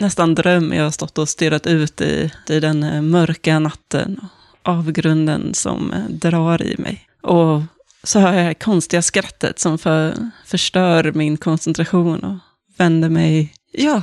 nästan 0.00 0.34
dröm 0.34 0.72
jag 0.72 0.84
har 0.84 0.90
stått 0.90 1.18
och 1.18 1.28
stirrat 1.28 1.66
ut 1.66 2.00
i, 2.00 2.30
i 2.48 2.60
den 2.60 3.10
mörka 3.10 3.58
natten. 3.58 4.20
Avgrunden 4.66 5.54
som 5.54 5.92
eh, 5.92 6.04
drar 6.04 6.62
i 6.62 6.76
mig. 6.78 7.08
Och 7.22 7.62
så 8.02 8.18
hör 8.18 8.26
jag 8.28 8.36
det 8.36 8.42
här 8.42 8.54
konstiga 8.54 9.02
skrattet 9.02 9.58
som 9.58 9.78
för, 9.78 10.14
förstör 10.46 11.12
min 11.12 11.36
koncentration 11.36 12.24
och 12.24 12.38
vänder 12.78 13.08
mig. 13.08 13.52
Ja, 13.72 14.02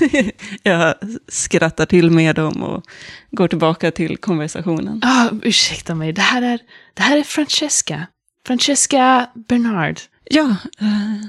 jag 0.62 0.94
skrattar 1.28 1.86
till 1.86 2.10
med 2.10 2.36
dem 2.36 2.62
och 2.62 2.84
går 3.30 3.48
tillbaka 3.48 3.90
till 3.90 4.16
konversationen. 4.16 5.00
Ah, 5.04 5.28
ursäkta 5.42 5.94
mig, 5.94 6.12
det 6.12 6.20
här, 6.20 6.42
är, 6.42 6.58
det 6.94 7.02
här 7.02 7.16
är 7.16 7.22
Francesca. 7.22 8.06
Francesca 8.46 9.30
Bernard. 9.48 10.00
Ja, 10.24 10.56
eh, 10.80 11.26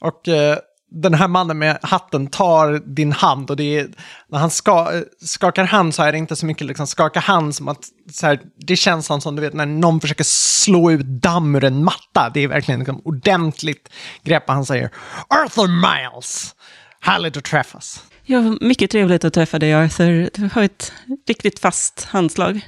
och 0.00 0.28
eh, 0.28 0.58
den 0.90 1.14
här 1.14 1.28
mannen 1.28 1.58
med 1.58 1.78
hatten 1.82 2.26
tar 2.26 2.82
din 2.94 3.12
hand 3.12 3.50
och 3.50 3.56
det 3.56 3.78
är, 3.78 3.88
när 4.28 4.38
han 4.38 4.50
ska, 4.50 4.92
eh, 4.94 5.02
skakar 5.20 5.64
hand 5.64 5.94
så 5.94 6.02
är 6.02 6.12
det 6.12 6.18
inte 6.18 6.36
så 6.36 6.46
mycket 6.46 6.66
liksom 6.66 6.86
skaka 6.86 7.20
hand 7.20 7.54
som 7.54 7.68
att 7.68 7.88
så 8.12 8.26
här, 8.26 8.40
det 8.66 8.76
känns 8.76 9.06
som, 9.06 9.36
du 9.36 9.42
vet 9.42 9.54
när 9.54 9.66
någon 9.66 10.00
försöker 10.00 10.24
slå 10.24 10.90
ut 10.90 11.06
damm 11.06 11.56
ur 11.56 11.64
en 11.64 11.84
matta. 11.84 12.30
Det 12.34 12.40
är 12.40 12.48
verkligen 12.48 12.80
liksom 12.80 13.00
ordentligt 13.04 13.88
grepp 14.24 14.48
han 14.48 14.66
säger 14.66 14.90
Arthur 15.28 15.68
Miles, 15.68 16.54
härligt 17.00 17.36
att 17.36 17.44
träffas. 17.44 18.02
Ja, 18.24 18.56
mycket 18.60 18.90
trevligt 18.90 19.24
att 19.24 19.34
träffa 19.34 19.58
dig 19.58 19.74
Arthur. 19.74 20.30
Du 20.34 20.50
har 20.54 20.62
ett 20.62 20.92
riktigt 21.28 21.58
fast 21.58 22.04
handslag. 22.04 22.60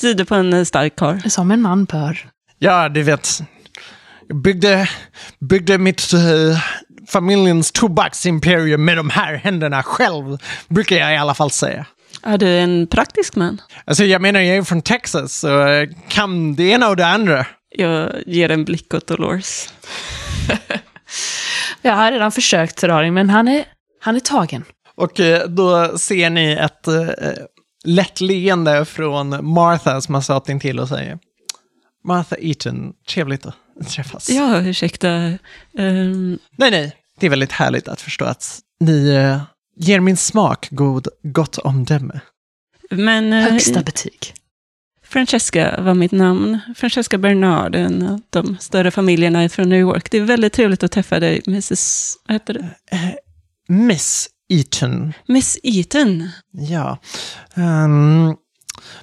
Tyder 0.00 0.24
på 0.24 0.34
en 0.34 0.52
eh, 0.52 0.64
stark 0.64 0.96
karl. 0.96 1.30
Som 1.30 1.50
en 1.50 1.62
man 1.62 1.84
bör. 1.84 2.30
Ja, 2.58 2.88
du 2.88 3.02
vet. 3.02 3.42
Jag 4.28 4.36
byggde, 4.36 4.88
byggde 5.40 5.78
mitt 5.78 6.12
eh, 6.12 6.58
familjens 7.08 7.72
tobacksimperium 7.72 8.84
med 8.84 8.96
de 8.96 9.10
här 9.10 9.34
händerna 9.34 9.82
själv, 9.82 10.38
brukar 10.68 10.96
jag 10.96 11.14
i 11.14 11.16
alla 11.16 11.34
fall 11.34 11.50
säga. 11.50 11.86
Är 12.22 12.38
du 12.38 12.58
en 12.58 12.86
praktisk 12.86 13.36
man? 13.36 13.60
Alltså 13.84 14.04
jag 14.04 14.22
menar, 14.22 14.40
jag 14.40 14.56
är 14.56 14.62
från 14.62 14.82
Texas 14.82 15.44
och 15.44 15.68
eh, 15.68 15.88
kan 16.08 16.54
det 16.54 16.64
ena 16.64 16.88
och 16.88 16.96
det 16.96 17.06
andra. 17.06 17.46
Jag 17.76 18.12
ger 18.26 18.50
en 18.50 18.64
blick 18.64 18.94
åt 18.94 19.06
Dolores. 19.06 19.74
Jag 21.82 21.92
har 21.92 22.12
redan 22.12 22.32
försökt 22.32 22.84
Raring, 22.84 23.14
men 23.14 23.30
han 23.30 23.48
är, 23.48 23.64
han 24.00 24.16
är 24.16 24.20
tagen. 24.20 24.64
Och 24.96 25.20
eh, 25.20 25.48
då 25.48 25.98
ser 25.98 26.30
ni 26.30 26.52
ett 26.52 26.88
eh, 26.88 27.08
lätt 27.84 28.20
leende 28.20 28.84
från 28.84 29.46
Martha 29.46 30.00
som 30.00 30.14
har 30.14 30.22
stått 30.22 30.48
in 30.48 30.60
till 30.60 30.80
och 30.80 30.88
säger 30.88 31.18
Martha 32.04 32.36
Eaton, 32.40 32.92
trevligt 33.08 33.46
att 33.46 33.54
träffas. 33.88 34.30
Ja, 34.30 34.60
ursäkta. 34.62 35.08
Ehm, 35.78 36.38
Nej, 36.56 36.70
nej, 36.70 36.96
det 37.20 37.26
är 37.26 37.30
väldigt 37.30 37.52
härligt 37.52 37.88
att 37.88 38.00
förstå 38.00 38.24
att 38.24 38.60
ni 38.80 39.08
eh, 39.08 39.42
ger 39.76 40.00
min 40.00 40.16
smak 40.16 40.68
god, 40.70 41.08
gott 41.22 41.58
omdöme. 41.58 42.20
men 42.90 43.32
eh, 43.32 43.40
Högsta 43.50 43.82
betyg. 43.82 44.34
Francesca 45.06 45.80
var 45.80 45.94
mitt 45.94 46.12
namn. 46.12 46.60
Francesca 46.76 47.18
Bernard, 47.18 47.74
en 47.74 48.02
av 48.08 48.20
de 48.30 48.56
större 48.60 48.90
familjerna 48.90 49.48
från 49.48 49.68
New 49.68 49.78
York. 49.80 50.10
Det 50.10 50.18
är 50.18 50.22
väldigt 50.22 50.52
trevligt 50.52 50.82
att 50.82 50.92
träffa 50.92 51.20
dig, 51.20 51.42
Mrs... 51.46 52.14
Vad 52.26 52.34
heter 52.34 52.54
det? 52.54 52.68
Miss 53.68 54.28
Eaton, 54.48 55.12
Miss 55.26 55.58
Eaton. 55.62 56.28
ja. 56.52 56.98
Ehm, 57.54 58.36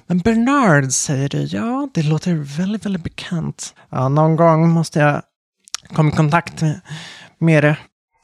men 0.06 0.18
Bernard 0.18 0.92
säger 0.92 1.28
du, 1.28 1.38
ja, 1.42 1.88
det 1.94 2.02
låter 2.02 2.34
väldigt, 2.58 2.86
väldigt 2.86 3.02
bekant. 3.04 3.74
Ja, 3.90 4.08
någon 4.08 4.36
gång 4.36 4.68
måste 4.68 4.98
jag 4.98 5.22
komma 5.94 6.08
i 6.08 6.16
kontakt 6.16 6.60
med, 6.60 6.80
med 7.38 7.64
det. 7.64 7.76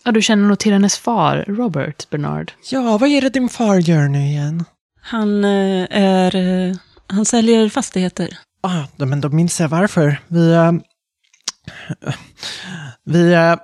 Ja, 0.04 0.12
du 0.12 0.22
känner 0.22 0.48
nog 0.48 0.58
till 0.58 0.72
hennes 0.72 0.98
far, 0.98 1.44
Robert 1.48 2.10
Bernard. 2.10 2.52
Ja, 2.70 2.98
vad 2.98 3.08
är 3.10 3.20
det 3.20 3.30
din 3.30 3.48
far 3.48 3.76
gör 3.76 4.08
nu 4.08 4.18
igen? 4.18 4.64
Han 5.00 5.44
eh, 5.44 5.86
är... 5.90 6.36
eh, 6.36 6.76
Han 7.06 7.24
säljer 7.24 7.68
fastigheter. 7.68 8.38
Ah, 8.60 8.84
men 8.96 9.20
då 9.20 9.28
minns 9.28 9.60
jag 9.60 9.68
varför. 9.68 10.20
Vi, 10.28 10.52
eh, 10.52 10.72
vi 13.04 13.32
eh, 13.32 13.54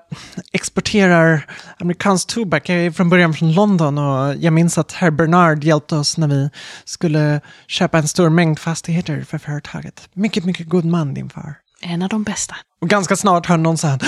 exporterar 0.52 1.46
amerikansk 1.78 2.28
tobak. 2.28 2.68
Jag 2.68 2.78
är 2.78 2.90
från 2.90 3.10
början 3.10 3.34
från 3.34 3.52
London 3.52 3.98
och 3.98 4.34
jag 4.36 4.52
minns 4.52 4.78
att 4.78 4.92
herr 4.92 5.10
Bernard 5.10 5.64
hjälpte 5.64 5.96
oss 5.96 6.18
när 6.18 6.28
vi 6.28 6.50
skulle 6.84 7.40
köpa 7.66 7.98
en 7.98 8.08
stor 8.08 8.28
mängd 8.28 8.58
fastigheter 8.58 9.24
för 9.28 9.38
företaget. 9.38 10.08
Mycket, 10.12 10.44
mycket 10.44 10.68
god 10.68 10.84
man 10.84 11.14
din 11.14 11.30
far. 11.30 11.54
En 11.80 12.02
av 12.02 12.08
de 12.08 12.22
bästa. 12.22 12.54
Och 12.80 12.88
ganska 12.88 13.16
snart 13.16 13.46
hör 13.46 13.56
någon 13.56 13.78
säga 13.78 13.98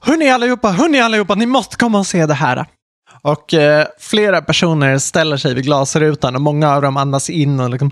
Hörni 0.00 0.30
allihopa, 0.30 0.70
hörni 0.70 1.00
allihopa, 1.00 1.34
ni 1.34 1.46
måste 1.46 1.76
komma 1.76 1.98
och 1.98 2.06
se 2.06 2.26
det 2.26 2.34
här. 2.34 2.66
Och 3.22 3.54
eh, 3.54 3.86
flera 3.98 4.42
personer 4.42 4.98
ställer 4.98 5.36
sig 5.36 5.54
vid 5.54 5.64
glasrutan 5.64 6.34
och 6.34 6.42
många 6.42 6.74
av 6.74 6.82
dem 6.82 6.96
andas 6.96 7.30
in 7.30 7.60
och 7.60 7.70
liksom 7.70 7.90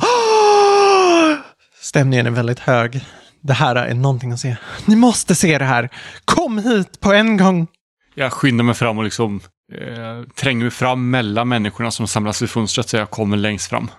Stämningen 1.81 2.27
är 2.27 2.31
väldigt 2.31 2.59
hög. 2.59 3.05
Det 3.41 3.53
här 3.53 3.77
är 3.77 3.95
någonting 3.95 4.33
att 4.33 4.41
se. 4.41 4.57
Ni 4.87 4.97
måste 4.97 5.35
se 5.35 5.59
det 5.59 5.65
här. 5.65 5.89
Kom 6.25 6.59
hit 6.59 7.01
på 7.01 7.13
en 7.13 7.37
gång. 7.37 7.67
Jag 8.15 8.33
skyndar 8.33 8.65
mig 8.65 8.75
fram 8.75 8.99
och 8.99 9.05
liksom 9.05 9.41
eh, 9.73 10.33
tränger 10.35 10.63
mig 10.63 10.71
fram 10.71 11.11
mellan 11.11 11.49
människorna 11.49 11.91
som 11.91 12.09
samlas 12.09 12.43
vid 12.43 12.51
fönstret 12.51 12.89
så 12.89 12.97
jag 12.97 13.11
kommer 13.11 13.37
längst 13.37 13.69
fram. 13.71 13.91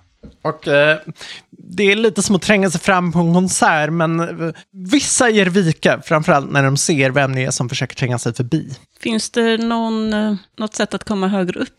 Och 0.44 0.68
eh, 0.68 1.00
det 1.50 1.92
är 1.92 1.96
lite 1.96 2.22
som 2.22 2.36
att 2.36 2.42
tränga 2.42 2.70
sig 2.70 2.82
fram 2.82 3.12
på 3.12 3.20
en 3.20 3.34
konsert, 3.34 3.89
men 3.89 4.20
eh, 4.20 4.54
vissa 4.72 5.30
ger 5.30 5.46
vika, 5.46 6.02
framförallt 6.02 6.52
när 6.52 6.64
de 6.64 6.78
ser 6.78 7.10
vem 7.10 7.36
det 7.36 7.44
är 7.44 7.52
som 7.52 7.70
försöker 7.70 7.96
tränga 7.96 8.20
sig 8.20 8.34
förbi. 8.34 8.74
Finns 9.00 9.30
det 9.30 9.58
någon, 9.58 10.14
eh, 10.14 10.36
något 10.58 10.76
sätt 10.76 10.94
att 10.94 11.04
komma 11.04 11.28
högre 11.28 11.60
upp? 11.60 11.76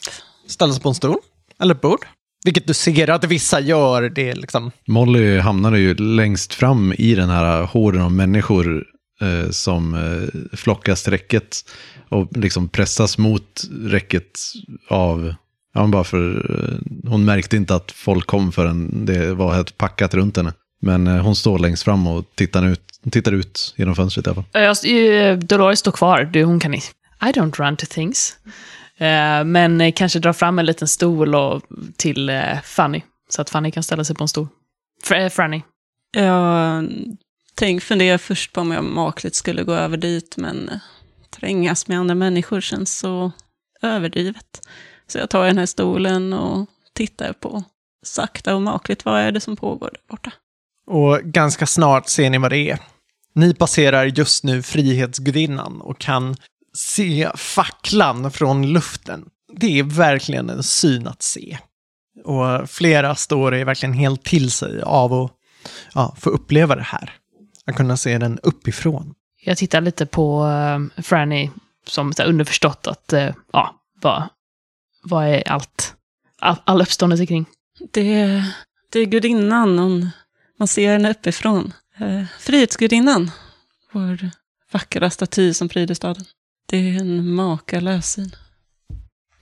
Ställa 0.47 0.73
sig 0.73 0.83
på 0.83 0.89
en 0.89 0.95
stol 0.95 1.19
eller 1.61 1.75
ett 1.75 1.81
bord. 1.81 2.07
Vilket 2.45 2.66
du 2.66 2.74
ser 2.74 3.11
att 3.11 3.24
vissa 3.24 3.61
gör. 3.61 4.09
Det 4.09 4.34
liksom... 4.34 4.70
Molly 4.86 5.38
hamnade 5.38 5.78
ju 5.78 5.95
längst 5.95 6.55
fram 6.55 6.93
i 6.99 7.14
den 7.14 7.30
här 7.30 7.62
horden 7.62 8.03
av 8.03 8.12
människor 8.12 8.84
eh, 9.20 9.51
som 9.51 9.95
eh, 9.95 10.57
flockas 10.57 11.03
till 11.03 11.12
räcket 11.12 11.57
och 12.09 12.36
liksom 12.36 12.68
pressas 12.68 13.18
mot 13.18 13.62
räcket 13.84 14.38
av, 14.88 15.34
ja 15.74 15.80
men 15.80 15.90
bara 15.90 16.05
för, 16.05 16.30
eh, 16.34 17.11
hon 17.11 17.24
märkte 17.24 17.57
inte 17.57 17.74
att 17.74 17.93
folk 17.93 18.26
kom 18.26 18.53
förrän 18.53 19.07
det 19.07 19.34
var 19.34 19.55
helt 19.55 19.78
packat 19.78 20.14
runt 20.14 20.36
henne. 20.36 20.53
Men 20.82 21.07
eh, 21.07 21.22
hon 21.22 21.36
står 21.36 21.59
längst 21.59 21.82
fram 21.82 22.07
och 22.07 22.24
tittar 22.34 22.66
ut, 22.66 22.82
tittar 23.11 23.32
ut 23.32 23.74
genom 23.76 23.95
fönstret 23.95 24.26
i 24.26 24.30
alla 24.30 24.34
fall. 24.34 24.62
Jag, 24.62 25.30
eh, 25.30 25.38
Dolores 25.38 25.78
står 25.78 25.93
kvar. 25.93 26.24
Du, 26.32 26.45
hon 26.45 26.61
kan 26.61 26.74
i 26.74 26.82
I 27.22 27.32
don't 27.32 27.57
run 27.57 27.76
to 27.76 27.86
things. 27.90 28.36
Eh, 29.03 29.45
men 29.45 29.81
eh, 29.81 29.93
kanske 29.93 30.19
dra 30.19 30.33
fram 30.33 30.59
en 30.59 30.67
liten 30.67 30.89
stol 30.89 31.35
och, 31.35 31.63
till 31.97 32.29
eh, 32.29 32.61
Fanny. 32.65 33.03
Så 33.29 33.43
att 33.43 33.51
Fanny 33.51 33.71
kan 33.71 33.83
ställa 33.83 34.05
sig 34.05 34.17
på 34.17 34.25
en 34.25 34.29
stol. 34.29 34.49
Fr 35.03 35.29
Franny. 35.29 35.63
Jag 36.17 36.89
tänk, 37.55 37.83
funderar 37.83 38.19
först 38.19 38.53
på 38.53 38.61
om 38.61 38.71
jag 38.71 38.85
makligt 38.85 39.35
skulle 39.35 39.65
gå 39.65 39.75
över 39.75 39.97
dit, 39.97 40.37
men 40.37 40.71
trängas 41.31 41.89
med 41.89 41.99
andra 41.99 42.15
människor 42.15 42.61
känns 42.61 42.99
så 42.99 43.33
överdrivet. 43.83 44.69
Så 45.07 45.19
jag 45.19 45.31
tar 45.31 45.47
den 45.47 45.59
här 45.59 45.67
stolen 45.67 46.33
och 46.33 46.67
tittar 46.95 47.33
på 47.33 47.65
sakta 48.03 48.55
och 48.55 48.63
makligt, 48.63 49.05
vad 49.05 49.21
är 49.21 49.33
det 49.33 49.41
som 49.41 49.57
pågår 49.57 49.91
där 49.93 50.03
borta? 50.09 50.33
Och 50.87 51.21
ganska 51.25 51.67
snart 51.67 52.09
ser 52.09 52.31
ni 52.31 52.39
vad 52.39 52.51
det 52.51 52.71
är. 52.71 52.79
Ni 53.35 53.55
passerar 53.55 54.05
just 54.05 54.45
nu 54.45 54.63
Frihetsgudinnan 54.63 55.81
och 55.81 55.99
kan 55.99 56.37
se 56.77 57.31
facklan 57.35 58.31
från 58.31 58.73
luften. 58.73 59.25
Det 59.57 59.79
är 59.79 59.83
verkligen 59.83 60.51
en 60.51 60.62
syn 60.62 61.07
att 61.07 61.23
se. 61.23 61.59
Och 62.25 62.70
flera 62.70 63.14
står 63.14 63.55
är 63.55 63.64
verkligen 63.64 63.93
helt 63.93 64.25
till 64.25 64.51
sig 64.51 64.83
av 64.83 65.12
att 65.12 65.33
ja, 65.95 66.16
få 66.18 66.31
uppleva 66.31 66.77
det 66.77 66.83
här. 66.83 67.12
Att 67.66 67.77
kunna 67.77 67.97
se 67.97 68.18
den 68.18 68.39
uppifrån. 68.43 69.14
Jag 69.45 69.59
tittar 69.59 69.81
lite 69.81 70.07
på 70.07 70.47
eh, 70.47 71.03
Franny 71.03 71.51
som 71.87 72.12
så 72.12 72.23
här, 72.23 72.29
underförstått 72.29 72.87
att, 72.87 73.12
eh, 73.12 73.35
ja, 73.53 73.75
vad, 74.01 74.29
vad 75.03 75.27
är 75.27 75.49
allt? 75.49 75.95
All, 76.41 76.57
all 76.64 76.83
uppståndelse 76.83 77.27
kring. 77.27 77.47
Det, 77.93 78.45
det 78.93 78.99
är 78.99 79.07
gudinnan, 79.07 79.79
hon, 79.79 80.11
man 80.59 80.68
ser 80.68 80.93
henne 80.93 81.11
uppifrån. 81.11 81.73
Eh, 81.99 82.25
Frihetsgudinnan, 82.39 83.31
vår 83.93 84.31
vackra 84.73 85.11
staty 85.11 85.55
som 85.55 85.68
pryder 85.68 85.95
staden. 85.95 86.25
Det 86.67 86.77
är 86.77 87.01
en 87.01 87.35
makalös 87.35 88.13
syn. 88.13 88.31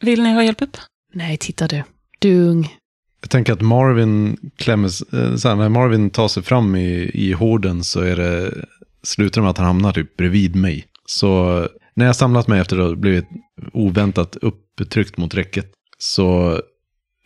Vill 0.00 0.22
ni 0.22 0.32
ha 0.32 0.42
hjälp 0.42 0.62
upp? 0.62 0.76
Nej, 1.12 1.36
titta 1.36 1.68
du. 1.68 1.82
Du 2.18 2.42
är 2.42 2.48
ung. 2.48 2.76
Jag 3.20 3.30
tänker 3.30 3.52
att 3.52 3.60
Marvin 3.60 4.36
klämmer, 4.56 4.88
eh, 4.88 5.36
så 5.36 5.48
här, 5.48 5.56
när 5.56 5.68
Marvin 5.68 6.10
tar 6.10 6.28
sig 6.28 6.42
fram 6.42 6.76
i, 6.76 7.10
i 7.14 7.32
horden 7.32 7.84
så 7.84 8.00
är 8.00 8.16
det, 8.16 8.54
slutar 9.02 9.40
det 9.40 9.42
med 9.42 9.50
att 9.50 9.58
han 9.58 9.66
hamnar 9.66 9.92
typ 9.92 10.16
bredvid 10.16 10.56
mig. 10.56 10.86
Så 11.06 11.68
när 11.94 12.06
jag 12.06 12.16
samlat 12.16 12.48
mig 12.48 12.60
efter 12.60 12.78
att 12.78 12.88
ha 12.88 12.94
blivit 12.94 13.28
oväntat 13.72 14.36
upptryckt 14.36 15.16
mot 15.16 15.34
räcket 15.34 15.72
så 15.98 16.60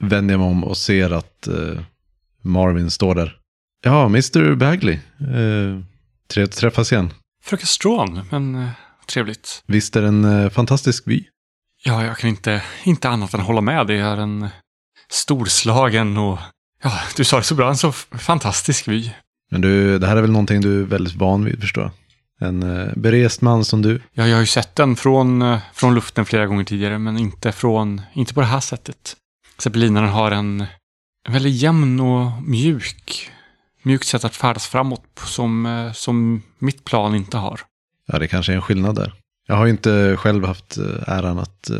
vänder 0.00 0.34
jag 0.34 0.40
mig 0.40 0.48
om 0.48 0.64
och 0.64 0.76
ser 0.76 1.10
att 1.10 1.46
eh, 1.46 1.80
Marvin 2.42 2.90
står 2.90 3.14
där. 3.14 3.38
Ja, 3.84 4.04
Mr 4.04 4.54
Bagley. 4.54 4.94
Eh, 5.20 5.80
trevligt 6.28 6.54
att 6.54 6.60
träffas 6.60 6.92
igen. 6.92 7.12
Fröken 7.42 7.66
Strawn, 7.66 8.20
men 8.30 8.54
eh, 8.54 8.68
trevligt. 9.06 9.62
Visst 9.66 9.96
är 9.96 10.02
det 10.02 10.08
en 10.08 10.24
eh, 10.24 10.50
fantastisk 10.50 11.04
vy? 11.06 11.24
Ja, 11.84 12.04
jag 12.04 12.18
kan 12.18 12.30
inte, 12.30 12.62
inte 12.84 13.08
annat 13.08 13.34
än 13.34 13.40
hålla 13.40 13.60
med. 13.60 13.86
Det 13.86 13.98
är 13.98 14.16
en 14.16 14.48
storslagen 15.10 16.16
och, 16.16 16.38
ja, 16.82 16.92
du 17.16 17.24
sa 17.24 17.36
det 17.36 17.42
så 17.42 17.54
bra, 17.54 17.68
en 17.68 17.76
så 17.76 17.92
fantastisk 17.92 18.88
vy. 18.88 19.10
Men 19.50 19.60
du, 19.60 19.98
det 19.98 20.06
här 20.06 20.16
är 20.16 20.20
väl 20.20 20.32
någonting 20.32 20.60
du 20.60 20.80
är 20.80 20.84
väldigt 20.84 21.14
van 21.14 21.44
vid 21.44 21.60
förstår 21.60 21.82
jag. 21.84 21.92
En 22.48 22.62
eh, 22.62 22.92
berest 22.96 23.40
man 23.40 23.64
som 23.64 23.82
du. 23.82 24.02
Ja, 24.12 24.26
jag 24.26 24.36
har 24.36 24.40
ju 24.40 24.46
sett 24.46 24.76
den 24.76 24.96
från, 24.96 25.42
eh, 25.42 25.58
från 25.72 25.94
luften 25.94 26.24
flera 26.24 26.46
gånger 26.46 26.64
tidigare, 26.64 26.98
men 26.98 27.18
inte, 27.18 27.52
från, 27.52 28.00
inte 28.12 28.34
på 28.34 28.40
det 28.40 28.46
här 28.46 28.60
sättet. 28.60 29.16
Zeppelinaren 29.58 30.08
har 30.08 30.30
en, 30.30 30.60
en 31.26 31.32
väldigt 31.32 31.54
jämn 31.54 32.00
och 32.00 32.42
mjuk, 32.42 33.30
mjukt 33.82 34.06
sätt 34.06 34.24
att 34.24 34.36
färdas 34.36 34.66
framåt 34.66 35.20
som, 35.24 35.66
eh, 35.66 35.92
som 35.92 36.42
mitt 36.58 36.84
plan 36.84 37.14
inte 37.14 37.36
har. 37.36 37.60
Ja, 38.06 38.18
det 38.18 38.28
kanske 38.28 38.52
är 38.52 38.56
en 38.56 38.62
skillnad 38.62 38.94
där. 38.94 39.12
Jag 39.46 39.54
har 39.54 39.64
ju 39.64 39.70
inte 39.70 40.16
själv 40.16 40.44
haft 40.44 40.78
eh, 40.78 41.08
äran 41.08 41.38
att 41.38 41.70
eh, 41.70 41.78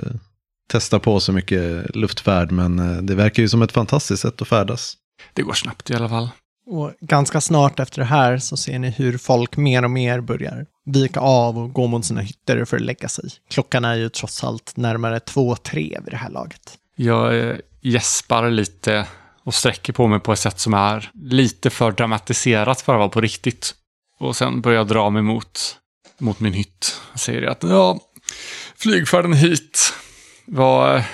testa 0.68 0.98
på 0.98 1.20
så 1.20 1.32
mycket 1.32 1.96
luftfärd, 1.96 2.52
men 2.52 2.78
eh, 2.78 3.02
det 3.02 3.14
verkar 3.14 3.42
ju 3.42 3.48
som 3.48 3.62
ett 3.62 3.72
fantastiskt 3.72 4.22
sätt 4.22 4.42
att 4.42 4.48
färdas. 4.48 4.96
Det 5.32 5.42
går 5.42 5.52
snabbt 5.52 5.90
i 5.90 5.94
alla 5.94 6.08
fall. 6.08 6.28
Och 6.66 6.92
ganska 7.00 7.40
snart 7.40 7.80
efter 7.80 7.98
det 7.98 8.06
här 8.06 8.38
så 8.38 8.56
ser 8.56 8.78
ni 8.78 8.90
hur 8.90 9.18
folk 9.18 9.56
mer 9.56 9.84
och 9.84 9.90
mer 9.90 10.20
börjar 10.20 10.66
vika 10.84 11.20
av 11.20 11.58
och 11.58 11.72
gå 11.72 11.86
mot 11.86 12.04
sina 12.04 12.20
hytter 12.20 12.64
för 12.64 12.76
att 12.76 12.82
lägga 12.82 13.08
sig. 13.08 13.24
Klockan 13.50 13.84
är 13.84 13.94
ju 13.94 14.08
trots 14.08 14.44
allt 14.44 14.76
närmare 14.76 15.20
två, 15.20 15.56
tre 15.56 15.98
vid 16.04 16.12
det 16.12 16.16
här 16.16 16.30
laget. 16.30 16.78
Jag 16.96 17.56
gäspar 17.80 18.50
lite 18.50 19.06
och 19.44 19.54
sträcker 19.54 19.92
på 19.92 20.06
mig 20.06 20.20
på 20.20 20.32
ett 20.32 20.38
sätt 20.38 20.60
som 20.60 20.74
är 20.74 21.10
lite 21.14 21.70
för 21.70 21.92
dramatiserat 21.92 22.80
för 22.80 22.92
att 22.92 22.98
vara 22.98 23.08
på 23.08 23.20
riktigt. 23.20 23.74
Och 24.20 24.36
sen 24.36 24.60
börjar 24.60 24.78
jag 24.78 24.88
dra 24.88 25.10
mig 25.10 25.22
mot, 25.22 25.76
mot 26.18 26.40
min 26.40 26.52
hytt. 26.52 27.00
Säger 27.14 27.42
att 27.42 27.62
ja, 27.62 28.00
flygfärden 28.76 29.32
hit 29.32 29.92
var... 30.46 31.04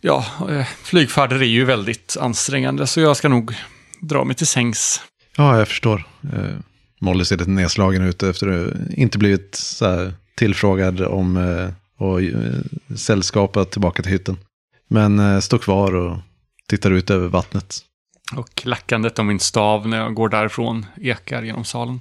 Ja, 0.00 0.24
eh, 0.50 0.66
flygfärder 0.82 1.36
är 1.42 1.46
ju 1.46 1.64
väldigt 1.64 2.16
ansträngande 2.20 2.86
så 2.86 3.00
jag 3.00 3.16
ska 3.16 3.28
nog 3.28 3.54
dra 4.00 4.24
mig 4.24 4.36
till 4.36 4.46
sängs. 4.46 5.02
Ja, 5.36 5.58
jag 5.58 5.68
förstår. 5.68 6.04
Eh, 6.22 6.56
Molly 7.00 7.24
ser 7.24 7.36
lite 7.36 7.50
nedslagen 7.50 8.02
ut 8.02 8.22
efter 8.22 8.48
att 8.48 8.74
inte 8.90 9.18
blivit 9.18 9.54
så 9.54 10.10
tillfrågad 10.36 11.00
om 11.00 11.36
eh, 11.36 11.70
och 11.98 12.22
eh, 12.22 12.96
sällskapa 12.96 13.64
tillbaka 13.64 14.02
till 14.02 14.12
hytten. 14.12 14.38
Men 14.88 15.18
eh, 15.18 15.40
står 15.40 15.58
kvar 15.58 15.94
och 15.94 16.18
tittar 16.68 16.90
ut 16.90 17.10
över 17.10 17.28
vattnet. 17.28 17.78
Och 18.36 18.62
lackandet 18.64 19.18
av 19.18 19.24
min 19.24 19.40
stav 19.40 19.88
när 19.88 19.98
jag 19.98 20.14
går 20.14 20.28
därifrån 20.28 20.86
ekar 21.00 21.42
genom 21.42 21.64
salen. 21.64 22.00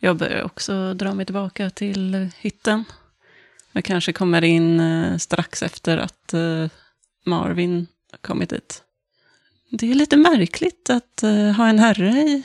Jag 0.00 0.16
börjar 0.16 0.42
också 0.42 0.94
dra 0.94 1.14
mig 1.14 1.26
tillbaka 1.26 1.70
till 1.70 2.30
hytten. 2.38 2.84
Jag 3.72 3.84
kanske 3.84 4.12
kommer 4.12 4.44
in 4.44 4.80
eh, 4.80 5.16
strax 5.16 5.62
efter 5.62 5.98
att 5.98 6.34
eh, 6.34 6.66
Marvin 7.26 7.86
kommit 8.20 8.50
dit. 8.50 8.82
Det 9.70 9.90
är 9.90 9.94
lite 9.94 10.16
märkligt 10.16 10.90
att 10.90 11.22
eh, 11.22 11.50
ha 11.50 11.68
en 11.68 11.78
herre 11.78 12.10
i, 12.10 12.42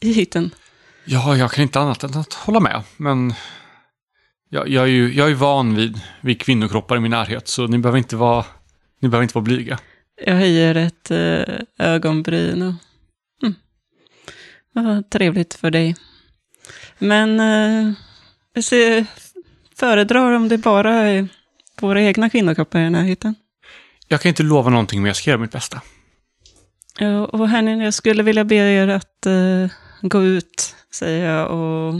i 0.00 0.12
hytten. 0.12 0.50
Ja, 1.04 1.36
jag 1.36 1.52
kan 1.52 1.62
inte 1.62 1.80
annat 1.80 2.04
än 2.04 2.14
att 2.14 2.32
hålla 2.32 2.60
med. 2.60 2.82
Men 2.96 3.34
jag, 4.48 4.68
jag, 4.68 4.84
är 4.84 4.90
ju 4.90 5.14
jag 5.14 5.30
är 5.30 5.34
van 5.34 5.74
vid, 5.74 6.00
vid 6.20 6.40
kvinnokroppar 6.40 6.96
i 6.96 7.00
min 7.00 7.10
närhet, 7.10 7.48
så 7.48 7.66
ni 7.66 7.78
behöver 7.78 7.98
inte 7.98 8.16
vara, 8.16 8.44
ni 9.00 9.08
behöver 9.08 9.22
inte 9.22 9.34
vara 9.34 9.44
blyga. 9.44 9.78
Jag 10.24 10.34
höjer 10.34 10.74
ett 10.74 11.10
ögonbryn 11.78 12.62
och... 12.62 12.74
Mm. 13.42 13.54
Vad 14.72 15.10
trevligt 15.10 15.54
för 15.54 15.70
dig. 15.70 15.96
Men 16.98 17.40
eh, 17.40 19.04
föredrar 19.76 20.32
om 20.32 20.48
det 20.48 20.58
bara 20.58 20.94
är 20.94 21.28
våra 21.80 22.02
egna 22.02 22.30
kvinnokroppar 22.30 22.80
i 22.80 22.82
den 22.82 22.94
här 22.94 23.04
hytten. 23.04 23.34
Jag 24.08 24.20
kan 24.20 24.28
inte 24.28 24.42
lova 24.42 24.70
någonting, 24.70 25.02
men 25.02 25.06
jag 25.06 25.16
ska 25.16 25.30
göra 25.30 25.40
mitt 25.40 25.52
bästa. 25.52 25.80
Ja, 26.98 27.24
och 27.24 27.48
hörni, 27.48 27.84
jag 27.84 27.94
skulle 27.94 28.22
vilja 28.22 28.44
be 28.44 28.54
er 28.54 28.88
att 28.88 29.26
eh, 29.26 29.70
gå 30.02 30.22
ut, 30.22 30.76
säger 30.90 31.30
jag, 31.30 31.50
och 31.50 31.94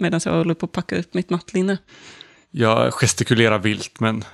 medan 0.00 0.20
jag 0.24 0.32
håller 0.32 0.54
på 0.54 0.66
att 0.66 0.72
packa 0.72 0.96
upp 0.96 1.14
mitt 1.14 1.30
nattlinne. 1.30 1.78
Jag 2.50 2.92
gestikulerar 2.92 3.58
vilt, 3.58 4.00
men 4.00 4.24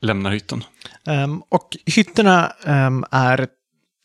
lämnar 0.00 0.30
hytten. 0.30 0.64
Ehm, 1.06 1.42
och 1.48 1.76
hytterna 1.86 2.52
ehm, 2.64 3.04
är, 3.10 3.48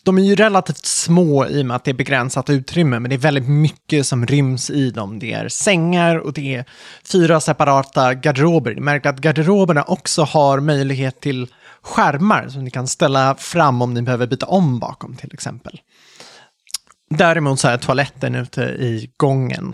de 0.07 0.17
är 0.17 0.21
ju 0.21 0.35
relativt 0.35 0.85
små 0.85 1.47
i 1.47 1.61
och 1.61 1.65
med 1.65 1.75
att 1.75 1.83
det 1.83 1.91
är 1.91 1.95
begränsat 1.95 2.49
utrymme, 2.49 2.99
men 2.99 3.09
det 3.09 3.15
är 3.15 3.17
väldigt 3.17 3.47
mycket 3.47 4.07
som 4.07 4.25
ryms 4.25 4.69
i 4.69 4.91
dem. 4.91 5.19
Det 5.19 5.33
är 5.33 5.49
sängar 5.49 6.17
och 6.17 6.33
det 6.33 6.55
är 6.55 6.65
fyra 7.11 7.39
separata 7.39 8.13
garderober. 8.13 8.75
Ni 8.75 8.81
märker 8.81 9.09
att 9.09 9.19
garderoberna 9.19 9.83
också 9.83 10.23
har 10.23 10.59
möjlighet 10.59 11.21
till 11.21 11.47
skärmar 11.81 12.49
som 12.49 12.63
ni 12.63 12.71
kan 12.71 12.87
ställa 12.87 13.35
fram 13.35 13.81
om 13.81 13.93
ni 13.93 14.01
behöver 14.01 14.27
byta 14.27 14.45
om 14.45 14.79
bakom 14.79 15.15
till 15.15 15.33
exempel. 15.33 15.81
Däremot 17.09 17.59
så 17.59 17.67
är 17.67 17.77
toaletten 17.77 18.35
ute 18.35 18.61
i 18.61 19.11
gången. 19.17 19.73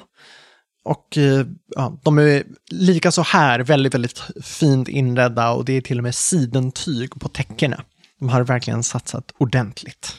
Och 0.86 1.18
eh, 1.18 1.46
ja, 1.76 2.00
de 2.04 2.20
är 2.20 2.44
lika 2.72 3.12
så 3.12 3.22
här 3.22 3.60
väldigt, 3.60 3.94
väldigt 3.94 4.22
fint 4.44 4.88
inredda 4.88 5.52
och 5.52 5.66
det 5.66 5.74
är 5.74 5.82
till 5.82 5.98
och 5.98 6.04
med 6.04 6.16
sidentyg 6.16 7.20
på 7.20 7.30
täckena. 7.30 7.84
De 8.20 8.30
har 8.30 8.44
verkligen 8.44 8.84
satsat 8.84 9.32
ordentligt. 9.38 10.18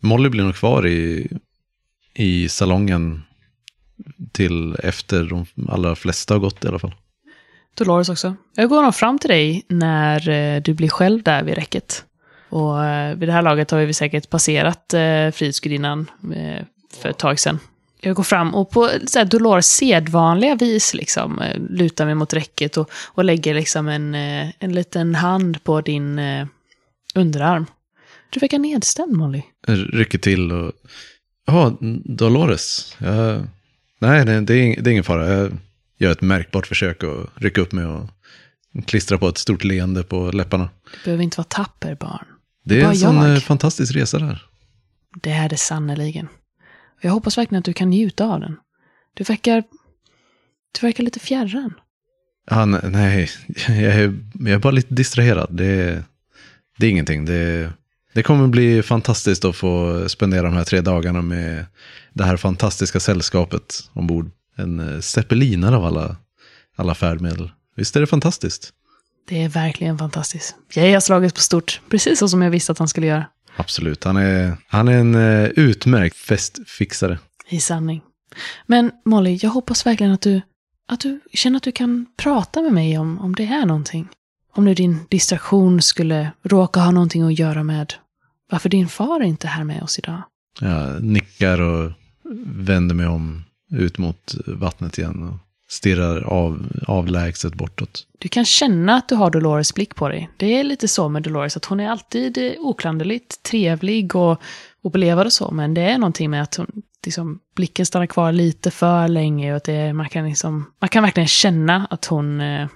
Molly 0.00 0.28
blir 0.28 0.44
nog 0.44 0.54
kvar 0.54 0.86
i, 0.86 1.30
i 2.14 2.48
salongen 2.48 3.22
till 4.32 4.74
efter 4.74 5.24
de 5.24 5.46
allra 5.68 5.96
flesta 5.96 6.34
har 6.34 6.38
gått 6.38 6.64
i 6.64 6.68
alla 6.68 6.78
fall. 6.78 6.94
Dolores 7.74 8.08
också. 8.08 8.34
Jag 8.54 8.68
går 8.68 8.82
nog 8.82 8.94
fram 8.94 9.18
till 9.18 9.30
dig 9.30 9.64
när 9.68 10.28
eh, 10.28 10.62
du 10.62 10.74
blir 10.74 10.88
själv 10.88 11.22
där 11.22 11.42
vid 11.42 11.54
räcket. 11.54 12.04
Och 12.48 12.84
eh, 12.84 13.16
vid 13.16 13.28
det 13.28 13.32
här 13.32 13.42
laget 13.42 13.70
har 13.70 13.78
vi 13.78 13.94
säkert 13.94 14.30
passerat 14.30 14.94
eh, 14.94 15.30
Frihetsgudinnan 15.30 16.10
för 16.92 17.08
ett 17.08 17.18
tag 17.18 17.38
sedan. 17.38 17.58
Jag 18.04 18.16
går 18.16 18.22
fram 18.22 18.54
och 18.54 18.70
på 18.70 18.90
så 19.06 19.18
här, 19.18 19.26
Dolores 19.26 19.66
sedvanliga 19.66 20.54
vis 20.54 20.94
liksom, 20.94 21.38
eh, 21.38 21.60
lutar 21.70 22.06
mig 22.06 22.14
mot 22.14 22.34
räcket 22.34 22.76
och, 22.76 22.90
och 23.06 23.24
lägger 23.24 23.54
liksom 23.54 23.88
en, 23.88 24.14
eh, 24.14 24.48
en 24.58 24.72
liten 24.72 25.14
hand 25.14 25.64
på 25.64 25.80
din 25.80 26.18
eh, 26.18 26.46
underarm. 27.14 27.66
Du 28.30 28.40
verkar 28.40 28.58
nedstämd, 28.58 29.12
Molly. 29.12 29.42
Jag 29.66 29.78
rycker 29.92 30.18
till 30.18 30.52
och... 30.52 30.72
Ja, 31.46 31.76
Dolores. 32.04 32.96
Jag, 32.98 33.46
nej, 33.98 34.24
det, 34.24 34.32
är, 34.32 34.40
det 34.40 34.54
är 34.54 34.88
ingen 34.88 35.04
fara. 35.04 35.28
Jag 35.28 35.52
gör 35.98 36.12
ett 36.12 36.20
märkbart 36.20 36.66
försök 36.66 37.04
att 37.04 37.26
rycka 37.34 37.60
upp 37.60 37.72
mig 37.72 37.84
och 37.84 38.08
klistra 38.86 39.18
på 39.18 39.28
ett 39.28 39.38
stort 39.38 39.64
leende 39.64 40.02
på 40.02 40.30
läpparna. 40.30 40.70
Du 40.92 40.98
behöver 41.04 41.24
inte 41.24 41.36
vara 41.36 41.46
tapper, 41.48 41.94
barn. 41.94 42.24
Det 42.64 42.76
är 42.76 42.82
Bara 42.82 42.90
en 42.90 42.96
sån 42.96 43.16
jag. 43.16 43.42
fantastisk 43.42 43.96
resa 43.96 44.18
där. 44.18 44.42
Det 45.22 45.30
är 45.30 45.48
det 45.48 45.56
sannerligen. 45.56 46.28
Och 47.02 47.06
jag 47.06 47.12
hoppas 47.12 47.38
verkligen 47.38 47.58
att 47.58 47.64
du 47.64 47.72
kan 47.72 47.90
njuta 47.90 48.26
av 48.26 48.40
den. 48.40 48.56
Du 49.14 49.24
verkar... 49.24 49.64
Du 50.80 50.86
verkar 50.86 51.04
lite 51.04 51.20
fjärran. 51.20 51.74
Ja, 52.50 52.56
ne- 52.56 52.88
nej, 52.88 53.30
jag 53.68 53.94
är, 53.94 54.18
jag 54.34 54.48
är 54.48 54.58
bara 54.58 54.70
lite 54.70 54.94
distraherad. 54.94 55.48
Det, 55.50 56.04
det 56.78 56.86
är 56.86 56.90
ingenting. 56.90 57.24
Det, 57.24 57.72
det 58.12 58.22
kommer 58.22 58.46
bli 58.46 58.82
fantastiskt 58.82 59.44
att 59.44 59.56
få 59.56 60.04
spendera 60.08 60.42
de 60.42 60.52
här 60.54 60.64
tre 60.64 60.80
dagarna 60.80 61.22
med 61.22 61.66
det 62.12 62.24
här 62.24 62.36
fantastiska 62.36 63.00
sällskapet 63.00 63.90
ombord. 63.92 64.30
En 64.56 64.80
eh, 64.80 65.00
zeppelinare 65.00 65.76
av 65.76 65.84
alla, 65.84 66.16
alla 66.76 66.94
färdmedel. 66.94 67.50
Visst 67.76 67.96
är 67.96 68.00
det 68.00 68.06
fantastiskt? 68.06 68.72
Det 69.28 69.42
är 69.42 69.48
verkligen 69.48 69.98
fantastiskt. 69.98 70.56
Jag 70.74 70.92
har 70.92 71.00
slagit 71.00 71.34
på 71.34 71.40
stort, 71.40 71.80
precis 71.90 72.18
så 72.18 72.28
som 72.28 72.42
jag 72.42 72.50
visste 72.50 72.72
att 72.72 72.78
han 72.78 72.88
skulle 72.88 73.06
göra. 73.06 73.26
Absolut, 73.56 74.04
han 74.04 74.16
är, 74.16 74.56
han 74.66 74.88
är 74.88 74.98
en 74.98 75.14
eh, 75.14 75.44
utmärkt 75.44 76.16
festfixare. 76.16 77.18
I 77.48 77.60
sanning. 77.60 78.02
Men 78.66 78.90
Molly, 79.04 79.38
jag 79.42 79.50
hoppas 79.50 79.86
verkligen 79.86 80.12
att 80.12 80.20
du, 80.20 80.40
att 80.88 81.00
du 81.00 81.20
känner 81.32 81.56
att 81.56 81.62
du 81.62 81.72
kan 81.72 82.06
prata 82.16 82.62
med 82.62 82.72
mig 82.72 82.98
om, 82.98 83.18
om 83.18 83.34
det 83.34 83.46
är 83.46 83.66
någonting. 83.66 84.08
Om 84.54 84.64
nu 84.64 84.74
din 84.74 84.98
distraktion 85.08 85.82
skulle 85.82 86.32
råka 86.42 86.80
ha 86.80 86.90
någonting 86.90 87.22
att 87.22 87.38
göra 87.38 87.62
med 87.62 87.94
varför 88.50 88.68
din 88.68 88.88
far 88.88 89.20
är 89.20 89.24
inte 89.24 89.46
är 89.46 89.50
här 89.50 89.64
med 89.64 89.82
oss 89.82 89.98
idag. 89.98 90.22
Jag 90.60 91.04
nickar 91.04 91.60
och 91.60 91.92
vänder 92.44 92.94
mig 92.94 93.06
om 93.06 93.44
ut 93.70 93.98
mot 93.98 94.34
vattnet 94.46 94.98
igen 94.98 95.22
och 95.22 95.38
stirrar 95.72 96.22
av, 96.22 96.66
avlägset 96.86 97.54
bortåt. 97.54 98.06
Du 98.18 98.28
kan 98.28 98.44
känna 98.44 98.94
att 98.94 99.08
du 99.08 99.14
har 99.14 99.30
Dolores 99.30 99.74
blick 99.74 99.94
på 99.94 100.08
dig. 100.08 100.30
Det 100.36 100.60
är 100.60 100.64
lite 100.64 100.88
så 100.88 101.08
med 101.08 101.22
Dolores, 101.22 101.56
att 101.56 101.64
hon 101.64 101.80
är 101.80 101.90
alltid 101.90 102.38
eh, 102.38 102.52
oklanderligt 102.58 103.42
trevlig 103.42 104.16
och, 104.16 104.40
och 104.82 104.90
belevad 104.90 105.26
och 105.26 105.32
så, 105.32 105.50
men 105.50 105.74
det 105.74 105.82
är 105.82 105.98
någonting 105.98 106.30
med 106.30 106.42
att 106.42 106.54
hon, 106.54 106.82
liksom, 107.04 107.38
blicken 107.56 107.86
stannar 107.86 108.06
kvar 108.06 108.32
lite 108.32 108.70
för 108.70 109.08
länge 109.08 109.50
och 109.50 109.56
att 109.56 109.64
det, 109.64 109.92
man, 109.92 110.08
kan 110.08 110.28
liksom, 110.28 110.72
man 110.80 110.88
kan 110.88 111.02
verkligen 111.02 111.28
känna 111.28 111.86
att 111.90 112.04
hon 112.04 112.40
eh, 112.40 112.68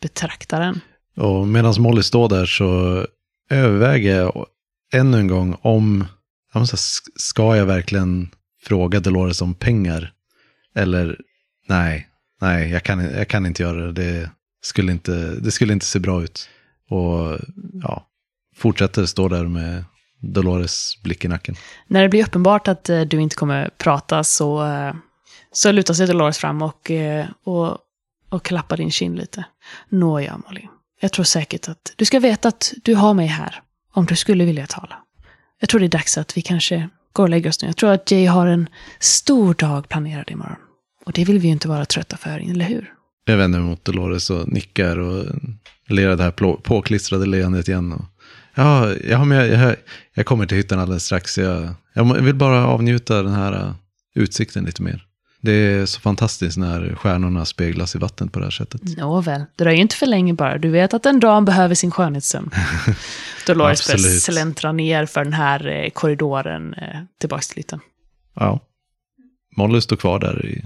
betraktar 0.00 0.60
en. 0.60 0.80
Och 1.16 1.48
medan 1.48 1.74
Molly 1.78 2.02
står 2.02 2.28
där 2.28 2.46
så 2.46 3.06
överväger 3.50 4.16
jag 4.16 4.46
ännu 4.92 5.18
en 5.18 5.28
gång 5.28 5.56
om, 5.62 6.04
jag 6.52 6.60
måste, 6.60 6.76
ska 7.16 7.56
jag 7.56 7.66
verkligen 7.66 8.28
fråga 8.62 9.00
Dolores 9.00 9.42
om 9.42 9.54
pengar? 9.54 10.12
Eller 10.74 11.18
nej, 11.68 12.08
nej, 12.42 12.70
jag 12.70 12.82
kan, 12.82 13.00
jag 13.00 13.28
kan 13.28 13.46
inte 13.46 13.62
göra 13.62 13.92
det. 13.92 13.92
Det 13.92 14.30
skulle 14.62 14.92
inte, 14.92 15.12
det 15.34 15.50
skulle 15.50 15.72
inte 15.72 15.86
se 15.86 15.98
bra 15.98 16.22
ut. 16.22 16.48
Och 16.88 17.38
ja, 17.82 18.06
fortsätter 18.56 19.06
stå 19.06 19.28
där 19.28 19.44
med 19.44 19.84
Dolores 20.20 21.02
blick 21.02 21.24
i 21.24 21.28
nacken. 21.28 21.54
När 21.86 22.02
det 22.02 22.08
blir 22.08 22.24
uppenbart 22.24 22.68
att 22.68 22.88
eh, 22.88 23.00
du 23.00 23.20
inte 23.20 23.36
kommer 23.36 23.70
prata 23.78 24.24
så, 24.24 24.66
eh, 24.66 24.94
så 25.52 25.72
lutar 25.72 25.94
sig 25.94 26.06
Dolores 26.06 26.38
fram 26.38 26.62
och, 26.62 26.90
eh, 26.90 27.26
och, 27.44 27.78
och 28.28 28.44
klappar 28.44 28.76
din 28.76 28.90
kind 28.90 29.18
lite. 29.18 29.44
Nåja, 29.88 30.40
Molly. 30.46 30.68
Jag 31.00 31.12
tror 31.12 31.24
säkert 31.24 31.68
att 31.68 31.92
du 31.96 32.04
ska 32.04 32.20
veta 32.20 32.48
att 32.48 32.72
du 32.82 32.94
har 32.94 33.14
mig 33.14 33.26
här 33.26 33.62
om 33.92 34.06
du 34.06 34.16
skulle 34.16 34.44
vilja 34.44 34.66
tala. 34.66 34.98
Jag 35.60 35.68
tror 35.68 35.80
det 35.80 35.86
är 35.86 35.88
dags 35.88 36.18
att 36.18 36.36
vi 36.36 36.42
kanske 36.42 36.88
går 37.12 37.22
och 37.22 37.30
lägger 37.30 37.50
oss 37.50 37.62
nu. 37.62 37.68
Jag 37.68 37.76
tror 37.76 37.90
att 37.90 38.10
Jay 38.10 38.26
har 38.26 38.46
en 38.46 38.68
stor 38.98 39.54
dag 39.54 39.88
planerad 39.88 40.30
imorgon. 40.30 40.56
Och 41.04 41.12
det 41.12 41.24
vill 41.24 41.38
vi 41.38 41.46
ju 41.46 41.52
inte 41.52 41.68
vara 41.68 41.84
trötta 41.84 42.16
för, 42.16 42.50
eller 42.50 42.64
hur? 42.64 42.92
Jag 43.24 43.36
vänder 43.36 43.58
mig 43.58 43.68
mot 43.68 43.84
Dolores 43.84 44.30
och 44.30 44.48
nickar 44.48 44.98
och 44.98 45.24
ler 45.88 46.16
det 46.16 46.22
här 46.22 46.56
påklistrade 46.56 47.26
leendet 47.26 47.68
igen. 47.68 47.92
Och, 47.92 48.04
ja, 48.54 48.94
ja, 48.94 49.24
men 49.24 49.38
jag, 49.38 49.48
jag, 49.48 49.76
jag 50.14 50.26
kommer 50.26 50.46
till 50.46 50.56
hytten 50.56 50.78
alldeles 50.78 51.04
strax. 51.04 51.38
Jag, 51.38 51.68
jag 51.94 52.14
vill 52.14 52.34
bara 52.34 52.66
avnjuta 52.66 53.22
den 53.22 53.32
här 53.32 53.52
uh, 53.52 53.72
utsikten 54.14 54.64
lite 54.64 54.82
mer. 54.82 55.06
Det 55.40 55.52
är 55.52 55.86
så 55.86 56.00
fantastiskt 56.00 56.58
när 56.58 56.94
stjärnorna 56.94 57.44
speglas 57.44 57.94
i 57.94 57.98
vattnet 57.98 58.32
på 58.32 58.38
det 58.38 58.46
här 58.46 58.50
sättet. 58.50 58.96
Nåväl, 58.96 59.40
det 59.56 59.64
dröjer 59.64 59.80
inte 59.80 59.96
för 59.96 60.06
länge 60.06 60.34
bara. 60.34 60.58
Du 60.58 60.70
vet 60.70 60.94
att 60.94 61.06
en 61.06 61.20
dam 61.20 61.44
behöver 61.44 61.74
sin 61.74 61.90
skönhetssömn. 61.90 62.50
Dolores 63.46 63.86
börjar 63.86 64.18
släntra 64.20 64.72
ner 64.72 65.06
för 65.06 65.24
den 65.24 65.32
här 65.32 65.66
eh, 65.66 65.90
korridoren 65.90 66.74
eh, 66.74 67.00
tillbaks 67.20 67.48
till 67.48 67.56
hytten. 67.56 67.80
Ja. 68.34 68.60
Molly 69.56 69.80
står 69.80 69.96
kvar 69.96 70.18
där 70.18 70.46
i, 70.46 70.64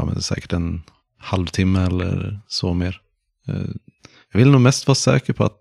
ja 0.00 0.06
men 0.06 0.22
säkert 0.22 0.52
en 0.52 0.82
halvtimme 1.18 1.86
eller 1.86 2.40
så 2.48 2.74
mer. 2.74 3.00
Eh, 3.48 3.54
jag 4.32 4.38
vill 4.38 4.50
nog 4.50 4.60
mest 4.60 4.86
vara 4.86 4.94
säker 4.94 5.32
på 5.32 5.44
att 5.44 5.58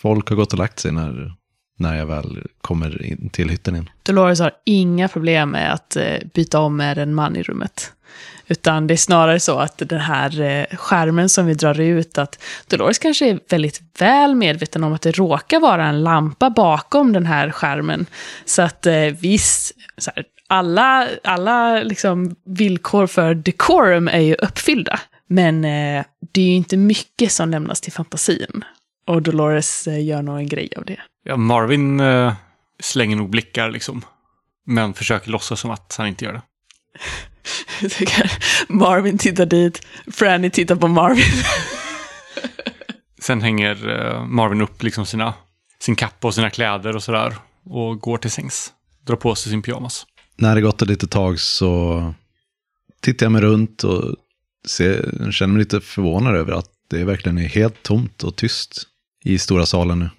folk 0.00 0.28
har 0.28 0.36
gått 0.36 0.52
och 0.52 0.58
lagt 0.58 0.78
sig 0.78 0.92
när, 0.92 1.32
när 1.78 1.96
jag 1.96 2.06
väl 2.06 2.46
kommer 2.60 3.02
in 3.02 3.30
till 3.30 3.48
hytten 3.50 3.74
igen. 3.74 3.90
Dolores 4.02 4.40
har 4.40 4.52
inga 4.64 5.08
problem 5.08 5.50
med 5.50 5.72
att 5.72 5.96
eh, 5.96 6.18
byta 6.34 6.60
om 6.60 6.76
med 6.76 6.98
en 6.98 7.14
man 7.14 7.36
i 7.36 7.42
rummet. 7.42 7.92
Utan 8.46 8.86
det 8.86 8.94
är 8.94 8.96
snarare 8.96 9.40
så 9.40 9.58
att 9.58 9.78
den 9.78 10.00
här 10.00 10.40
eh, 10.40 10.76
skärmen 10.76 11.28
som 11.28 11.46
vi 11.46 11.54
drar 11.54 11.80
ut, 11.80 12.18
att 12.18 12.42
Dolores 12.68 12.98
kanske 12.98 13.30
är 13.30 13.40
väldigt 13.48 13.82
väl 13.98 14.34
medveten 14.34 14.84
om 14.84 14.92
att 14.92 15.02
det 15.02 15.12
råkar 15.12 15.60
vara 15.60 15.86
en 15.86 16.02
lampa 16.02 16.50
bakom 16.50 17.12
den 17.12 17.26
här 17.26 17.50
skärmen. 17.50 18.06
Så 18.44 18.62
att 18.62 18.86
visst, 19.20 19.72
så 19.98 20.10
här, 20.16 20.24
alla, 20.48 21.08
alla 21.24 21.82
liksom 21.82 22.36
villkor 22.44 23.06
för 23.06 23.34
decorum 23.34 24.08
är 24.08 24.20
ju 24.20 24.34
uppfyllda. 24.34 25.00
Men 25.26 25.64
eh, 25.64 26.04
det 26.32 26.40
är 26.40 26.46
ju 26.46 26.54
inte 26.54 26.76
mycket 26.76 27.32
som 27.32 27.48
lämnas 27.48 27.80
till 27.80 27.92
fantasin. 27.92 28.64
Och 29.06 29.22
Dolores 29.22 29.86
eh, 29.86 30.04
gör 30.04 30.22
nog 30.22 30.38
en 30.38 30.48
grej 30.48 30.68
av 30.76 30.84
det. 30.84 31.00
Ja, 31.24 31.36
Marvin 31.36 32.00
eh, 32.00 32.34
slänger 32.80 33.16
nog 33.16 33.30
blickar 33.30 33.70
liksom. 33.70 34.04
Men 34.66 34.94
försöker 34.94 35.30
låtsas 35.30 35.60
som 35.60 35.70
att 35.70 35.94
han 35.98 36.06
inte 36.06 36.24
gör 36.24 36.32
det. 36.32 36.42
Marvin 38.68 39.18
tittar 39.18 39.46
dit, 39.46 39.86
Franny 40.12 40.50
tittar 40.50 40.76
på 40.76 40.88
Marvin. 40.88 41.24
Sen 43.18 43.42
hänger 43.42 44.00
eh, 44.00 44.24
Marvin 44.24 44.60
upp 44.60 44.82
liksom 44.82 45.06
sina, 45.06 45.34
sin 45.78 45.96
kappa 45.96 46.28
och 46.28 46.34
sina 46.34 46.50
kläder 46.50 46.96
och 46.96 47.02
sådär. 47.02 47.34
Och 47.64 48.00
går 48.00 48.18
till 48.18 48.30
sängs. 48.30 48.72
Drar 49.06 49.16
på 49.16 49.34
sig 49.34 49.50
sin 49.50 49.62
pyjamas. 49.62 50.06
När 50.36 50.54
det 50.54 50.60
gått 50.60 50.82
ett 50.82 50.88
litet 50.88 51.10
tag 51.10 51.40
så 51.40 52.14
tittar 53.00 53.26
jag 53.26 53.32
mig 53.32 53.42
runt 53.42 53.84
och 53.84 54.16
ser, 54.68 55.30
känner 55.30 55.52
mig 55.52 55.58
lite 55.58 55.80
förvånad 55.80 56.36
över 56.36 56.52
att 56.52 56.70
det 56.90 57.04
verkligen 57.04 57.38
är 57.38 57.48
helt 57.48 57.82
tomt 57.82 58.24
och 58.24 58.36
tyst 58.36 58.82
i 59.24 59.38
stora 59.38 59.66
salen 59.66 59.98
nu. 59.98 60.10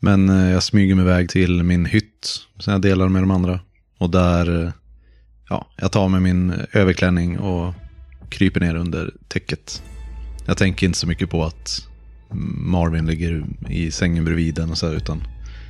Men 0.00 0.28
eh, 0.28 0.50
jag 0.50 0.62
smyger 0.62 0.94
mig 0.94 1.04
iväg 1.04 1.28
till 1.28 1.62
min 1.62 1.86
hytt 1.86 2.40
som 2.58 2.72
jag 2.72 2.82
delar 2.82 3.08
med 3.08 3.22
de 3.22 3.30
andra. 3.30 3.60
Och 3.98 4.10
där, 4.10 4.64
eh, 4.64 4.72
ja, 5.48 5.66
jag 5.76 5.92
tar 5.92 6.08
med 6.08 6.22
min 6.22 6.54
överklänning 6.72 7.38
och 7.38 7.74
kryper 8.28 8.60
ner 8.60 8.74
under 8.74 9.14
täcket. 9.28 9.82
Jag 10.46 10.56
tänker 10.56 10.86
inte 10.86 10.98
så 10.98 11.06
mycket 11.06 11.30
på 11.30 11.44
att 11.44 11.86
Marvin 12.54 13.06
ligger 13.06 13.44
i 13.68 13.90
sängen 13.90 14.24
bredvid 14.24 14.54
den 14.54 14.70
och 14.70 14.78
så 14.78 14.86
här, 14.86 14.94
utan 14.94 15.22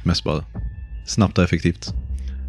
mest 0.04 0.24
bara 0.24 0.44
snabbt 1.06 1.38
och 1.38 1.44
effektivt. 1.44 1.94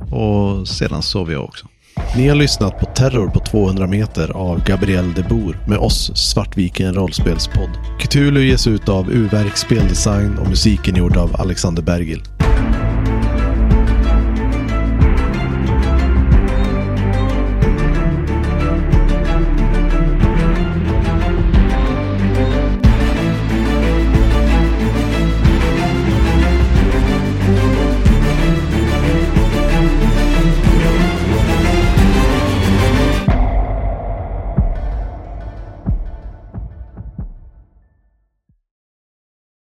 Och 0.10 0.68
sedan 0.68 1.02
sover 1.02 1.34
jag 1.34 1.44
också. 1.44 1.68
Ni 2.16 2.28
har 2.28 2.36
lyssnat 2.36 2.80
på 2.80 2.86
Terror 2.86 3.28
på 3.28 3.40
200 3.40 3.88
meter 3.88 4.32
av 4.32 4.64
Gabriel 4.64 5.14
de 5.14 5.24
Boer 5.24 5.58
med 5.68 5.78
oss 5.78 6.12
Svartviken 6.16 6.94
rollspelspodd. 6.94 7.70
Cthulhu 8.00 8.44
ges 8.44 8.68
ut 8.68 8.90
av 8.90 9.12
Uverk 9.12 9.58
Speldesign 9.58 10.38
och 10.38 10.50
musiken 10.50 10.96
gjord 10.96 11.18
av 11.18 11.36
Alexander 11.42 11.84
Bergil. 11.84 12.24